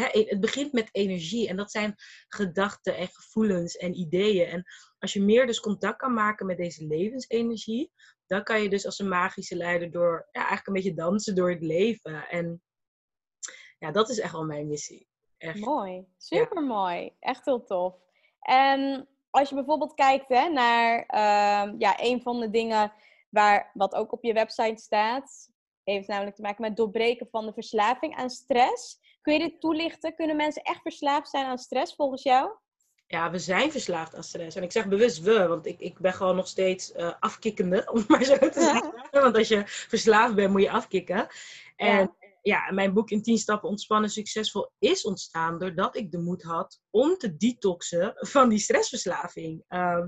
Hè, 0.00 0.24
het 0.28 0.40
begint 0.40 0.72
met 0.72 0.88
energie 0.92 1.48
en 1.48 1.56
dat 1.56 1.70
zijn 1.70 1.94
gedachten 2.28 2.96
en 2.96 3.08
gevoelens 3.08 3.76
en 3.76 3.94
ideeën. 3.94 4.46
En 4.46 4.64
als 4.98 5.12
je 5.12 5.22
meer 5.22 5.46
dus 5.46 5.60
contact 5.60 5.96
kan 5.96 6.14
maken 6.14 6.46
met 6.46 6.56
deze 6.56 6.86
levensenergie, 6.86 7.92
dan 8.26 8.42
kan 8.42 8.62
je 8.62 8.68
dus 8.68 8.86
als 8.86 8.98
een 8.98 9.08
magische 9.08 9.56
leider 9.56 9.90
door 9.90 10.28
ja, 10.32 10.40
eigenlijk 10.40 10.66
een 10.66 10.72
beetje 10.72 10.94
dansen 10.94 11.34
door 11.34 11.50
het 11.50 11.62
leven. 11.62 12.28
En 12.28 12.62
ja, 13.78 13.90
dat 13.90 14.08
is 14.08 14.20
echt 14.20 14.32
wel 14.32 14.44
mijn 14.44 14.66
missie. 14.66 15.08
Echt. 15.38 15.58
Mooi, 15.58 16.06
super 16.16 16.62
mooi. 16.62 17.16
Echt 17.20 17.44
heel 17.44 17.64
tof. 17.64 17.94
En 18.40 19.08
als 19.30 19.48
je 19.48 19.54
bijvoorbeeld 19.54 19.94
kijkt 19.94 20.28
hè, 20.28 20.48
naar 20.48 20.98
uh, 20.98 21.74
ja, 21.78 21.94
een 21.96 22.22
van 22.22 22.40
de 22.40 22.50
dingen 22.50 22.92
waar, 23.30 23.70
wat 23.74 23.94
ook 23.94 24.12
op 24.12 24.24
je 24.24 24.32
website 24.32 24.82
staat, 24.82 25.50
heeft 25.84 26.08
namelijk 26.08 26.36
te 26.36 26.42
maken 26.42 26.62
met 26.62 26.76
doorbreken 26.76 27.28
van 27.30 27.46
de 27.46 27.52
verslaving 27.52 28.16
aan 28.16 28.30
stress. 28.30 28.98
Kun 29.26 29.34
je 29.34 29.40
dit 29.48 29.60
toelichten? 29.60 30.14
Kunnen 30.14 30.36
mensen 30.36 30.62
echt 30.62 30.82
verslaafd 30.82 31.28
zijn 31.30 31.46
aan 31.46 31.58
stress 31.58 31.94
volgens 31.94 32.22
jou? 32.22 32.50
ja, 33.06 33.30
we 33.30 33.38
zijn 33.38 33.70
verslaafd 33.70 34.14
aan 34.14 34.24
stress. 34.24 34.56
En 34.56 34.62
ik 34.62 34.72
zeg 34.72 34.88
bewust 34.88 35.20
we, 35.20 35.46
want 35.46 35.66
ik, 35.66 35.80
ik 35.80 35.98
ben 35.98 36.12
gewoon 36.12 36.36
nog 36.36 36.48
steeds 36.48 36.94
uh, 36.94 37.12
afkikkende, 37.20 37.84
om 37.92 37.98
het 37.98 38.08
maar 38.08 38.24
zo 38.24 38.36
te 38.38 38.60
zeggen. 38.60 38.94
Want 39.10 39.36
als 39.36 39.48
je 39.48 39.62
verslaafd 39.66 40.34
bent, 40.34 40.52
moet 40.52 40.62
je 40.62 40.70
afkicken. 40.70 41.28
En 41.76 42.16
ja. 42.42 42.72
mijn 42.72 42.92
boek 42.92 43.10
in 43.10 43.22
10 43.22 43.38
stappen 43.38 43.68
ontspannen 43.68 44.10
succesvol 44.10 44.70
is 44.78 45.04
ontstaan 45.04 45.58
doordat 45.58 45.96
ik 45.96 46.10
de 46.10 46.18
moed 46.18 46.42
had 46.42 46.80
om 46.90 47.16
te 47.16 47.36
detoxen 47.36 48.12
van 48.14 48.48
die 48.48 48.58
stressverslaving. 48.58 49.64
Uh, 49.68 50.04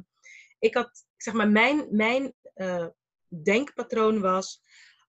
ik 0.58 0.74
had, 0.74 1.04
zeg 1.16 1.34
maar, 1.34 1.48
mijn, 1.48 1.86
mijn 1.90 2.34
uh, 2.54 2.86
denkpatroon 3.42 4.20
was, 4.20 4.60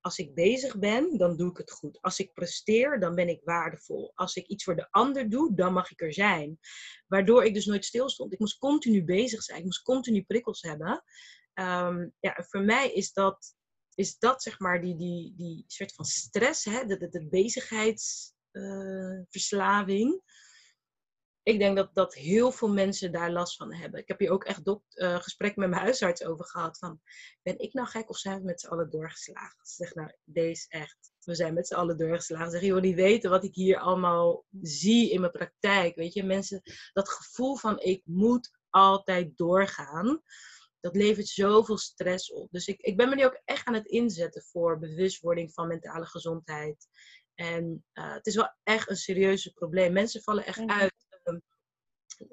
als 0.01 0.17
ik 0.17 0.33
bezig 0.33 0.79
ben, 0.79 1.17
dan 1.17 1.37
doe 1.37 1.49
ik 1.49 1.57
het 1.57 1.71
goed. 1.71 2.01
Als 2.01 2.19
ik 2.19 2.33
presteer, 2.33 2.99
dan 2.99 3.15
ben 3.15 3.29
ik 3.29 3.41
waardevol. 3.43 4.11
Als 4.15 4.35
ik 4.35 4.47
iets 4.47 4.63
voor 4.63 4.75
de 4.75 4.87
ander 4.91 5.29
doe, 5.29 5.55
dan 5.55 5.73
mag 5.73 5.91
ik 5.91 6.01
er 6.01 6.13
zijn. 6.13 6.59
Waardoor 7.07 7.43
ik 7.43 7.53
dus 7.53 7.65
nooit 7.65 7.85
stilstond. 7.85 8.33
Ik 8.33 8.39
moest 8.39 8.57
continu 8.57 9.03
bezig 9.03 9.43
zijn. 9.43 9.59
Ik 9.59 9.65
moest 9.65 9.81
continu 9.81 10.23
prikkels 10.23 10.61
hebben. 10.61 11.03
Um, 11.53 12.13
ja, 12.19 12.45
voor 12.47 12.61
mij 12.61 12.93
is 12.93 13.13
dat, 13.13 13.55
is 13.95 14.17
dat 14.17 14.43
zeg 14.43 14.59
maar 14.59 14.81
die, 14.81 14.97
die, 14.97 15.33
die 15.35 15.63
soort 15.67 15.93
van 15.93 16.05
stress, 16.05 16.65
hè? 16.65 16.85
de, 16.85 16.97
de, 16.97 17.09
de 17.09 17.27
bezigheidsverslaving. 17.27 20.13
Uh, 20.13 20.19
ik 21.43 21.59
denk 21.59 21.77
dat, 21.77 21.89
dat 21.93 22.13
heel 22.13 22.51
veel 22.51 22.69
mensen 22.69 23.11
daar 23.11 23.31
last 23.31 23.55
van 23.55 23.73
hebben. 23.73 23.99
Ik 23.99 24.07
heb 24.07 24.19
hier 24.19 24.31
ook 24.31 24.43
echt 24.43 24.67
uh, 24.67 25.15
gesprek 25.15 25.55
met 25.55 25.69
mijn 25.69 25.81
huisarts 25.81 26.23
over 26.23 26.45
gehad. 26.45 26.77
Van, 26.77 27.01
ben 27.41 27.59
ik 27.59 27.73
nou 27.73 27.87
gek 27.87 28.09
of 28.09 28.17
zijn 28.17 28.39
we 28.39 28.45
met 28.45 28.59
z'n 28.59 28.67
allen 28.67 28.89
doorgeslagen? 28.89 29.65
Ze 29.65 29.75
zegt, 29.75 29.95
nou, 29.95 30.11
deze 30.23 30.65
echt. 30.69 31.13
We 31.19 31.35
zijn 31.35 31.53
met 31.53 31.67
z'n 31.67 31.73
allen 31.73 31.97
doorgeslagen. 31.97 32.51
Zeg, 32.51 32.61
joh, 32.61 32.81
niet 32.81 32.95
weten 32.95 33.29
wat 33.29 33.43
ik 33.43 33.55
hier 33.55 33.79
allemaal 33.79 34.45
zie 34.61 35.11
in 35.11 35.19
mijn 35.19 35.31
praktijk. 35.31 35.95
Weet 35.95 36.13
je, 36.13 36.23
mensen, 36.23 36.61
dat 36.93 37.09
gevoel 37.09 37.55
van 37.55 37.79
ik 37.79 38.01
moet 38.05 38.51
altijd 38.69 39.37
doorgaan. 39.37 40.21
Dat 40.79 40.95
levert 40.95 41.27
zoveel 41.27 41.77
stress 41.77 42.31
op. 42.31 42.51
Dus 42.51 42.67
ik, 42.67 42.81
ik 42.81 42.97
ben 42.97 43.09
me 43.09 43.15
nu 43.15 43.25
ook 43.25 43.41
echt 43.45 43.65
aan 43.65 43.73
het 43.73 43.87
inzetten 43.87 44.43
voor 44.43 44.79
bewustwording 44.79 45.53
van 45.53 45.67
mentale 45.67 46.05
gezondheid. 46.05 46.87
En 47.35 47.85
uh, 47.93 48.13
het 48.13 48.25
is 48.25 48.35
wel 48.35 48.53
echt 48.63 48.89
een 48.89 48.95
serieuze 48.95 49.53
probleem. 49.53 49.93
Mensen 49.93 50.21
vallen 50.21 50.45
echt 50.45 50.65
uit 50.65 50.93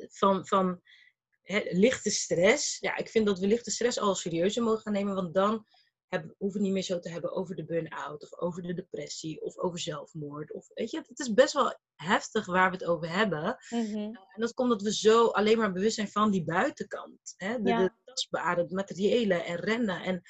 van, 0.08 0.46
van 0.46 0.80
lichte 1.70 2.10
stress. 2.10 2.78
Ja, 2.78 2.96
ik 2.96 3.08
vind 3.08 3.26
dat 3.26 3.38
we 3.38 3.46
lichte 3.46 3.70
stress 3.70 3.98
al 3.98 4.14
serieuzer 4.14 4.62
mogen 4.62 4.80
gaan 4.80 4.92
nemen, 4.92 5.14
want 5.14 5.34
dan 5.34 5.66
hebben, 6.08 6.34
hoeven 6.38 6.60
we 6.60 6.66
niet 6.66 6.74
meer 6.74 6.82
zo 6.82 6.98
te 6.98 7.10
hebben 7.10 7.32
over 7.32 7.54
de 7.56 7.64
burn-out 7.64 8.22
of 8.22 8.38
over 8.38 8.62
de 8.62 8.74
depressie 8.74 9.40
of 9.40 9.58
over 9.58 9.78
zelfmoord. 9.78 10.52
Of, 10.52 10.68
weet 10.74 10.90
je, 10.90 11.02
het 11.06 11.18
is 11.18 11.32
best 11.32 11.52
wel 11.52 11.78
heftig 11.94 12.46
waar 12.46 12.70
we 12.70 12.76
het 12.76 12.86
over 12.86 13.10
hebben. 13.10 13.56
Mhm. 13.68 13.96
En 13.96 14.40
dat 14.40 14.54
komt 14.54 14.70
dat 14.70 14.82
we 14.82 14.94
zo 14.94 15.26
alleen 15.26 15.58
maar 15.58 15.72
bewust 15.72 15.94
zijn 15.94 16.08
van 16.10 16.30
die 16.30 16.44
buitenkant. 16.44 17.34
Hè? 17.36 17.62
De, 17.62 17.62
de 17.62 17.92
tastbare, 18.04 18.62
het 18.62 18.70
materiële 18.70 19.34
en 19.34 19.56
rennen. 19.56 20.02
En 20.02 20.22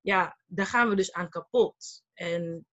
ja, 0.00 0.38
daar 0.46 0.66
gaan 0.66 0.88
we 0.88 0.94
dus 0.94 1.12
aan 1.12 1.28
kapot. 1.28 2.02
En 2.14 2.66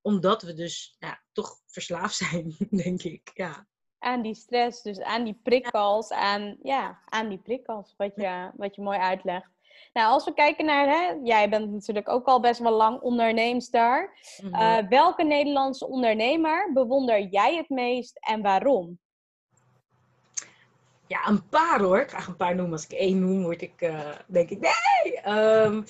omdat 0.00 0.42
we 0.42 0.54
dus 0.54 0.96
ja, 0.98 1.24
toch 1.32 1.60
verslaafd 1.66 2.16
zijn, 2.26 2.56
denk 2.70 3.02
ik. 3.02 3.30
Ja 3.34 3.66
aan 4.06 4.22
die 4.22 4.34
stress, 4.34 4.82
dus 4.82 5.00
aan 5.00 5.24
die 5.24 5.40
prikkels, 5.42 6.10
aan, 6.10 6.56
ja, 6.62 6.98
aan 7.04 7.28
die 7.28 7.38
prikkels, 7.38 7.94
wat 7.96 8.12
je, 8.16 8.50
wat 8.54 8.74
je 8.74 8.82
mooi 8.82 8.98
uitlegt. 8.98 9.50
Nou, 9.92 10.12
als 10.12 10.24
we 10.24 10.34
kijken 10.34 10.64
naar, 10.64 10.86
hè, 10.88 11.14
jij 11.22 11.48
bent 11.48 11.72
natuurlijk 11.72 12.08
ook 12.08 12.26
al 12.26 12.40
best 12.40 12.60
wel 12.60 12.72
lang 12.72 13.00
onderneemster. 13.00 14.10
Mm 14.42 14.88
welke 14.88 15.24
Nederlandse 15.24 15.86
ondernemer 15.86 16.70
bewonder 16.72 17.20
jij 17.20 17.56
het 17.56 17.68
meest 17.68 18.18
en 18.20 18.42
waarom? 18.42 18.98
Ja, 21.06 21.28
een 21.28 21.48
paar 21.48 21.80
hoor. 21.80 22.00
Ik 22.00 22.10
ga 22.10 22.28
een 22.28 22.36
paar 22.36 22.54
noemen. 22.54 22.72
Als 22.72 22.84
ik 22.84 22.98
één 22.98 23.20
noem, 23.20 23.42
word 23.42 23.62
ik, 23.62 23.80
uh, 23.82 24.12
denk 24.26 24.50
ik, 24.50 24.60
nee! 24.60 25.36
Um, 25.38 25.84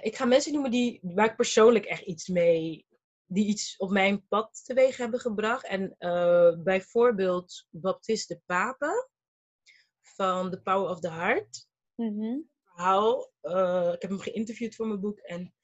ik 0.00 0.16
ga 0.16 0.24
mensen 0.24 0.52
noemen 0.52 0.70
die, 0.70 1.00
waar 1.02 1.26
ik 1.26 1.36
persoonlijk 1.36 1.84
echt 1.84 2.02
iets 2.02 2.28
mee 2.28 2.86
die 3.28 3.46
iets 3.46 3.76
op 3.76 3.90
mijn 3.90 4.26
pad 4.28 4.64
teweeg 4.64 4.96
hebben 4.96 5.20
gebracht. 5.20 5.66
En 5.66 5.94
uh, 5.98 6.62
bijvoorbeeld 6.62 7.66
Baptiste 7.70 8.34
de 8.34 8.40
Pape 8.46 9.08
van 10.02 10.50
The 10.50 10.60
Power 10.60 10.90
of 10.90 11.00
the 11.00 11.10
Heart. 11.10 11.68
Mm 11.94 12.50
Verhaal, 12.62 13.32
uh, 13.42 13.90
ik 13.94 14.02
heb 14.02 14.10
hem 14.10 14.20
geïnterviewd 14.20 14.74
voor 14.74 14.86
mijn 14.86 15.00
boek 15.00 15.18
en 15.18 15.54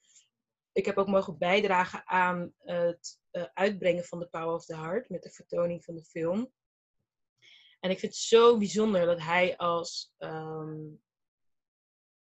ik 0.71 0.85
heb 0.85 0.97
ook 0.97 1.07
mogen 1.07 1.37
bijdragen 1.37 2.07
aan 2.07 2.53
het 2.57 3.19
uh, 3.31 3.45
uitbrengen 3.53 4.03
van 4.03 4.19
The 4.19 4.27
Power 4.27 4.53
of 4.53 4.65
the 4.65 4.75
Heart 4.75 5.09
met 5.09 5.23
de 5.23 5.29
vertoning 5.29 5.83
van 5.83 5.95
de 5.95 6.03
film. 6.03 6.51
En 7.79 7.89
ik 7.89 7.99
vind 7.99 8.11
het 8.11 8.21
zo 8.21 8.57
bijzonder 8.57 9.05
dat 9.05 9.19
hij 9.19 9.57
als 9.57 10.13
um, 10.17 11.01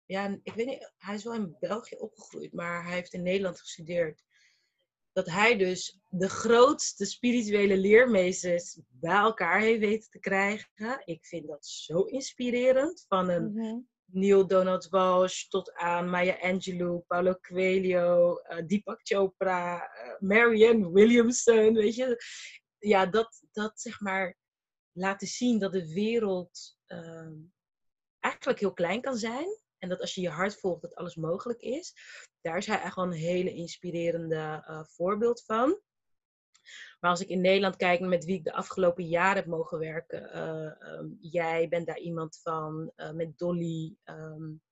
ja, 0.05 0.39
ik 0.43 0.55
weet 0.55 0.67
niet, 0.67 0.93
hij 0.97 1.15
is 1.15 1.25
wel 1.25 1.35
in 1.35 1.57
België 1.61 1.97
opgegroeid, 1.97 2.53
maar 2.53 2.85
hij 2.85 2.93
heeft 2.93 3.13
in 3.13 3.23
Nederland 3.23 3.61
gestudeerd 3.61 4.25
dat 5.15 5.27
hij 5.27 5.57
dus 5.57 5.99
de 6.09 6.29
grootste 6.29 7.05
spirituele 7.05 7.77
leermeesters 7.77 8.79
bij 8.89 9.17
elkaar 9.17 9.61
heeft 9.61 9.81
weten 9.81 10.11
te 10.11 10.19
krijgen. 10.19 11.03
Ik 11.05 11.27
vind 11.27 11.47
dat 11.47 11.67
zo 11.67 12.03
inspirerend. 12.03 13.05
Van 13.09 13.29
een 13.29 13.53
mm 13.53 13.93
Neil 14.07 14.47
Donald 14.47 14.89
Walsh 14.89 15.45
tot 15.49 15.73
aan 15.73 16.11
Maya 16.11 16.37
Angelou, 16.41 17.03
Paulo 17.07 17.35
Coelho, 17.35 18.41
uh, 18.51 18.67
Deepak 18.67 19.01
Chopra, 19.03 19.77
uh, 19.77 20.21
Marianne 20.21 20.93
Williamson, 20.93 21.75
weet 21.75 21.95
je. 21.95 22.23
Ja, 22.79 23.07
dat, 23.07 23.43
dat 23.53 23.81
zeg 23.81 24.01
maar 24.01 24.37
laten 24.93 25.27
zien 25.27 25.59
dat 25.59 25.73
de 25.73 25.93
wereld 25.93 26.77
uh, 26.87 27.31
eigenlijk 28.21 28.61
heel 28.61 28.73
klein 28.73 29.01
kan 29.01 29.17
zijn. 29.17 29.59
En 29.85 29.91
dat 29.91 30.01
als 30.01 30.15
je 30.15 30.21
je 30.21 30.29
hart 30.29 30.61
volgt, 30.61 30.83
dat 30.83 30.95
alles 30.95 31.15
mogelijk 31.15 31.61
is. 31.61 31.95
Daar 32.41 32.57
is 32.57 32.67
hij 32.67 32.81
echt 32.81 32.95
wel 32.95 33.05
een 33.05 33.13
hele 33.13 33.55
inspirerende 33.55 34.65
uh, 34.69 34.85
voorbeeld 34.85 35.45
van. 35.45 35.81
Maar 37.01 37.11
als 37.11 37.21
ik 37.21 37.29
in 37.29 37.41
Nederland 37.41 37.77
kijk 37.77 38.01
met 38.01 38.25
wie 38.25 38.35
ik 38.35 38.45
de 38.45 38.53
afgelopen 38.53 39.05
jaren 39.05 39.37
heb 39.37 39.47
mogen 39.47 39.79
werken. 39.79 40.23
Uh, 40.37 40.99
um, 40.99 41.19
jij 41.21 41.69
bent 41.69 41.87
daar 41.87 41.99
iemand 41.99 42.41
van. 42.43 42.93
Uh, 42.97 43.11
met 43.11 43.39
Dolly 43.39 43.97
um, 44.05 44.63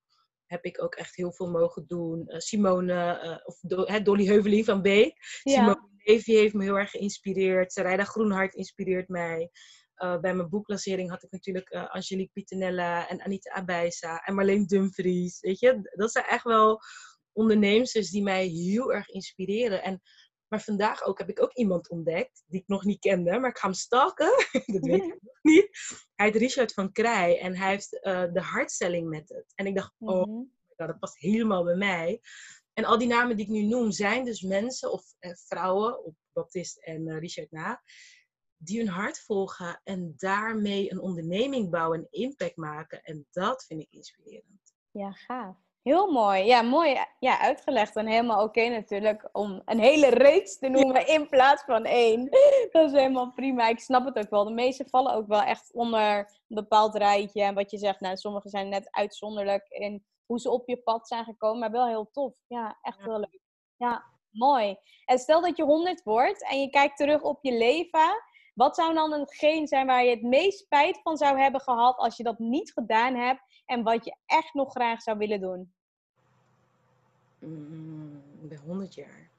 heb 0.46 0.64
ik 0.64 0.82
ook 0.82 0.94
echt 0.94 1.16
heel 1.16 1.32
veel 1.32 1.50
mogen 1.50 1.84
doen. 1.86 2.24
Simone, 2.28 3.42
of 3.44 3.58
Do 3.60 4.02
Dolly 4.02 4.26
Heuveling 4.26 4.64
van 4.64 4.82
Beek. 4.82 5.16
Ja. 5.42 5.52
Simone 5.52 5.88
Levy 6.04 6.32
heeft 6.32 6.54
me 6.54 6.62
heel 6.62 6.78
erg 6.78 6.90
geïnspireerd. 6.90 7.72
Sarayda 7.72 8.04
Groenhart 8.04 8.54
inspireert 8.54 9.08
mij. 9.08 9.50
Uh, 10.02 10.20
bij 10.20 10.34
mijn 10.34 10.48
boeklancering 10.48 11.10
had 11.10 11.22
ik 11.22 11.30
natuurlijk 11.30 11.74
uh, 11.74 11.90
Angelique 11.90 12.32
Pietenella 12.32 13.08
en 13.08 13.22
Anita 13.22 13.50
Abijsa 13.50 14.18
en 14.18 14.34
Marleen 14.34 14.66
Dumfries. 14.66 15.40
Weet 15.40 15.58
je, 15.58 15.90
dat 15.96 16.12
zijn 16.12 16.24
echt 16.24 16.44
wel 16.44 16.80
ondernemers 17.32 18.10
die 18.10 18.22
mij 18.22 18.46
heel 18.46 18.92
erg 18.92 19.08
inspireren. 19.08 19.82
En, 19.82 20.00
maar 20.48 20.62
vandaag 20.62 21.02
ook 21.02 21.18
heb 21.18 21.28
ik 21.28 21.42
ook 21.42 21.54
iemand 21.54 21.90
ontdekt 21.90 22.42
die 22.46 22.60
ik 22.60 22.66
nog 22.68 22.84
niet 22.84 23.00
kende, 23.00 23.38
maar 23.38 23.50
ik 23.50 23.58
ga 23.58 23.66
hem 23.66 23.76
stalken. 23.76 24.30
dat 24.74 24.86
weet 24.86 25.02
ik 25.02 25.18
nog 25.20 25.42
niet. 25.42 25.68
Hij 26.14 26.26
heet 26.26 26.36
Richard 26.36 26.72
van 26.72 26.92
Krij 26.92 27.40
en 27.40 27.56
hij 27.56 27.70
heeft 27.70 27.92
uh, 27.92 28.32
de 28.32 28.40
hartstelling 28.40 29.08
met 29.08 29.28
het. 29.28 29.52
En 29.54 29.66
ik 29.66 29.74
dacht, 29.74 29.94
oh, 29.98 30.26
mm 30.26 30.60
dat 30.86 30.98
past 30.98 31.18
helemaal 31.18 31.64
bij 31.64 31.76
mij. 31.76 32.20
En 32.72 32.84
al 32.84 32.98
die 32.98 33.08
namen 33.08 33.36
die 33.36 33.46
ik 33.46 33.52
nu 33.52 33.62
noem 33.62 33.90
zijn 33.90 34.24
dus 34.24 34.40
mensen 34.40 34.92
of 34.92 35.04
vrouwen, 35.48 36.04
op 36.04 36.14
Baptiste 36.32 36.80
en 36.80 37.18
Richard 37.18 37.50
na, 37.50 37.82
die 38.64 38.78
hun 38.78 38.88
hart 38.88 39.20
volgen 39.20 39.80
en 39.84 40.14
daarmee 40.16 40.92
een 40.92 41.00
onderneming 41.00 41.70
bouwen 41.70 41.98
en 41.98 42.06
impact 42.10 42.56
maken. 42.56 43.02
En 43.02 43.26
dat 43.30 43.64
vind 43.64 43.80
ik 43.80 43.88
inspirerend. 43.90 44.74
Ja, 44.90 45.12
gaaf. 45.12 45.56
Heel 45.82 46.12
mooi. 46.12 46.44
Ja, 46.44 46.62
mooi 46.62 46.96
ja, 47.18 47.40
uitgelegd 47.40 47.96
en 47.96 48.06
helemaal 48.06 48.42
oké 48.42 48.68
natuurlijk 48.68 49.28
om 49.32 49.62
een 49.64 49.78
hele 49.78 50.08
reeks 50.08 50.58
te 50.58 50.68
noemen 50.68 51.06
in 51.06 51.28
plaats 51.28 51.62
van 51.64 51.84
één. 51.84 52.28
Dat 52.72 52.86
is 52.86 52.92
helemaal 52.92 53.32
prima. 53.32 53.68
Ik 53.68 53.78
snap 53.78 54.04
het 54.04 54.18
ook 54.18 54.30
wel. 54.30 54.44
De 54.44 54.50
meeste 54.50 54.84
vallen 54.88 55.14
ook 55.14 55.26
wel 55.26 55.42
echt 55.42 55.72
onder 55.72 56.18
een 56.18 56.26
bepaald 56.48 56.96
rijtje. 56.96 57.42
En 57.42 57.54
wat 57.54 57.70
je 57.70 57.78
zegt, 57.78 58.00
nou, 58.00 58.16
sommige 58.16 58.48
zijn 58.48 58.68
net 58.68 58.88
uitzonderlijk 58.90 59.68
in 59.68 60.04
hoe 60.26 60.40
ze 60.40 60.50
op 60.50 60.68
je 60.68 60.76
pad 60.76 61.08
zijn 61.08 61.24
gekomen, 61.24 61.58
maar 61.58 61.70
wel 61.70 61.86
heel 61.86 62.10
tof. 62.12 62.34
Ja, 62.46 62.78
echt 62.82 62.98
heel 62.98 63.18
leuk. 63.18 63.40
Ja, 63.76 64.04
mooi. 64.30 64.76
En 65.04 65.18
stel 65.18 65.40
dat 65.40 65.56
je 65.56 65.64
100 65.64 66.02
wordt 66.02 66.50
en 66.50 66.60
je 66.60 66.70
kijkt 66.70 66.96
terug 66.96 67.22
op 67.22 67.38
je 67.42 67.52
leven. 67.52 68.22
Wat 68.52 68.74
zou 68.74 68.94
dan 68.94 69.12
hetgeen 69.12 69.66
zijn 69.66 69.86
waar 69.86 70.04
je 70.04 70.10
het 70.10 70.22
meest 70.22 70.58
spijt 70.58 71.00
van 71.02 71.16
zou 71.16 71.38
hebben 71.38 71.60
gehad 71.60 71.96
als 71.96 72.16
je 72.16 72.22
dat 72.22 72.38
niet 72.38 72.72
gedaan 72.72 73.14
hebt 73.14 73.40
en 73.66 73.82
wat 73.82 74.04
je 74.04 74.16
echt 74.26 74.54
nog 74.54 74.70
graag 74.70 75.02
zou 75.02 75.18
willen 75.18 75.40
doen? 75.40 75.74
Mm, 77.38 78.22
bij 78.40 78.58
100 78.58 78.94
jaar. 78.94 79.30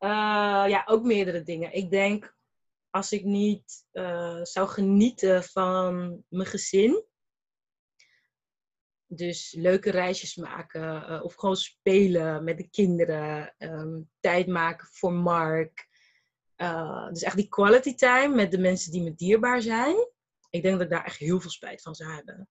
Uh, 0.00 0.70
ja, 0.70 0.82
ook 0.86 1.02
meerdere 1.02 1.42
dingen. 1.42 1.72
Ik 1.72 1.90
denk 1.90 2.36
als 2.90 3.12
ik 3.12 3.24
niet 3.24 3.86
uh, 3.92 4.42
zou 4.42 4.68
genieten 4.68 5.44
van 5.44 6.24
mijn 6.28 6.48
gezin. 6.48 7.04
Dus 9.06 9.52
leuke 9.52 9.90
reisjes 9.90 10.36
maken 10.36 11.10
uh, 11.10 11.24
of 11.24 11.34
gewoon 11.34 11.56
spelen 11.56 12.44
met 12.44 12.56
de 12.56 12.68
kinderen. 12.68 13.54
Um, 13.58 14.10
tijd 14.20 14.46
maken 14.46 14.88
voor 14.90 15.12
Mark. 15.12 15.88
Uh, 16.62 17.08
dus 17.08 17.22
echt 17.22 17.36
die 17.36 17.48
quality 17.48 17.94
time 17.94 18.34
met 18.34 18.50
de 18.50 18.58
mensen 18.58 18.92
die 18.92 19.02
me 19.02 19.14
dierbaar 19.14 19.62
zijn. 19.62 19.96
Ik 20.50 20.62
denk 20.62 20.74
dat 20.74 20.84
ik 20.84 20.90
daar 20.90 21.04
echt 21.04 21.16
heel 21.16 21.40
veel 21.40 21.50
spijt 21.50 21.82
van 21.82 21.94
zou 21.94 22.12
hebben. 22.12 22.48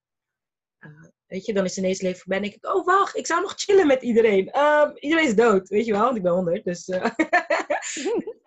Uh, 0.79 1.09
weet 1.25 1.45
je, 1.45 1.53
dan 1.53 1.65
is 1.65 1.77
ineens 1.77 2.01
leven 2.01 2.19
voorbij 2.19 2.37
en 2.37 2.43
denk 2.43 2.55
ik, 2.55 2.65
oh 2.65 2.85
wacht, 2.85 3.15
ik 3.15 3.25
zou 3.25 3.41
nog 3.41 3.53
chillen 3.55 3.87
met 3.87 4.01
iedereen. 4.01 4.51
Uh, 4.55 4.89
iedereen 4.95 5.27
is 5.27 5.35
dood, 5.35 5.69
weet 5.69 5.85
je 5.85 5.91
wel, 5.91 6.01
want 6.01 6.15
ik 6.15 6.23
ben 6.23 6.31
100. 6.31 6.63
Dus 6.63 6.87
uh, 6.87 7.05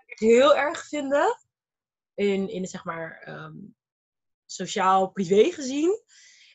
ik 0.07 0.19
heel 0.19 0.57
erg 0.57 0.87
vinden, 0.89 1.39
in, 2.15 2.49
in 2.49 2.67
zeg 2.67 2.85
maar 2.85 3.29
um, 3.29 3.77
sociaal 4.47 5.11
privé 5.11 5.51
gezien, 5.51 6.03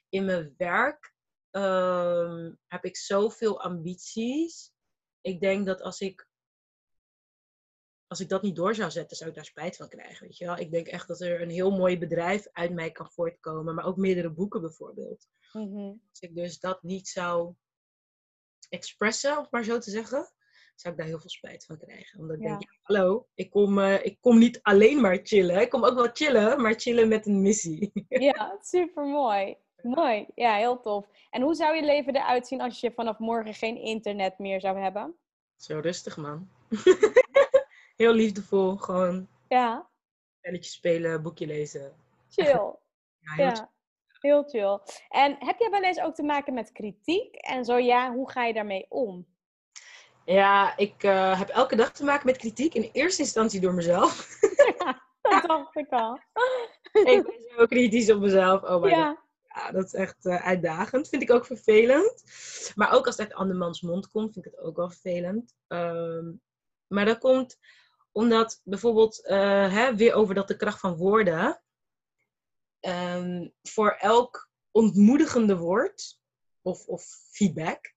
in 0.09 0.25
mijn 0.25 0.53
werk 0.57 1.13
um, 1.51 2.57
heb 2.67 2.85
ik 2.85 2.97
zoveel 2.97 3.61
ambities. 3.61 4.71
Ik 5.21 5.39
denk 5.39 5.65
dat 5.65 5.81
als 5.81 5.99
ik 5.99 6.27
als 8.07 8.19
ik 8.19 8.29
dat 8.29 8.41
niet 8.41 8.55
door 8.55 8.75
zou 8.75 8.91
zetten, 8.91 9.17
zou 9.17 9.29
ik 9.29 9.35
daar 9.35 9.45
spijt 9.45 9.75
van 9.75 9.89
krijgen. 9.89 10.27
Weet 10.27 10.37
je 10.37 10.45
wel? 10.45 10.57
Ik 10.57 10.71
denk 10.71 10.87
echt 10.87 11.07
dat 11.07 11.21
er 11.21 11.41
een 11.41 11.49
heel 11.49 11.71
mooi 11.71 11.97
bedrijf 11.97 12.47
uit 12.51 12.73
mij 12.73 12.91
kan 12.91 13.11
voortkomen, 13.11 13.75
maar 13.75 13.85
ook 13.85 13.97
meerdere 13.97 14.29
boeken 14.29 14.61
bijvoorbeeld. 14.61 15.27
Mm 15.51 16.01
Als 16.09 16.19
ik 16.19 16.35
dus 16.35 16.59
dat 16.59 16.83
niet 16.83 17.07
zou 17.07 17.53
expressen, 18.69 19.37
om 19.37 19.47
maar 19.49 19.63
zo 19.63 19.77
te 19.77 19.89
zeggen, 19.89 20.31
zou 20.75 20.93
ik 20.93 20.99
daar 20.99 21.09
heel 21.09 21.19
veel 21.19 21.29
spijt 21.29 21.65
van 21.65 21.77
krijgen. 21.77 22.19
Omdat 22.19 22.35
ik 22.35 22.41
denk, 22.41 22.61
ja, 22.61 22.67
hallo, 22.81 23.27
ik 23.33 23.49
kom, 23.49 23.77
uh, 23.77 24.05
ik 24.05 24.17
kom 24.21 24.37
niet 24.37 24.59
alleen 24.61 25.01
maar 25.01 25.19
chillen. 25.23 25.61
Ik 25.61 25.69
kom 25.69 25.85
ook 25.85 25.95
wel 25.95 26.09
chillen, 26.13 26.61
maar 26.61 26.73
chillen 26.73 27.07
met 27.07 27.25
een 27.25 27.41
missie. 27.41 27.91
ja, 28.07 28.57
super 28.61 29.05
mooi. 29.05 29.55
Mooi, 29.81 30.27
ja, 30.35 30.55
heel 30.55 30.79
tof. 30.79 31.07
En 31.29 31.41
hoe 31.41 31.55
zou 31.55 31.75
je 31.75 31.83
leven 31.83 32.15
eruit 32.15 32.47
zien 32.47 32.61
als 32.61 32.79
je 32.79 32.91
vanaf 32.91 33.19
morgen 33.19 33.53
geen 33.53 33.81
internet 33.81 34.37
meer 34.37 34.61
zou 34.61 34.79
hebben? 34.79 35.15
Zo 35.55 35.79
rustig, 35.79 36.17
man. 36.17 36.49
heel 37.97 38.13
liefdevol, 38.13 38.75
gewoon. 38.75 39.27
Ja. 39.47 39.89
Spelletjes 40.37 40.73
spelen, 40.73 41.21
boekje 41.21 41.45
lezen. 41.45 41.95
Chill. 42.29 42.45
ja, 42.45 42.77
heel, 43.19 43.45
ja. 43.45 43.71
heel 44.19 44.43
chill. 44.43 44.79
En 45.09 45.35
heb 45.39 45.59
jij 45.59 45.69
wel 45.69 45.83
eens 45.83 45.99
ook 45.99 46.15
te 46.15 46.23
maken 46.23 46.53
met 46.53 46.71
kritiek? 46.71 47.35
En 47.35 47.65
zo 47.65 47.77
ja, 47.77 48.13
hoe 48.13 48.31
ga 48.31 48.45
je 48.45 48.53
daarmee 48.53 48.85
om? 48.89 49.27
Ja, 50.25 50.77
ik 50.77 51.03
uh, 51.03 51.39
heb 51.39 51.49
elke 51.49 51.75
dag 51.75 51.91
te 51.91 52.03
maken 52.03 52.25
met 52.25 52.37
kritiek. 52.37 52.73
In 52.73 52.89
eerste 52.91 53.21
instantie 53.21 53.59
door 53.59 53.73
mezelf. 53.73 54.39
Ja, 54.79 55.01
dat 55.21 55.43
dacht 55.43 55.75
ik 55.75 55.89
al. 55.89 56.19
ik 57.13 57.23
ben 57.23 57.55
zo 57.57 57.65
kritisch 57.65 58.11
op 58.11 58.19
mezelf. 58.19 58.63
Oh 58.63 58.81
my 58.81 58.89
ja. 58.89 59.07
God. 59.07 59.25
Ja, 59.47 59.71
dat 59.71 59.85
is 59.85 59.93
echt 59.93 60.25
uh, 60.25 60.45
uitdagend. 60.45 61.09
Vind 61.09 61.21
ik 61.21 61.31
ook 61.31 61.45
vervelend. 61.45 62.23
Maar 62.75 62.93
ook 62.93 63.05
als 63.05 63.17
het 63.17 63.27
uit 63.27 63.37
andermans 63.37 63.81
mond 63.81 64.09
komt, 64.09 64.33
vind 64.33 64.45
ik 64.45 64.51
het 64.51 64.61
ook 64.61 64.75
wel 64.75 64.89
vervelend. 64.89 65.55
Um, 65.67 66.41
maar 66.87 67.05
dat 67.05 67.17
komt 67.17 67.57
omdat 68.17 68.61
bijvoorbeeld, 68.63 69.25
uh, 69.25 69.73
hè, 69.73 69.95
weer 69.95 70.13
over 70.13 70.35
dat 70.35 70.47
de 70.47 70.55
kracht 70.55 70.79
van 70.79 70.95
woorden. 70.95 71.61
Um, 72.79 73.53
voor 73.61 73.91
elk 73.91 74.49
ontmoedigende 74.71 75.57
woord 75.57 76.19
of, 76.61 76.87
of 76.87 77.03
feedback 77.31 77.93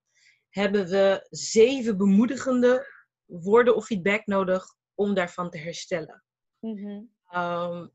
hebben 0.48 0.88
we 0.88 1.26
zeven 1.30 1.96
bemoedigende 1.96 2.86
woorden 3.24 3.76
of 3.76 3.86
feedback 3.86 4.26
nodig 4.26 4.74
om 4.94 5.14
daarvan 5.14 5.50
te 5.50 5.58
herstellen. 5.58 6.24
Mm 6.58 7.18
um, 7.34 7.92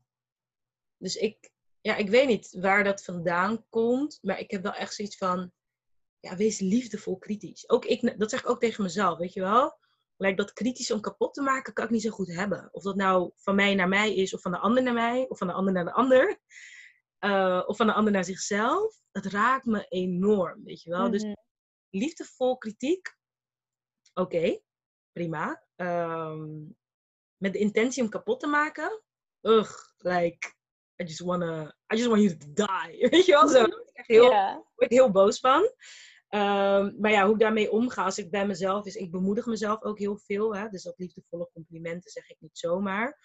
dus 0.96 1.16
ik, 1.16 1.50
ja, 1.80 1.96
ik 1.96 2.08
weet 2.08 2.26
niet 2.26 2.56
waar 2.60 2.84
dat 2.84 3.04
vandaan 3.04 3.66
komt, 3.68 4.18
maar 4.22 4.38
ik 4.38 4.50
heb 4.50 4.62
wel 4.62 4.74
echt 4.74 4.94
zoiets 4.94 5.16
van, 5.16 5.52
ja, 6.20 6.36
wees 6.36 6.60
liefdevol 6.60 7.18
kritisch. 7.18 7.68
Ook 7.68 7.84
ik, 7.84 8.18
dat 8.18 8.30
zeg 8.30 8.40
ik 8.40 8.48
ook 8.48 8.60
tegen 8.60 8.82
mezelf, 8.82 9.18
weet 9.18 9.32
je 9.32 9.40
wel. 9.40 9.78
Lijkt 10.16 10.38
dat 10.38 10.52
kritisch 10.52 10.90
om 10.90 11.00
kapot 11.00 11.34
te 11.34 11.42
maken, 11.42 11.72
kan 11.72 11.84
ik 11.84 11.90
niet 11.90 12.02
zo 12.02 12.10
goed 12.10 12.34
hebben. 12.34 12.68
Of 12.72 12.82
dat 12.82 12.96
nou 12.96 13.32
van 13.34 13.54
mij 13.54 13.74
naar 13.74 13.88
mij 13.88 14.14
is, 14.14 14.34
of 14.34 14.40
van 14.40 14.52
de 14.52 14.58
ander 14.58 14.82
naar 14.82 14.94
mij, 14.94 15.28
of 15.28 15.38
van 15.38 15.46
de 15.46 15.52
ander 15.52 15.72
naar 15.72 15.84
de 15.84 15.92
ander. 15.92 16.40
Uh, 17.20 17.62
of 17.66 17.76
van 17.76 17.86
de 17.86 17.92
ander 17.92 18.12
naar 18.12 18.24
zichzelf. 18.24 19.00
Dat 19.10 19.24
raakt 19.24 19.64
me 19.64 19.86
enorm, 19.88 20.64
weet 20.64 20.82
je 20.82 20.90
wel. 20.90 21.10
Dus 21.10 21.22
mhm. 21.22 21.34
liefdevol 21.90 22.58
kritiek, 22.58 23.16
oké, 24.14 24.60
prima. 25.12 25.64
Um, 25.76 26.76
met 27.36 27.52
de 27.52 27.58
intentie 27.58 28.02
om 28.02 28.08
kapot 28.08 28.40
te 28.40 28.46
maken, 28.46 29.02
ugh, 29.42 29.72
like, 29.96 30.54
I 31.02 31.04
just 31.04 31.20
wanna, 31.20 31.76
I 31.92 31.96
just 31.96 32.08
want 32.08 32.22
you 32.22 32.36
to 32.36 32.46
die. 32.52 33.08
Weet 33.10 33.26
je 33.26 33.32
wel 33.32 33.48
zo? 33.48 33.58
Daar 33.58 33.68
word 33.68 33.88
ik 33.88 33.96
echt 33.96 34.08
heel, 34.08 34.30
word 34.74 34.90
ik 34.90 34.90
heel 34.90 35.10
boos 35.10 35.40
van. 35.40 35.72
Um, 36.36 36.96
maar 37.00 37.10
ja, 37.10 37.24
hoe 37.24 37.34
ik 37.34 37.40
daarmee 37.40 37.70
omga 37.70 38.04
als 38.04 38.18
ik 38.18 38.30
bij 38.30 38.46
mezelf 38.46 38.86
is, 38.86 38.94
ik 38.94 39.10
bemoedig 39.10 39.46
mezelf 39.46 39.82
ook 39.82 39.98
heel 39.98 40.18
veel. 40.18 40.56
Hè? 40.56 40.68
Dus 40.68 40.82
dat 40.82 40.98
liefdevolle 40.98 41.50
complimenten 41.52 42.10
zeg 42.10 42.28
ik 42.28 42.36
niet 42.40 42.58
zomaar. 42.58 43.18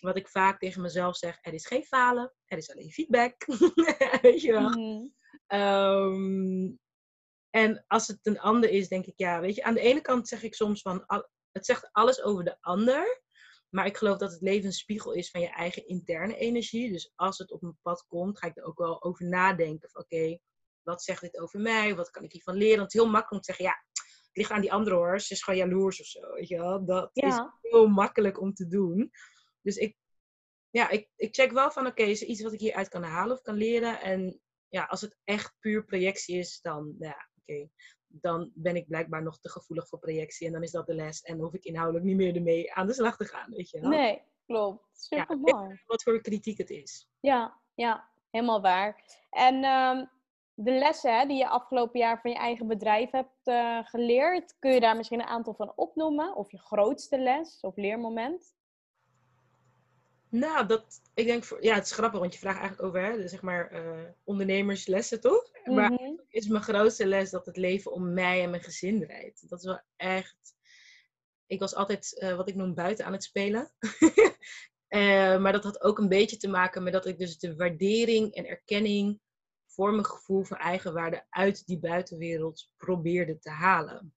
Wat 0.00 0.16
ik 0.16 0.28
vaak 0.28 0.58
tegen 0.58 0.82
mezelf 0.82 1.16
zeg, 1.16 1.38
er 1.40 1.52
is 1.52 1.66
geen 1.66 1.84
falen, 1.84 2.32
er 2.44 2.58
is 2.58 2.70
alleen 2.70 2.90
feedback. 2.90 3.34
Weet 4.22 4.40
je 4.40 4.52
wel. 4.52 4.70
Mm. 4.70 5.14
Um, 5.48 6.78
en 7.50 7.84
als 7.86 8.06
het 8.06 8.18
een 8.22 8.40
ander 8.40 8.70
is, 8.70 8.88
denk 8.88 9.06
ik, 9.06 9.14
ja, 9.16 9.40
weet 9.40 9.54
je, 9.54 9.62
aan 9.62 9.74
de 9.74 9.80
ene 9.80 10.00
kant 10.00 10.28
zeg 10.28 10.42
ik 10.42 10.54
soms 10.54 10.82
van, 10.82 11.04
het 11.52 11.66
zegt 11.66 11.88
alles 11.92 12.22
over 12.22 12.44
de 12.44 12.56
ander. 12.60 13.22
Maar 13.68 13.86
ik 13.86 13.96
geloof 13.96 14.18
dat 14.18 14.32
het 14.32 14.40
leven 14.40 14.66
een 14.66 14.72
spiegel 14.72 15.12
is 15.12 15.30
van 15.30 15.40
je 15.40 15.48
eigen 15.48 15.86
interne 15.86 16.36
energie. 16.36 16.92
Dus 16.92 17.12
als 17.14 17.38
het 17.38 17.50
op 17.50 17.60
mijn 17.60 17.78
pad 17.82 18.04
komt, 18.08 18.38
ga 18.38 18.46
ik 18.46 18.56
er 18.56 18.64
ook 18.64 18.78
wel 18.78 19.02
over 19.02 19.26
nadenken. 19.26 19.90
Oké, 19.92 20.38
wat 20.82 21.02
zegt 21.02 21.20
dit 21.20 21.38
over 21.38 21.60
mij? 21.60 21.94
Wat 21.94 22.10
kan 22.10 22.24
ik 22.24 22.32
hiervan 22.32 22.54
leren? 22.54 22.78
Want 22.78 22.92
het 22.92 22.94
is 22.94 23.00
heel 23.00 23.10
makkelijk 23.10 23.32
om 23.32 23.40
te 23.40 23.44
zeggen, 23.44 23.64
ja, 23.64 23.84
het 24.30 24.36
ligt 24.36 24.50
aan 24.50 24.60
die 24.60 24.72
andere 24.72 24.96
hoor. 24.96 25.20
Ze 25.20 25.32
is 25.32 25.42
gewoon 25.42 25.58
jaloers 25.58 26.00
of 26.00 26.06
zo, 26.06 26.32
weet 26.32 26.48
je 26.48 26.58
wel. 26.58 26.84
Dat 26.84 27.10
is 27.12 27.34
heel 27.60 27.88
makkelijk 27.88 28.40
om 28.40 28.54
te 28.54 28.68
doen. 28.68 29.10
Dus 29.62 29.76
ik, 29.76 29.96
ja, 30.70 30.88
ik, 30.88 31.08
ik 31.16 31.34
check 31.34 31.52
wel 31.52 31.70
van, 31.70 31.86
oké, 31.86 32.02
is 32.02 32.22
er 32.22 32.28
iets 32.28 32.42
wat 32.42 32.52
ik 32.52 32.60
hieruit 32.60 32.88
kan 32.88 33.02
halen 33.02 33.36
of 33.36 33.42
kan 33.42 33.54
leren? 33.54 34.00
En 34.00 34.40
ja, 34.68 34.84
als 34.84 35.00
het 35.00 35.16
echt 35.24 35.54
puur 35.60 35.84
projectie 35.84 36.38
is, 36.38 36.60
dan, 36.60 36.94
ja, 36.98 37.28
oké. 37.40 37.68
dan 38.06 38.50
ben 38.54 38.76
ik 38.76 38.88
blijkbaar 38.88 39.22
nog 39.22 39.40
te 39.40 39.48
gevoelig 39.48 39.88
voor 39.88 39.98
projectie. 39.98 40.46
En 40.46 40.52
dan 40.52 40.62
is 40.62 40.70
dat 40.70 40.86
de 40.86 40.94
les. 40.94 41.20
En 41.20 41.38
hoef 41.38 41.54
ik 41.54 41.64
inhoudelijk 41.64 42.04
niet 42.04 42.16
meer 42.16 42.36
ermee 42.36 42.74
aan 42.74 42.86
de 42.86 42.92
slag 42.92 43.16
te 43.16 43.24
gaan, 43.24 43.50
weet 43.50 43.70
je 43.70 43.80
wel. 43.80 43.90
Nee, 43.90 44.22
klopt. 44.46 44.88
Super 44.92 45.38
mooi. 45.38 45.80
wat 45.86 46.02
voor 46.02 46.20
kritiek 46.20 46.58
het 46.58 46.70
is. 46.70 47.08
Ja, 47.20 47.60
ja, 47.74 48.08
helemaal 48.30 48.60
waar. 48.60 49.04
En 49.30 49.64
um, 49.64 50.10
de 50.64 50.78
lessen 50.78 51.18
hè, 51.18 51.26
die 51.26 51.36
je 51.36 51.48
afgelopen 51.48 52.00
jaar 52.00 52.20
van 52.20 52.30
je 52.30 52.36
eigen 52.36 52.66
bedrijf 52.66 53.10
hebt 53.10 53.46
uh, 53.46 53.84
geleerd, 53.84 54.56
kun 54.58 54.72
je 54.72 54.80
daar 54.80 54.96
misschien 54.96 55.20
een 55.20 55.26
aantal 55.26 55.54
van 55.54 55.72
opnoemen? 55.76 56.36
Of 56.36 56.50
je 56.50 56.58
grootste 56.58 57.18
les 57.18 57.58
of 57.60 57.76
leermoment? 57.76 58.54
Nou, 60.28 60.66
dat, 60.66 61.00
ik 61.14 61.26
denk, 61.26 61.44
voor, 61.44 61.64
ja, 61.64 61.74
het 61.74 61.84
is 61.84 61.92
grappig, 61.92 62.20
want 62.20 62.32
je 62.32 62.38
vraagt 62.38 62.58
eigenlijk 62.58 62.88
over, 62.88 63.02
hè, 63.02 63.28
zeg 63.28 63.42
maar, 63.42 63.72
uh, 63.72 64.08
ondernemerslessen, 64.24 65.20
toch? 65.20 65.50
Mm 65.52 65.60
-hmm. 65.62 65.74
Maar 65.74 65.92
mhm. 65.92 66.12
is 66.28 66.46
mijn 66.46 66.62
grootste 66.62 67.06
les 67.06 67.30
dat 67.30 67.46
het 67.46 67.56
leven 67.56 67.92
om 67.92 68.12
mij 68.12 68.42
en 68.42 68.50
mijn 68.50 68.62
gezin 68.62 69.00
draait. 69.00 69.48
Dat 69.48 69.58
is 69.58 69.64
wel 69.64 69.80
echt, 69.96 70.54
ik 71.46 71.60
was 71.60 71.74
altijd, 71.74 72.20
uh, 72.22 72.36
wat 72.36 72.48
ik 72.48 72.54
noem, 72.54 72.74
buiten 72.74 73.04
aan 73.04 73.12
het 73.12 73.24
spelen. 73.24 73.72
maar 75.42 75.52
dat 75.52 75.64
had 75.64 75.82
ook 75.82 75.98
een 75.98 76.08
beetje 76.08 76.36
te 76.36 76.48
maken 76.48 76.82
met 76.82 76.92
dat 76.92 77.06
ik 77.06 77.18
dus 77.18 77.38
de 77.38 77.56
waardering 77.56 78.34
en 78.34 78.46
erkenning 78.46 79.20
mijn 79.88 80.04
gevoel 80.04 80.44
van 80.44 80.56
eigenwaarde 80.56 81.26
uit 81.28 81.66
die 81.66 81.78
buitenwereld 81.78 82.70
probeerde 82.76 83.38
te 83.38 83.50
halen. 83.50 84.14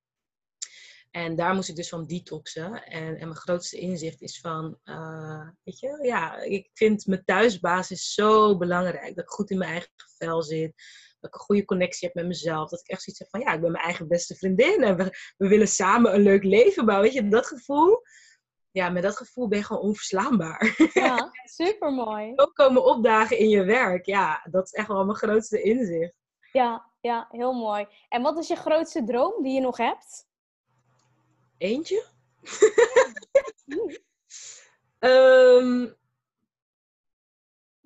En 1.15 1.35
daar 1.35 1.55
moest 1.55 1.69
ik 1.69 1.75
dus 1.75 1.89
van 1.89 2.05
detoxen. 2.05 2.83
En, 2.83 3.07
en 3.07 3.27
mijn 3.27 3.35
grootste 3.35 3.77
inzicht 3.77 4.21
is 4.21 4.39
van, 4.39 4.79
uh, 4.83 5.47
weet 5.63 5.79
je, 5.79 5.99
ja, 6.01 6.41
ik 6.41 6.69
vind 6.73 7.05
mijn 7.05 7.23
thuisbasis 7.25 8.13
zo 8.13 8.57
belangrijk. 8.57 9.15
Dat 9.15 9.23
ik 9.23 9.29
goed 9.29 9.49
in 9.49 9.57
mijn 9.57 9.71
eigen 9.71 9.89
vel 10.17 10.43
zit. 10.43 10.73
Dat 11.19 11.29
ik 11.29 11.35
een 11.35 11.45
goede 11.45 11.65
connectie 11.65 12.07
heb 12.07 12.15
met 12.15 12.27
mezelf. 12.27 12.69
Dat 12.69 12.79
ik 12.79 12.87
echt 12.87 13.01
zoiets 13.01 13.21
heb 13.21 13.29
van, 13.31 13.39
ja, 13.39 13.53
ik 13.53 13.61
ben 13.61 13.71
mijn 13.71 13.83
eigen 13.83 14.07
beste 14.07 14.35
vriendin. 14.35 14.83
En 14.83 14.97
we, 14.97 15.33
we 15.37 15.47
willen 15.47 15.67
samen 15.67 16.13
een 16.13 16.21
leuk 16.21 16.43
leven 16.43 16.85
bouwen. 16.85 17.09
Weet 17.09 17.23
je, 17.23 17.29
dat 17.29 17.47
gevoel 17.47 18.01
ja, 18.73 18.89
met 18.89 19.03
dat 19.03 19.17
gevoel 19.17 19.47
ben 19.47 19.57
je 19.57 19.63
gewoon 19.63 19.81
onverslaanbaar. 19.81 20.89
Ja, 20.93 21.31
super 21.59 21.91
mooi. 21.91 22.33
Ook 22.35 22.55
komen 22.55 22.85
opdagen 22.85 23.37
in 23.37 23.49
je 23.49 23.63
werk. 23.63 24.05
Ja, 24.05 24.47
dat 24.51 24.65
is 24.65 24.71
echt 24.71 24.87
wel 24.87 25.05
mijn 25.05 25.17
grootste 25.17 25.61
inzicht. 25.61 26.15
Ja, 26.51 26.91
ja, 27.01 27.27
heel 27.31 27.53
mooi. 27.53 27.87
En 28.09 28.21
wat 28.21 28.37
is 28.37 28.47
je 28.47 28.55
grootste 28.55 29.03
droom 29.03 29.43
die 29.43 29.53
je 29.53 29.59
nog 29.59 29.77
hebt? 29.77 30.27
Eentje? 31.57 32.05
um, 34.99 35.95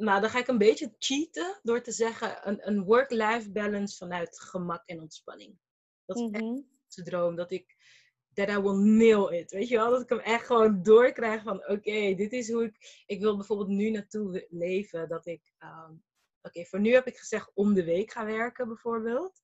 nou, 0.06 0.22
dan 0.22 0.30
ga 0.30 0.40
ik 0.40 0.48
een 0.48 0.58
beetje 0.58 0.96
cheaten 1.00 1.60
door 1.64 1.82
te 1.82 1.92
zeggen 1.92 2.48
een, 2.48 2.68
een 2.68 2.84
work-life 2.84 3.52
balance 3.52 3.98
vanuit 3.98 4.40
gemak 4.40 4.86
en 4.86 5.02
ontspanning. 5.02 5.58
Dat 6.06 6.16
is 6.16 6.22
mm 6.22 6.36
-hmm. 6.36 6.68
echt 6.86 6.96
de 6.96 7.04
droom. 7.04 7.36
Dat 7.36 7.52
ik 7.52 7.77
that 8.38 8.50
I 8.50 8.58
will 8.58 8.78
nail 8.78 9.30
it. 9.30 9.52
Weet 9.52 9.68
je 9.68 9.76
wel? 9.76 9.92
Dat 9.92 10.02
ik 10.02 10.10
hem 10.10 10.20
echt 10.20 10.46
gewoon 10.46 10.84
doorkrijg 10.84 11.44
van 11.44 11.68
oké, 11.68 12.14
dit 12.16 12.32
is 12.32 12.52
hoe 12.52 12.64
ik. 12.64 13.04
Ik 13.06 13.20
wil 13.20 13.36
bijvoorbeeld 13.36 13.70
nu 13.70 13.90
naartoe 13.90 14.48
leven. 14.50 15.10
Dat 15.10 15.26
ik. 15.26 15.54
Um, 15.60 16.04
oké, 16.42 16.66
voor 16.66 16.80
nu 16.80 16.94
heb 16.94 17.08
ik 17.08 17.18
gezegd 17.18 17.52
om 17.54 17.74
de 17.74 17.84
week 17.84 18.12
gaan 18.12 18.26
werken, 18.26 18.68
bijvoorbeeld. 18.68 19.42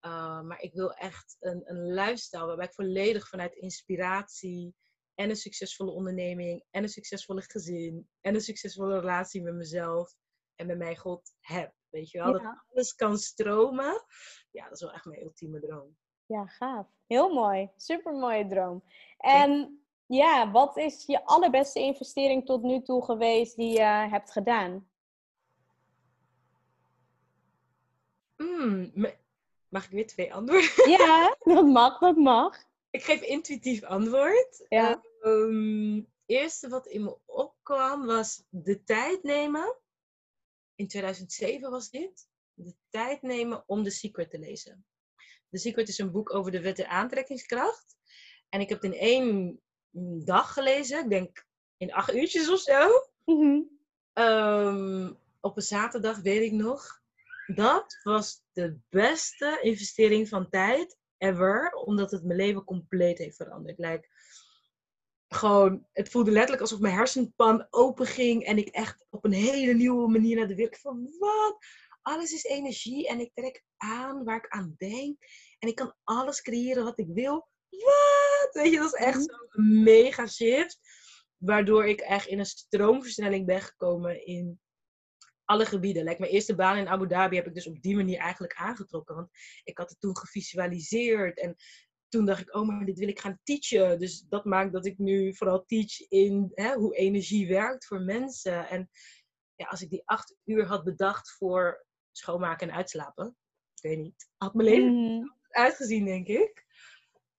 Uh, 0.00 0.42
maar 0.42 0.60
ik 0.60 0.74
wil 0.74 0.92
echt 0.92 1.36
een, 1.40 1.62
een 1.64 1.94
lifestyle 1.94 2.46
waarbij 2.46 2.66
ik 2.66 2.74
volledig 2.74 3.28
vanuit 3.28 3.54
inspiratie 3.54 4.74
en 5.14 5.30
een 5.30 5.36
succesvolle 5.36 5.90
onderneming 5.90 6.64
en 6.70 6.82
een 6.82 6.88
succesvolle 6.88 7.42
gezin 7.42 8.08
en 8.20 8.34
een 8.34 8.40
succesvolle 8.40 9.00
relatie 9.00 9.42
met 9.42 9.54
mezelf 9.54 10.16
en 10.54 10.66
met 10.66 10.78
mijn 10.78 10.96
God 10.96 11.34
heb. 11.40 11.74
Weet 11.88 12.10
je 12.10 12.18
wel, 12.18 12.32
dat 12.32 12.64
alles 12.72 12.94
kan 12.94 13.18
stromen. 13.18 14.04
Ja, 14.50 14.64
dat 14.64 14.72
is 14.72 14.80
wel 14.80 14.92
echt 14.92 15.04
mijn 15.04 15.22
ultieme 15.22 15.60
droom. 15.60 15.96
Ja, 16.26 16.46
gaaf. 16.46 16.86
Heel 17.06 17.34
mooi. 17.34 17.70
Super 17.76 18.12
mooie 18.12 18.48
droom. 18.48 18.82
En 19.18 19.80
ja, 20.06 20.50
wat 20.50 20.76
is 20.76 21.04
je 21.06 21.24
allerbeste 21.24 21.80
investering 21.80 22.46
tot 22.46 22.62
nu 22.62 22.82
toe 22.82 23.04
geweest 23.04 23.56
die 23.56 23.72
je 23.72 23.82
hebt 23.82 24.30
gedaan? 24.30 24.88
Hmm, 28.36 28.92
mag 29.68 29.84
ik 29.84 29.90
weer 29.90 30.06
twee 30.06 30.34
antwoorden? 30.34 30.70
Ja, 30.98 31.36
dat 31.38 31.66
mag, 31.66 31.98
dat 31.98 32.16
mag. 32.16 32.64
Ik 32.90 33.02
geef 33.02 33.22
intuïtief 33.22 33.82
antwoord. 33.82 34.66
Ja. 34.68 35.02
Um, 35.22 35.94
het 35.96 36.06
eerste 36.26 36.68
wat 36.68 36.86
in 36.86 37.04
me 37.04 37.16
opkwam 37.24 38.06
was 38.06 38.44
de 38.48 38.84
tijd 38.84 39.22
nemen. 39.22 39.76
In 40.74 40.88
2007 40.88 41.70
was 41.70 41.90
dit. 41.90 42.28
De 42.54 42.74
tijd 42.88 43.22
nemen 43.22 43.64
om 43.66 43.82
The 43.82 43.90
Secret 43.90 44.30
te 44.30 44.38
lezen. 44.38 44.84
The 45.54 45.60
Secret 45.60 45.88
is 45.88 45.98
een 45.98 46.10
boek 46.10 46.34
over 46.34 46.50
de 46.50 46.60
wet 46.60 46.84
aantrekkingskracht. 46.84 47.96
En 48.48 48.60
ik 48.60 48.68
heb 48.68 48.82
het 48.82 48.92
in 48.92 48.98
één 48.98 49.60
dag 50.24 50.52
gelezen. 50.52 51.02
Ik 51.02 51.10
denk 51.10 51.46
in 51.76 51.92
acht 51.92 52.14
uurtjes 52.14 52.50
of 52.50 52.60
zo. 52.60 52.88
Mhm. 53.24 53.60
Ehm, 54.12 55.12
op 55.40 55.56
een 55.56 55.62
zaterdag 55.62 56.20
weet 56.20 56.42
ik 56.42 56.52
nog. 56.52 57.02
Dat 57.46 58.00
was 58.02 58.42
de 58.52 58.78
beste 58.88 59.58
investering 59.62 60.28
van 60.28 60.48
tijd 60.50 60.96
ever. 61.18 61.72
Omdat 61.72 62.10
het 62.10 62.24
mijn 62.24 62.38
leven 62.38 62.64
compleet 62.64 63.18
heeft 63.18 63.36
veranderd. 63.36 63.78
Like, 63.78 64.08
gewoon, 65.28 65.86
het 65.92 66.08
voelde 66.08 66.30
letterlijk 66.30 66.62
alsof 66.62 66.80
mijn 66.80 66.94
hersenpan 66.94 67.66
open 67.70 68.06
ging. 68.06 68.44
En 68.44 68.58
ik 68.58 68.68
echt 68.68 69.04
op 69.10 69.24
een 69.24 69.32
hele 69.32 69.74
nieuwe 69.74 70.10
manier 70.10 70.36
naar 70.36 70.48
de 70.48 70.54
wereld 70.54 70.78
van 70.78 71.16
wat? 71.18 71.56
Alles 72.04 72.32
is 72.32 72.44
energie 72.44 73.08
en 73.08 73.20
ik 73.20 73.30
trek 73.34 73.64
aan 73.76 74.24
waar 74.24 74.36
ik 74.36 74.48
aan 74.48 74.74
denk. 74.76 75.16
En 75.58 75.68
ik 75.68 75.74
kan 75.74 75.94
alles 76.04 76.42
creëren 76.42 76.84
wat 76.84 76.98
ik 76.98 77.08
wil. 77.08 77.48
Wat? 77.68 78.48
Weet 78.52 78.72
je, 78.72 78.78
dat 78.78 78.94
is 78.94 79.00
echt 79.00 79.18
mhm. 79.18 79.24
zo'n 79.24 79.82
mega 79.82 80.26
shift. 80.26 80.78
Waardoor 81.36 81.86
ik 81.86 82.00
echt 82.00 82.26
in 82.26 82.38
een 82.38 82.46
stroomversnelling 82.46 83.46
ben 83.46 83.60
gekomen 83.60 84.26
in 84.26 84.60
alle 85.44 85.66
gebieden. 85.66 86.04
Like 86.04 86.20
mijn 86.20 86.32
eerste 86.32 86.54
baan 86.54 86.76
in 86.76 86.88
Abu 86.88 87.06
Dhabi 87.06 87.36
heb 87.36 87.46
ik 87.46 87.54
dus 87.54 87.66
op 87.66 87.82
die 87.82 87.96
manier 87.96 88.18
eigenlijk 88.18 88.54
aangetrokken. 88.54 89.14
Want 89.14 89.28
ik 89.64 89.78
had 89.78 89.90
het 89.90 90.00
toen 90.00 90.16
gevisualiseerd. 90.16 91.38
En 91.38 91.56
toen 92.08 92.24
dacht 92.24 92.40
ik, 92.40 92.54
oh, 92.54 92.66
maar 92.66 92.84
dit 92.84 92.98
wil 92.98 93.08
ik 93.08 93.20
gaan 93.20 93.40
teachen. 93.42 93.98
Dus 93.98 94.20
dat 94.28 94.44
maakt 94.44 94.72
dat 94.72 94.86
ik 94.86 94.98
nu 94.98 95.36
vooral 95.36 95.64
teach 95.64 96.08
in 96.08 96.50
hè, 96.54 96.74
hoe 96.74 96.96
energie 96.96 97.48
werkt 97.48 97.86
voor 97.86 98.00
mensen. 98.00 98.68
En 98.68 98.90
ja, 99.54 99.66
als 99.66 99.82
ik 99.82 99.90
die 99.90 100.02
acht 100.04 100.36
uur 100.44 100.66
had 100.66 100.84
bedacht 100.84 101.30
voor 101.30 101.86
schoonmaken 102.16 102.68
en 102.68 102.74
uitslapen, 102.74 103.36
ik 103.74 103.82
weet 103.82 103.98
niet, 103.98 104.28
had 104.36 104.54
mijn 104.54 104.68
leven 104.68 104.92
mm. 104.92 105.34
uitgezien, 105.48 106.04
denk 106.04 106.26
ik. 106.26 106.64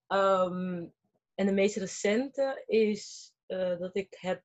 Ehm, 0.08 0.86
en 1.36 1.46
de 1.46 1.52
meest 1.52 1.76
recente 1.76 2.64
is 2.66 3.34
uh, 3.48 3.80
dat 3.80 3.96
ik 3.96 4.16
heb 4.20 4.44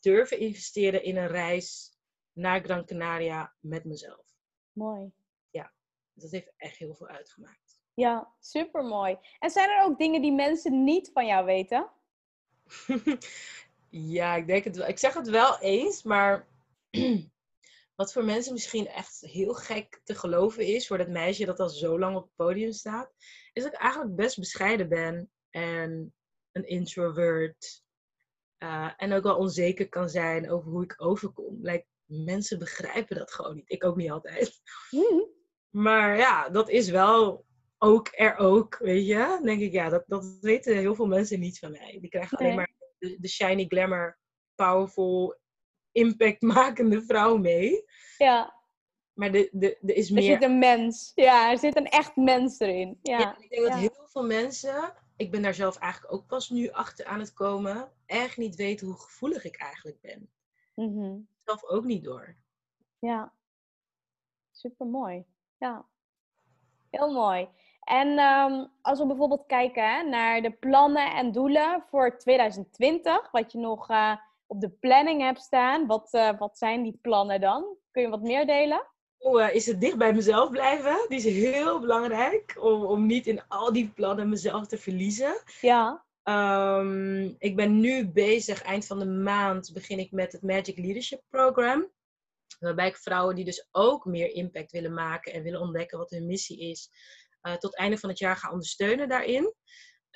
durven 0.00 0.38
investeren 0.38 1.02
in 1.02 1.16
een 1.16 1.26
reis 1.26 1.96
naar 2.32 2.64
Gran 2.64 2.86
Canaria 2.86 3.54
met 3.60 3.84
mezelf. 3.84 4.26
Mooi. 4.72 5.12
Ja, 5.50 5.72
dat 6.12 6.30
heeft 6.30 6.52
echt 6.56 6.76
heel 6.76 6.94
veel 6.94 7.08
uitgemaakt. 7.08 7.80
Ja, 7.94 8.34
super 8.40 8.84
mooi. 8.84 9.18
En 9.38 9.50
zijn 9.50 9.70
er 9.70 9.84
ook 9.84 9.98
dingen 9.98 10.22
die 10.22 10.32
mensen 10.32 10.84
niet 10.84 11.10
van 11.12 11.26
jou 11.26 11.44
weten? 11.44 11.90
ja, 14.16 14.34
ik 14.34 14.46
denk 14.46 14.64
het 14.64 14.76
wel. 14.76 14.88
Ik 14.88 14.98
zeg 14.98 15.14
het 15.14 15.28
wel 15.28 15.58
eens, 15.60 16.02
maar 16.02 16.48
wat 17.96 18.12
voor 18.12 18.24
mensen 18.24 18.52
misschien 18.52 18.86
echt 18.86 19.20
heel 19.20 19.54
gek 19.54 20.00
te 20.04 20.14
geloven 20.14 20.66
is, 20.66 20.86
voor 20.86 20.98
dat 20.98 21.08
meisje 21.08 21.44
dat 21.44 21.60
al 21.60 21.68
zo 21.68 21.98
lang 21.98 22.16
op 22.16 22.22
het 22.22 22.34
podium 22.34 22.72
staat, 22.72 23.12
is 23.52 23.62
dat 23.62 23.72
ik 23.72 23.78
eigenlijk 23.78 24.14
best 24.16 24.38
bescheiden 24.38 24.88
ben 24.88 25.30
en 25.50 26.14
een 26.52 26.66
introvert. 26.68 27.84
Uh, 28.58 28.92
en 28.96 29.12
ook 29.12 29.22
wel 29.22 29.36
onzeker 29.36 29.88
kan 29.88 30.08
zijn 30.08 30.50
over 30.50 30.70
hoe 30.70 30.82
ik 30.82 30.94
overkom. 30.96 31.58
Like, 31.62 31.86
mensen 32.04 32.58
begrijpen 32.58 33.16
dat 33.16 33.32
gewoon 33.32 33.54
niet. 33.54 33.70
Ik 33.70 33.84
ook 33.84 33.96
niet 33.96 34.10
altijd. 34.10 34.60
Mm. 34.90 35.28
Maar 35.70 36.16
ja, 36.16 36.48
dat 36.48 36.68
is 36.68 36.90
wel 36.90 37.44
ook 37.78 38.08
er 38.12 38.36
ook, 38.36 38.78
weet 38.78 39.06
je. 39.06 39.16
Dan 39.16 39.42
denk 39.42 39.60
ik, 39.60 39.72
ja, 39.72 39.88
dat, 39.88 40.04
dat 40.06 40.38
weten 40.40 40.76
heel 40.76 40.94
veel 40.94 41.06
mensen 41.06 41.40
niet 41.40 41.58
van 41.58 41.70
mij. 41.70 41.98
Die 42.00 42.10
krijgen 42.10 42.38
alleen 42.38 42.54
maar 42.54 42.70
de, 42.98 43.16
de, 43.20 43.28
shiny 43.28 43.64
glamour, 43.68 44.18
powerful, 44.54 45.38
impactmakende 45.96 47.02
vrouw 47.02 47.36
mee. 47.36 47.84
Ja. 48.18 48.54
Maar 49.12 49.34
er 49.34 49.48
de, 49.52 49.78
de 49.80 49.94
is 49.94 50.10
meer... 50.10 50.22
Er 50.22 50.40
zit 50.40 50.42
een 50.42 50.58
mens. 50.58 51.12
Ja, 51.14 51.50
er 51.50 51.58
zit 51.58 51.76
een 51.76 51.88
echt 51.88 52.16
mens 52.16 52.58
erin. 52.58 52.98
Ja, 53.02 53.36
ik 53.38 53.50
denk 53.50 53.68
dat 53.68 53.78
heel 53.78 54.06
veel 54.06 54.24
mensen, 54.24 54.94
ik 55.16 55.30
ben 55.30 55.42
daar 55.42 55.54
zelf 55.54 55.76
eigenlijk 55.76 56.12
ook 56.12 56.26
pas 56.26 56.50
nu 56.50 56.70
achter 56.70 57.06
aan 57.06 57.20
het 57.20 57.32
komen, 57.32 57.92
echt 58.06 58.36
niet 58.36 58.56
weten 58.56 58.86
hoe 58.86 59.00
gevoelig 59.00 59.44
ik 59.44 59.56
eigenlijk 59.56 60.00
ben. 60.00 60.30
Mm 60.74 61.28
zelf 61.46 61.64
ook 61.64 61.84
niet 61.84 62.04
door. 62.04 62.36
Ja, 62.98 63.32
super 64.50 64.86
mooi. 64.86 65.24
Ja, 65.58 65.86
heel 66.90 67.12
mooi. 67.12 67.48
En 67.80 68.18
um, 68.18 68.70
als 68.82 68.98
we 68.98 69.06
bijvoorbeeld 69.06 69.46
kijken 69.46 69.90
hè, 69.90 70.02
naar 70.02 70.42
de 70.42 70.50
plannen 70.50 71.14
en 71.14 71.32
doelen 71.32 71.84
voor 71.90 72.18
2020, 72.18 73.30
wat 73.30 73.52
je 73.52 73.58
nog 73.58 73.90
uh, 73.90 74.16
op 74.46 74.60
de 74.60 74.70
planning 74.70 75.20
hebt 75.20 75.40
staan, 75.40 75.86
wat, 75.86 76.08
uh, 76.12 76.38
wat 76.38 76.58
zijn 76.58 76.82
die 76.82 76.98
plannen 77.02 77.40
dan? 77.40 77.76
Kun 77.90 78.02
je 78.02 78.08
wat 78.08 78.22
meer 78.22 78.46
delen? 78.46 78.86
Oh, 79.18 79.54
is 79.54 79.66
het 79.66 79.80
dicht 79.80 79.96
bij 79.96 80.12
mezelf 80.12 80.50
blijven? 80.50 81.04
Die 81.08 81.18
is 81.18 81.24
heel 81.24 81.80
belangrijk 81.80 82.56
om, 82.60 82.84
om 82.84 83.06
niet 83.06 83.26
in 83.26 83.42
al 83.48 83.72
die 83.72 83.88
plannen 83.88 84.28
mezelf 84.28 84.66
te 84.66 84.78
verliezen. 84.78 85.42
Ja. 85.60 86.04
Um, 86.24 87.34
ik 87.38 87.56
ben 87.56 87.80
nu 87.80 88.08
bezig, 88.08 88.62
eind 88.62 88.86
van 88.86 88.98
de 88.98 89.06
maand 89.06 89.70
begin 89.72 89.98
ik 89.98 90.10
met 90.12 90.32
het 90.32 90.42
Magic 90.42 90.78
Leadership 90.78 91.22
Program. 91.28 91.90
Waarbij 92.58 92.88
ik 92.88 92.96
vrouwen 92.96 93.34
die 93.34 93.44
dus 93.44 93.68
ook 93.70 94.04
meer 94.04 94.34
impact 94.34 94.72
willen 94.72 94.94
maken 94.94 95.32
en 95.32 95.42
willen 95.42 95.60
ontdekken 95.60 95.98
wat 95.98 96.10
hun 96.10 96.26
missie 96.26 96.60
is, 96.60 96.90
uh, 97.42 97.54
tot 97.54 97.76
einde 97.76 97.98
van 97.98 98.08
het 98.08 98.18
jaar 98.18 98.36
ga 98.36 98.50
ondersteunen 98.50 99.08
daarin. 99.08 99.54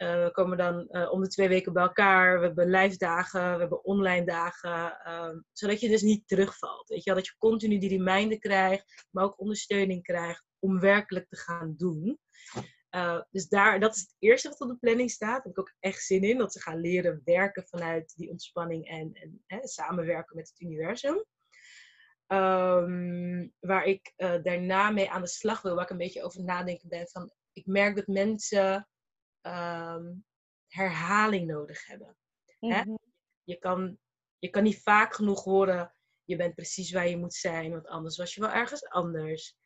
Uh, 0.02 0.24
we 0.24 0.30
komen 0.32 0.58
dan 0.58 0.88
uh, 0.90 1.12
om 1.12 1.22
de 1.22 1.28
twee 1.28 1.48
weken 1.48 1.72
bij 1.72 1.82
elkaar. 1.82 2.40
We 2.40 2.46
hebben 2.46 2.70
live 2.70 2.96
dagen, 2.96 3.52
we 3.52 3.60
hebben 3.60 3.84
online 3.84 4.26
dagen. 4.26 4.98
Uh, 5.06 5.38
zodat 5.52 5.80
je 5.80 5.88
dus 5.88 6.02
niet 6.02 6.28
terugvalt. 6.28 6.88
Weet 6.88 7.04
je 7.04 7.10
wel? 7.10 7.18
Dat 7.18 7.26
je 7.26 7.36
continu 7.38 7.78
die 7.78 7.88
reminder 7.88 8.38
krijgt, 8.38 9.06
maar 9.10 9.24
ook 9.24 9.40
ondersteuning 9.40 10.02
krijgt 10.02 10.44
om 10.58 10.80
werkelijk 10.80 11.28
te 11.28 11.36
gaan 11.36 11.74
doen. 11.76 12.18
Uh, 12.90 13.20
dus 13.30 13.48
daar, 13.48 13.80
dat 13.80 13.94
is 13.94 14.00
het 14.00 14.16
eerste 14.18 14.48
wat 14.48 14.60
op 14.60 14.68
de 14.68 14.76
planning 14.76 15.10
staat. 15.10 15.28
Daar 15.28 15.42
heb 15.42 15.52
ik 15.52 15.58
ook 15.58 15.74
echt 15.80 16.02
zin 16.02 16.22
in. 16.22 16.38
Dat 16.38 16.52
ze 16.52 16.60
gaan 16.60 16.80
leren 16.80 17.20
werken 17.24 17.66
vanuit 17.66 18.12
die 18.16 18.30
ontspanning 18.30 18.88
en, 18.88 19.10
en 19.12 19.42
hè, 19.46 19.58
samenwerken 19.68 20.36
met 20.36 20.48
het 20.48 20.60
universum. 20.60 21.24
Um, 22.26 23.52
waar 23.58 23.84
ik 23.84 24.12
daarna 24.16 24.90
mee 24.90 25.10
aan 25.10 25.22
de 25.22 25.28
slag 25.28 25.62
wil, 25.62 25.74
waar 25.74 25.84
ik 25.84 25.90
een 25.90 25.96
beetje 25.96 26.22
over 26.22 26.44
nadenken 26.44 26.88
ben. 26.88 27.08
Van, 27.08 27.32
ik 27.52 27.66
merk 27.66 27.96
dat 27.96 28.06
mensen 28.06 28.88
um, 29.42 30.24
herhaling 30.66 31.46
nodig 31.46 31.86
hebben. 31.86 32.16
Mm 32.58 32.70
-hmm. 32.70 32.78
hè? 32.78 32.84
Mhm. 32.84 32.94
Je, 33.42 33.56
kan, 33.56 33.98
je 34.38 34.48
kan 34.48 34.62
niet 34.62 34.82
vaak 34.82 35.14
genoeg 35.14 35.44
horen, 35.44 35.94
je 36.24 36.36
bent 36.36 36.54
precies 36.54 36.92
waar 36.92 37.08
je 37.08 37.16
moet 37.16 37.34
zijn, 37.34 37.70
want 37.70 37.86
anders 37.86 38.16
was 38.16 38.34
je 38.34 38.40
wel 38.40 38.50
ergens 38.50 38.84
anders. 38.84 39.56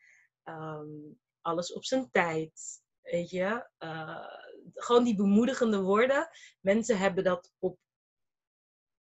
Um, 0.45 1.19
alles 1.41 1.73
op 1.73 1.85
zijn 1.85 2.11
tijd. 2.11 2.83
Weet 3.01 3.31
je, 3.31 3.69
uh, 3.79 4.27
gewoon 4.75 5.05
die 5.05 5.17
bemoedigende 5.17 5.81
woorden. 5.81 6.29
Mensen 6.61 6.99
hebben 6.99 7.25
dat 7.25 7.53
op, 7.59 7.79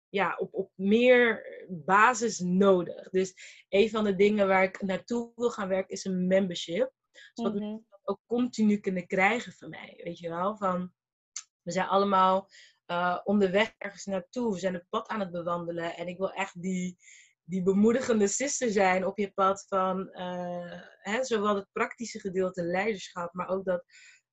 ja, 0.09 0.35
op, 0.37 0.53
op 0.53 0.71
meer 0.75 1.45
basis 1.69 2.39
nodig. 2.39 3.09
Dus 3.09 3.33
een 3.69 3.89
van 3.89 4.03
de 4.03 4.15
dingen 4.15 4.47
waar 4.47 4.63
ik 4.63 4.81
naartoe 4.81 5.31
wil 5.35 5.51
gaan 5.51 5.67
werken 5.67 5.93
is 5.93 6.05
een 6.05 6.27
membership. 6.27 6.91
Zodat 7.33 7.53
mm 7.53 7.61
-hmm. 7.61 7.85
Ook 8.03 8.19
continu 8.25 8.77
kunnen 8.77 9.07
krijgen 9.07 9.53
van 9.53 9.69
mij. 9.69 9.99
Weet 10.03 10.19
je 10.19 10.29
wel, 10.29 10.57
van 10.57 10.93
we 11.61 11.71
zijn 11.71 11.87
allemaal 11.87 12.49
uh, 12.87 13.19
onderweg 13.23 13.73
ergens 13.77 14.05
naartoe. 14.05 14.53
We 14.53 14.59
zijn 14.59 14.73
het 14.73 14.89
pad 14.89 15.07
aan 15.07 15.19
het 15.19 15.31
bewandelen. 15.31 15.95
En 15.95 16.07
ik 16.07 16.17
wil 16.17 16.31
echt 16.31 16.61
die, 16.61 16.97
die 17.43 17.63
bemoedigende 17.63 18.27
sister 18.27 18.71
zijn 18.71 19.05
op 19.05 19.17
je 19.17 19.31
pad 19.31 19.65
van 19.67 20.09
uh, 20.11 20.81
hè, 21.01 21.23
zowel 21.23 21.55
het 21.55 21.67
praktische 21.71 22.19
gedeelte 22.19 22.63
leiderschap, 22.63 23.33
maar 23.33 23.47
ook 23.47 23.65
dat 23.65 23.83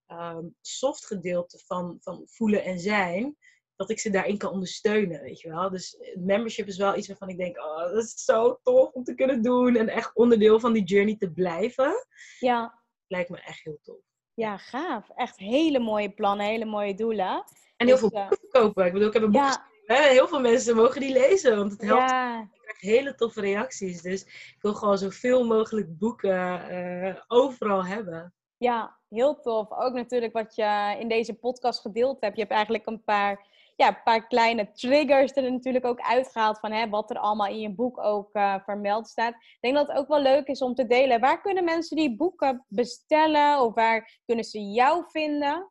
um, 0.06 0.54
soft 0.60 1.06
gedeelte 1.06 1.62
van, 1.66 1.96
van 2.00 2.22
voelen 2.26 2.64
en 2.64 2.78
zijn, 2.78 3.36
dat 3.76 3.90
ik 3.90 4.00
ze 4.00 4.10
daarin 4.10 4.38
kan 4.38 4.52
ondersteunen, 4.52 5.20
weet 5.20 5.40
je 5.40 5.48
wel. 5.48 5.70
Dus 5.70 5.96
membership 6.18 6.66
is 6.66 6.76
wel 6.76 6.96
iets 6.96 7.08
waarvan 7.08 7.28
ik 7.28 7.38
denk, 7.38 7.58
oh, 7.58 7.78
dat 7.78 8.04
is 8.04 8.24
zo 8.24 8.58
tof 8.62 8.92
om 8.92 9.04
te 9.04 9.14
kunnen 9.14 9.42
doen 9.42 9.76
en 9.76 9.88
echt 9.88 10.14
onderdeel 10.14 10.60
van 10.60 10.72
die 10.72 10.84
journey 10.84 11.16
te 11.16 11.32
blijven. 11.32 12.06
Ja. 12.38 12.79
Lijkt 13.10 13.30
me 13.30 13.40
echt 13.40 13.64
heel 13.64 13.78
tof. 13.82 13.96
Ja, 14.34 14.56
gaaf. 14.56 15.10
Echt 15.14 15.38
hele 15.38 15.78
mooie 15.78 16.10
plannen, 16.10 16.46
hele 16.46 16.64
mooie 16.64 16.94
doelen. 16.94 17.44
En 17.76 17.86
heel 17.86 17.98
dus, 17.98 17.98
veel 17.98 18.10
boeken 18.10 18.38
verkopen. 18.38 18.86
Ik 18.86 18.92
bedoel, 18.92 19.08
ik 19.08 19.14
heb 19.14 19.22
een 19.22 19.30
boek 19.30 19.40
ja. 19.40 19.48
geschreven. 19.86 20.12
Heel 20.12 20.28
veel 20.28 20.40
mensen 20.40 20.76
mogen 20.76 21.00
die 21.00 21.12
lezen, 21.12 21.56
want 21.56 21.72
het 21.72 21.80
helpt. 21.82 22.10
Ja. 22.10 22.40
Ik 22.40 22.60
krijg 22.60 22.80
hele 22.80 23.14
toffe 23.14 23.40
reacties. 23.40 24.02
Dus 24.02 24.24
ik 24.24 24.58
wil 24.60 24.74
gewoon 24.74 24.98
zoveel 24.98 25.44
mogelijk 25.44 25.98
boeken 25.98 26.72
uh, 26.72 27.14
overal 27.26 27.84
hebben. 27.84 28.34
Ja, 28.56 28.98
heel 29.08 29.40
tof. 29.40 29.70
Ook 29.70 29.92
natuurlijk 29.92 30.32
wat 30.32 30.54
je 30.54 30.96
in 30.98 31.08
deze 31.08 31.34
podcast 31.34 31.80
gedeeld 31.80 32.20
hebt. 32.20 32.34
Je 32.34 32.40
hebt 32.40 32.54
eigenlijk 32.54 32.86
een 32.86 33.04
paar, 33.04 33.46
ja, 33.80 33.88
een 33.88 34.02
paar 34.02 34.26
kleine 34.26 34.72
triggers 34.72 35.32
er 35.32 35.52
natuurlijk 35.52 35.84
ook 35.84 36.00
uitgehaald 36.00 36.58
van 36.58 36.72
hè, 36.72 36.88
wat 36.88 37.10
er 37.10 37.18
allemaal 37.18 37.46
in 37.46 37.60
je 37.60 37.74
boek 37.74 37.98
ook 37.98 38.34
uh, 38.34 38.54
vermeld 38.64 39.08
staat. 39.08 39.34
Ik 39.34 39.58
denk 39.60 39.74
dat 39.74 39.88
het 39.88 39.96
ook 39.96 40.08
wel 40.08 40.20
leuk 40.20 40.46
is 40.46 40.62
om 40.62 40.74
te 40.74 40.86
delen. 40.86 41.20
Waar 41.20 41.40
kunnen 41.40 41.64
mensen 41.64 41.96
die 41.96 42.16
boeken 42.16 42.64
bestellen 42.68 43.60
of 43.60 43.74
waar 43.74 44.20
kunnen 44.26 44.44
ze 44.44 44.70
jou 44.70 45.04
vinden? 45.08 45.70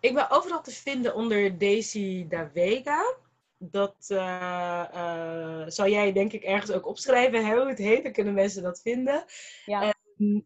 Ik 0.00 0.14
ben 0.14 0.30
overal 0.30 0.62
te 0.62 0.70
vinden 0.70 1.14
onder 1.14 1.58
Daisy 1.58 2.26
Davega. 2.28 3.16
Dat 3.58 3.96
uh, 4.08 4.84
uh, 4.94 5.64
zal 5.66 5.88
jij 5.88 6.12
denk 6.12 6.32
ik 6.32 6.42
ergens 6.42 6.70
ook 6.70 6.86
opschrijven, 6.86 7.46
hè, 7.46 7.56
hoe 7.56 7.68
het 7.68 7.78
heet. 7.78 8.02
Dan 8.02 8.12
kunnen 8.12 8.34
mensen 8.34 8.62
dat 8.62 8.80
vinden. 8.80 9.24
Ja. 9.64 9.94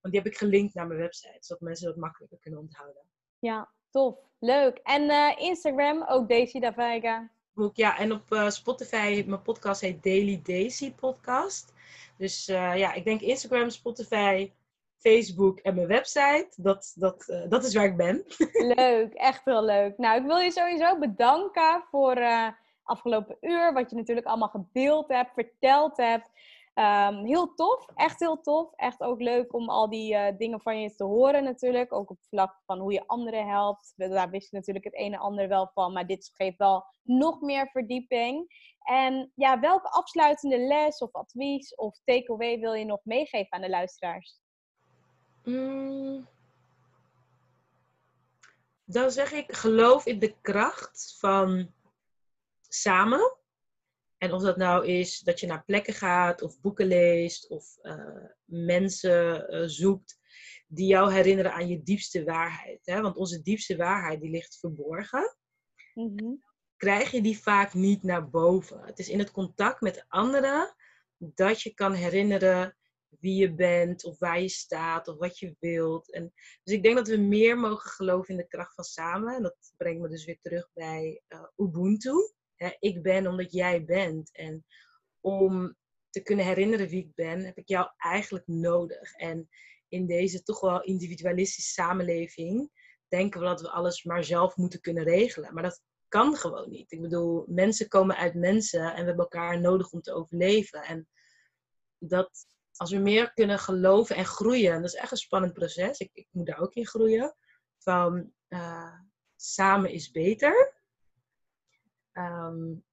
Want 0.00 0.14
die 0.14 0.22
heb 0.22 0.26
ik 0.26 0.36
gelinkt 0.36 0.74
naar 0.74 0.86
mijn 0.86 1.00
website, 1.00 1.36
zodat 1.40 1.62
mensen 1.62 1.86
dat 1.86 1.96
makkelijker 1.96 2.38
kunnen 2.38 2.60
onthouden. 2.60 3.02
Ja, 3.38 3.72
tof. 3.90 4.16
Leuk. 4.38 4.78
En 4.82 5.02
uh, 5.02 5.34
Instagram, 5.38 6.04
ook 6.06 6.28
Daisy 6.28 6.60
Davaiga. 6.60 7.30
Ja, 7.72 7.98
en 7.98 8.12
op 8.12 8.32
uh, 8.32 8.50
Spotify, 8.50 9.24
mijn 9.26 9.42
podcast 9.42 9.80
heet 9.80 10.02
Daily 10.02 10.40
Daisy 10.42 10.92
Podcast. 10.92 11.72
Dus 12.16 12.46
ja, 12.46 12.92
ik 12.92 13.04
denk 13.04 13.20
Instagram, 13.20 13.70
Spotify, 13.70 14.52
Facebook 15.04 15.58
en 15.58 15.74
mijn 15.74 15.86
website. 15.86 16.48
Dat, 16.56 16.92
dat, 16.94 17.24
uh, 17.28 17.48
dat 17.48 17.64
is 17.64 17.74
waar 17.74 17.84
ik 17.84 17.96
ben. 17.96 18.24
Leuk, 18.76 19.14
echt 19.14 19.44
heel 19.44 19.64
leuk. 19.64 19.98
Nou, 19.98 20.20
ik 20.20 20.26
wil 20.26 20.38
je 20.38 20.50
sowieso 20.50 20.98
bedanken 20.98 21.84
voor 21.90 22.18
uh, 22.18 22.48
afgelopen 22.82 23.36
uur. 23.40 23.72
Wat 23.72 23.90
je 23.90 23.96
natuurlijk 23.96 24.26
allemaal 24.26 24.48
gedeeld 24.48 25.08
hebt, 25.08 25.34
verteld 25.34 25.96
hebt. 25.96 26.30
Um, 26.74 27.24
heel 27.24 27.54
tof, 27.54 27.86
echt 27.94 28.20
heel 28.20 28.40
tof. 28.40 28.72
Echt 28.76 29.00
ook 29.00 29.20
leuk 29.20 29.54
om 29.54 29.68
al 29.68 29.88
die 29.88 30.14
uh, 30.14 30.26
dingen 30.38 30.60
van 30.60 30.80
je 30.80 30.94
te 30.94 31.04
horen 31.04 31.44
natuurlijk. 31.44 31.92
Ook 31.92 32.10
op 32.10 32.18
vlak 32.28 32.60
van 32.66 32.78
hoe 32.78 32.92
je 32.92 33.06
anderen 33.06 33.48
helpt. 33.48 33.92
Daar 33.96 34.30
wist 34.30 34.50
je 34.50 34.56
natuurlijk 34.56 34.84
het 34.84 34.98
een 34.98 35.12
en 35.12 35.18
ander 35.18 35.48
wel 35.48 35.70
van. 35.74 35.92
Maar 35.92 36.06
dit 36.06 36.32
geeft 36.34 36.58
wel 36.58 36.84
nog 37.02 37.40
meer 37.40 37.68
verdieping. 37.68 38.46
En 38.84 39.32
ja, 39.34 39.60
welke 39.60 39.88
afsluitende 39.88 40.58
les 40.58 40.98
of 40.98 41.12
advies 41.12 41.74
of 41.74 41.98
takeaway 42.04 42.58
wil 42.58 42.72
je 42.72 42.84
nog 42.84 43.00
meegeven 43.04 43.52
aan 43.52 43.60
de 43.60 43.68
luisteraars? 43.68 44.42
Mm. 45.44 46.28
Dan 48.84 49.10
zeg 49.10 49.32
ik, 49.32 49.54
geloof 49.54 50.06
in 50.06 50.18
de 50.18 50.36
kracht 50.40 51.16
van 51.18 51.74
samen. 52.68 53.38
En 54.18 54.32
of 54.32 54.42
dat 54.42 54.56
nou 54.56 54.86
is 54.86 55.20
dat 55.20 55.40
je 55.40 55.46
naar 55.46 55.64
plekken 55.64 55.94
gaat, 55.94 56.42
of 56.42 56.60
boeken 56.60 56.86
leest, 56.86 57.48
of 57.48 57.78
uh, 57.82 58.24
mensen 58.44 59.54
uh, 59.54 59.68
zoekt 59.68 60.18
die 60.66 60.86
jou 60.86 61.12
herinneren 61.12 61.52
aan 61.52 61.68
je 61.68 61.82
diepste 61.82 62.24
waarheid. 62.24 62.80
Hè? 62.84 63.00
Want 63.00 63.16
onze 63.16 63.42
diepste 63.42 63.76
waarheid 63.76 64.20
die 64.20 64.30
ligt 64.30 64.58
verborgen. 64.58 65.36
Mm 65.94 66.12
-hmm. 66.16 66.44
Krijg 66.76 67.10
je 67.10 67.22
die 67.22 67.38
vaak 67.38 67.74
niet 67.74 68.02
naar 68.02 68.30
boven. 68.30 68.80
Het 68.84 68.98
is 68.98 69.08
in 69.08 69.18
het 69.18 69.30
contact 69.30 69.80
met 69.80 70.04
anderen 70.08 70.74
dat 71.16 71.62
je 71.62 71.74
kan 71.74 71.92
herinneren 71.92 72.76
wie 73.20 73.34
je 73.34 73.54
bent 73.54 74.04
of 74.04 74.18
waar 74.18 74.40
je 74.40 74.48
staat 74.48 75.08
of 75.08 75.18
wat 75.18 75.38
je 75.38 75.56
wilt. 75.60 76.12
En, 76.12 76.32
dus 76.62 76.74
ik 76.74 76.82
denk 76.82 76.96
dat 76.96 77.08
we 77.08 77.16
meer 77.16 77.58
mogen 77.58 77.90
geloven 77.90 78.30
in 78.30 78.36
de 78.36 78.46
kracht 78.46 78.74
van 78.74 78.84
samen. 78.84 79.34
En 79.34 79.42
dat 79.42 79.72
brengt 79.76 80.00
me 80.00 80.08
dus 80.08 80.24
weer 80.24 80.38
terug 80.40 80.70
bij 80.74 81.22
uh, 81.28 81.44
Ubuntu. 81.56 82.32
ik 82.78 83.02
ben 83.02 83.26
omdat 83.26 83.52
jij 83.52 83.84
bent. 83.84 84.32
En 84.32 84.64
om 85.20 85.76
te 86.10 86.22
kunnen 86.22 86.44
herinneren 86.44 86.88
wie 86.88 87.04
ik 87.04 87.14
ben, 87.14 87.44
heb 87.44 87.58
ik 87.58 87.68
jou 87.68 87.88
eigenlijk 87.96 88.46
nodig. 88.46 89.12
En 89.12 89.48
in 89.88 90.06
deze 90.06 90.42
toch 90.42 90.60
wel 90.60 90.82
individualistische 90.82 91.72
samenleving 91.72 92.70
denken 93.08 93.40
we 93.40 93.46
dat 93.46 93.60
we 93.60 93.70
alles 93.70 94.04
maar 94.04 94.24
zelf 94.24 94.56
moeten 94.56 94.80
kunnen 94.80 95.04
regelen. 95.04 95.54
Maar 95.54 95.62
dat 95.62 95.82
kan 96.08 96.36
gewoon 96.36 96.70
niet. 96.70 96.92
Ik 96.92 97.00
bedoel, 97.00 97.44
mensen 97.48 97.88
komen 97.88 98.16
uit 98.16 98.34
mensen 98.34 98.80
en 98.80 99.00
we 99.00 99.06
hebben 99.06 99.16
elkaar 99.16 99.60
nodig 99.60 99.90
om 99.90 100.00
te 100.00 100.12
overleven. 100.12 100.82
En 100.82 101.08
dat, 101.98 102.46
als 102.76 102.90
we 102.90 102.98
meer 102.98 103.32
kunnen 103.32 103.58
geloven 103.58 104.16
en 104.16 104.24
groeien, 104.24 104.82
dat 104.82 104.90
is 104.90 104.96
echt 105.00 105.10
een 105.10 105.16
spannend 105.16 105.52
proces. 105.52 105.98
Ik, 105.98 106.10
ik 106.12 106.28
moet 106.30 106.46
daar 106.46 106.58
ook 106.58 106.74
in 106.74 106.86
groeien. 106.86 107.34
Van 107.78 108.32
uh, 108.48 108.98
samen 109.36 109.90
is 109.90 110.10
beter. 110.10 110.74
Um, 112.12 112.84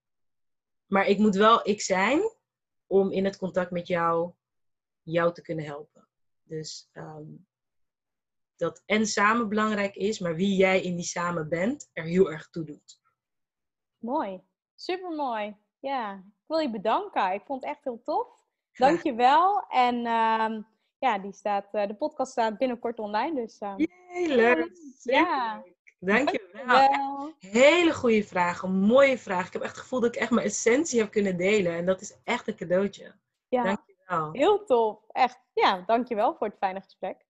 maar 0.86 1.06
ik 1.08 1.18
moet 1.18 1.36
wel 1.36 1.68
ik 1.68 1.82
zijn 1.82 2.22
om 2.88 3.12
in 3.12 3.26
het 3.26 3.38
contact 3.38 3.72
met 3.72 3.88
jou, 3.88 4.34
jou 5.02 5.34
te 5.34 5.42
kunnen 5.42 5.66
helpen. 5.66 6.08
Dus 6.44 6.90
um, 6.94 7.48
dat 8.56 8.84
en 8.86 9.08
samen 9.08 9.50
belangrijk 9.50 9.96
is, 9.96 10.20
maar 10.20 10.36
wie 10.36 10.56
jij 10.56 10.82
in 10.82 10.96
die 10.96 11.06
samen 11.06 11.50
bent, 11.50 11.90
er 11.94 12.04
heel 12.04 12.32
erg 12.32 12.50
toe 12.50 12.64
doet. 12.64 13.02
Mooi, 13.98 14.42
super 14.76 15.16
mooi. 15.16 15.56
Ja, 15.80 16.14
ik 16.14 16.48
wil 16.48 16.60
je 16.60 16.70
bedanken. 16.70 17.34
Ik 17.34 17.46
vond 17.46 17.64
het 17.64 17.74
echt 17.74 17.84
heel 17.84 18.02
tof. 18.02 18.41
Dankjewel. 18.74 19.66
En 19.70 19.96
uh, 19.96 20.64
ja, 20.98 21.20
die 21.20 21.34
staat, 21.34 21.68
uh, 21.72 21.88
de 21.88 21.96
podcast 21.96 22.32
staat 22.32 22.58
binnenkort 22.58 23.00
online. 23.00 23.36
Dus, 23.36 23.60
uh, 23.60 23.74
leuk. 24.28 24.72
Ja. 25.02 25.64
Dankjewel. 26.00 26.66
Dankjewel. 26.66 27.34
Hele 27.40 27.94
goede 27.94 28.24
vraag. 28.24 28.62
Een 28.62 28.80
mooie 28.80 29.18
vraag. 29.18 29.48
Ik 29.48 29.54
heb 29.54 29.62
echt 29.62 29.72
het 29.72 29.82
gevoel 29.82 30.00
dat 30.00 30.16
ik 30.16 30.22
echt 30.22 30.32
mijn 30.32 30.46
essentie 30.46 31.00
heb 31.00 31.12
kunnen 31.12 31.38
delen. 31.38 31.74
En 31.74 31.86
dat 31.86 32.02
is 32.02 32.18
echt 32.24 32.48
een 32.48 32.56
cadeautje. 32.56 33.16
Ja. 33.50 33.64
Dankjewel. 33.64 34.32
Heel 34.32 34.66
tof. 34.66 35.04
Echt. 35.12 35.40
Ja, 35.54 35.84
dankjewel 35.86 36.36
voor 36.36 36.48
het 36.48 36.58
fijne 36.58 36.82
gesprek. 36.82 37.26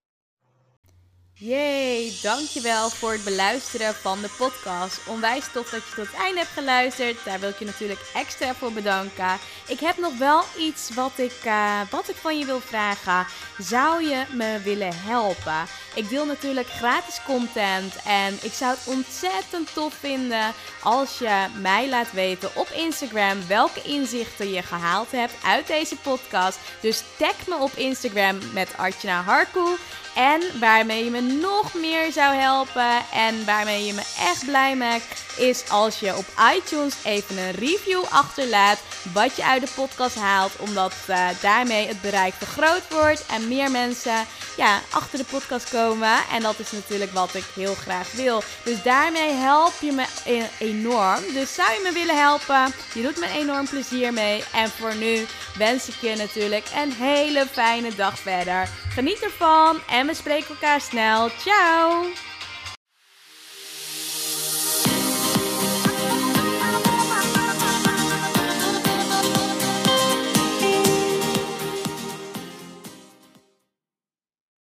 Yay, 1.44 2.14
dankjewel 2.22 2.90
voor 2.90 3.12
het 3.12 3.24
beluisteren 3.24 3.94
van 3.94 4.22
de 4.22 4.30
podcast. 4.38 5.00
Onwijs 5.08 5.46
tof 5.54 5.70
dat 5.70 5.82
je 5.88 5.96
tot 5.96 6.06
het 6.06 6.16
einde 6.16 6.40
hebt 6.40 6.52
geluisterd. 6.52 7.18
Daar 7.26 7.40
wil 7.40 7.50
ik 7.50 7.60
je 7.60 7.66
natuurlijk 7.66 8.00
extra 8.14 8.54
voor 8.54 8.72
bedanken. 8.72 9.38
Ik 9.68 9.80
heb 9.80 9.98
nog 9.98 10.18
wel 10.18 10.44
iets 10.58 10.94
wat 10.94 11.12
ik, 11.16 11.46
uh, 11.46 11.82
wat 11.90 12.10
ik 12.10 12.16
van 12.16 12.40
je 12.40 12.46
wil 12.46 12.60
vragen. 12.60 13.26
Zou 13.58 14.04
je 14.04 14.24
me 14.32 14.60
willen 14.64 14.92
helpen? 14.96 15.66
Ik 15.96 16.10
deel 16.10 16.26
natuurlijk 16.26 16.68
gratis 16.68 17.22
content 17.26 17.96
en 18.06 18.38
ik 18.42 18.54
zou 18.54 18.76
het 18.76 18.96
ontzettend 18.96 19.74
tof 19.74 19.94
vinden 19.94 20.54
als 20.84 21.18
je 21.18 21.46
mij 21.62 21.90
laat 21.90 22.12
weten 22.12 22.50
op 22.56 22.70
Instagram 22.70 23.48
welke 23.48 23.82
inzichten 23.82 24.52
je 24.52 24.62
gehaald 24.62 25.12
hebt 25.12 25.34
uit 25.44 25.68
deze 25.68 25.96
podcast. 25.96 26.60
Dus 26.80 27.04
tag 27.18 27.48
me 27.48 27.56
op 27.56 27.72
Instagram 27.76 28.38
met 28.54 28.78
Artjana 28.78 29.22
Harkoe. 29.22 29.78
En 30.16 30.42
waarmee 30.60 31.04
je 31.04 31.10
me 31.10 31.22
nog 31.22 31.74
meer 31.74 32.12
zou 32.12 32.36
helpen 32.36 33.04
en 33.14 33.46
waarmee 33.46 33.86
je 33.86 33.94
me 33.94 34.04
echt 34.20 34.46
blij 34.46 34.76
maakt, 34.76 35.24
is 35.38 35.70
als 35.70 36.00
je 36.00 36.18
op 36.18 36.26
iTunes 36.56 36.96
even 37.04 37.38
een 37.38 37.52
review 37.52 38.04
achterlaat 38.10 38.80
wat 39.14 39.36
je 39.36 39.46
uit 39.46 39.62
de 39.62 39.72
podcast 39.76 40.16
haalt. 40.16 40.52
Omdat 40.60 40.94
uh, 41.10 41.28
daarmee 41.42 41.88
het 41.88 42.02
bereik 42.02 42.34
vergroot 42.34 42.84
wordt 42.90 43.26
en 43.26 43.48
meer 43.48 43.72
mensen 43.72 44.26
ja, 44.58 44.80
achter 44.90 45.18
de 45.18 45.26
podcast 45.26 45.70
komen. 45.70 46.18
En 46.32 46.42
dat 46.42 46.60
is 46.60 46.72
natuurlijk 46.72 47.12
wat 47.12 47.36
ik 47.36 47.46
heel 47.56 47.76
graag 47.76 48.12
wil. 48.12 48.44
Dus 48.64 48.84
daarmee 48.84 49.32
help 49.32 49.74
je 49.80 49.92
me 49.92 50.06
e-, 50.26 50.48
enorm. 50.60 51.20
Dus 51.34 51.54
zou 51.54 51.72
je 51.72 51.80
me 51.84 51.92
willen 51.92 52.18
helpen? 52.18 52.74
Je 52.94 53.02
doet 53.02 53.20
me 53.20 53.28
enorm 53.28 53.68
plezier 53.68 54.14
mee. 54.14 54.44
En 54.54 54.70
voor 54.70 54.96
nu 54.96 55.26
wens 55.58 55.88
ik 55.88 55.96
je 56.02 56.16
natuurlijk 56.16 56.66
een 56.76 56.92
hele 56.92 57.46
fijne 57.52 57.96
dag 57.96 58.20
verder. 58.20 58.70
Geniet 58.94 59.22
ervan 59.22 59.80
en 60.02 60.08
we 60.08 60.14
spreken 60.14 60.50
elkaar 60.50 60.82
snel. 60.82 61.30
Ciao! 61.30 62.04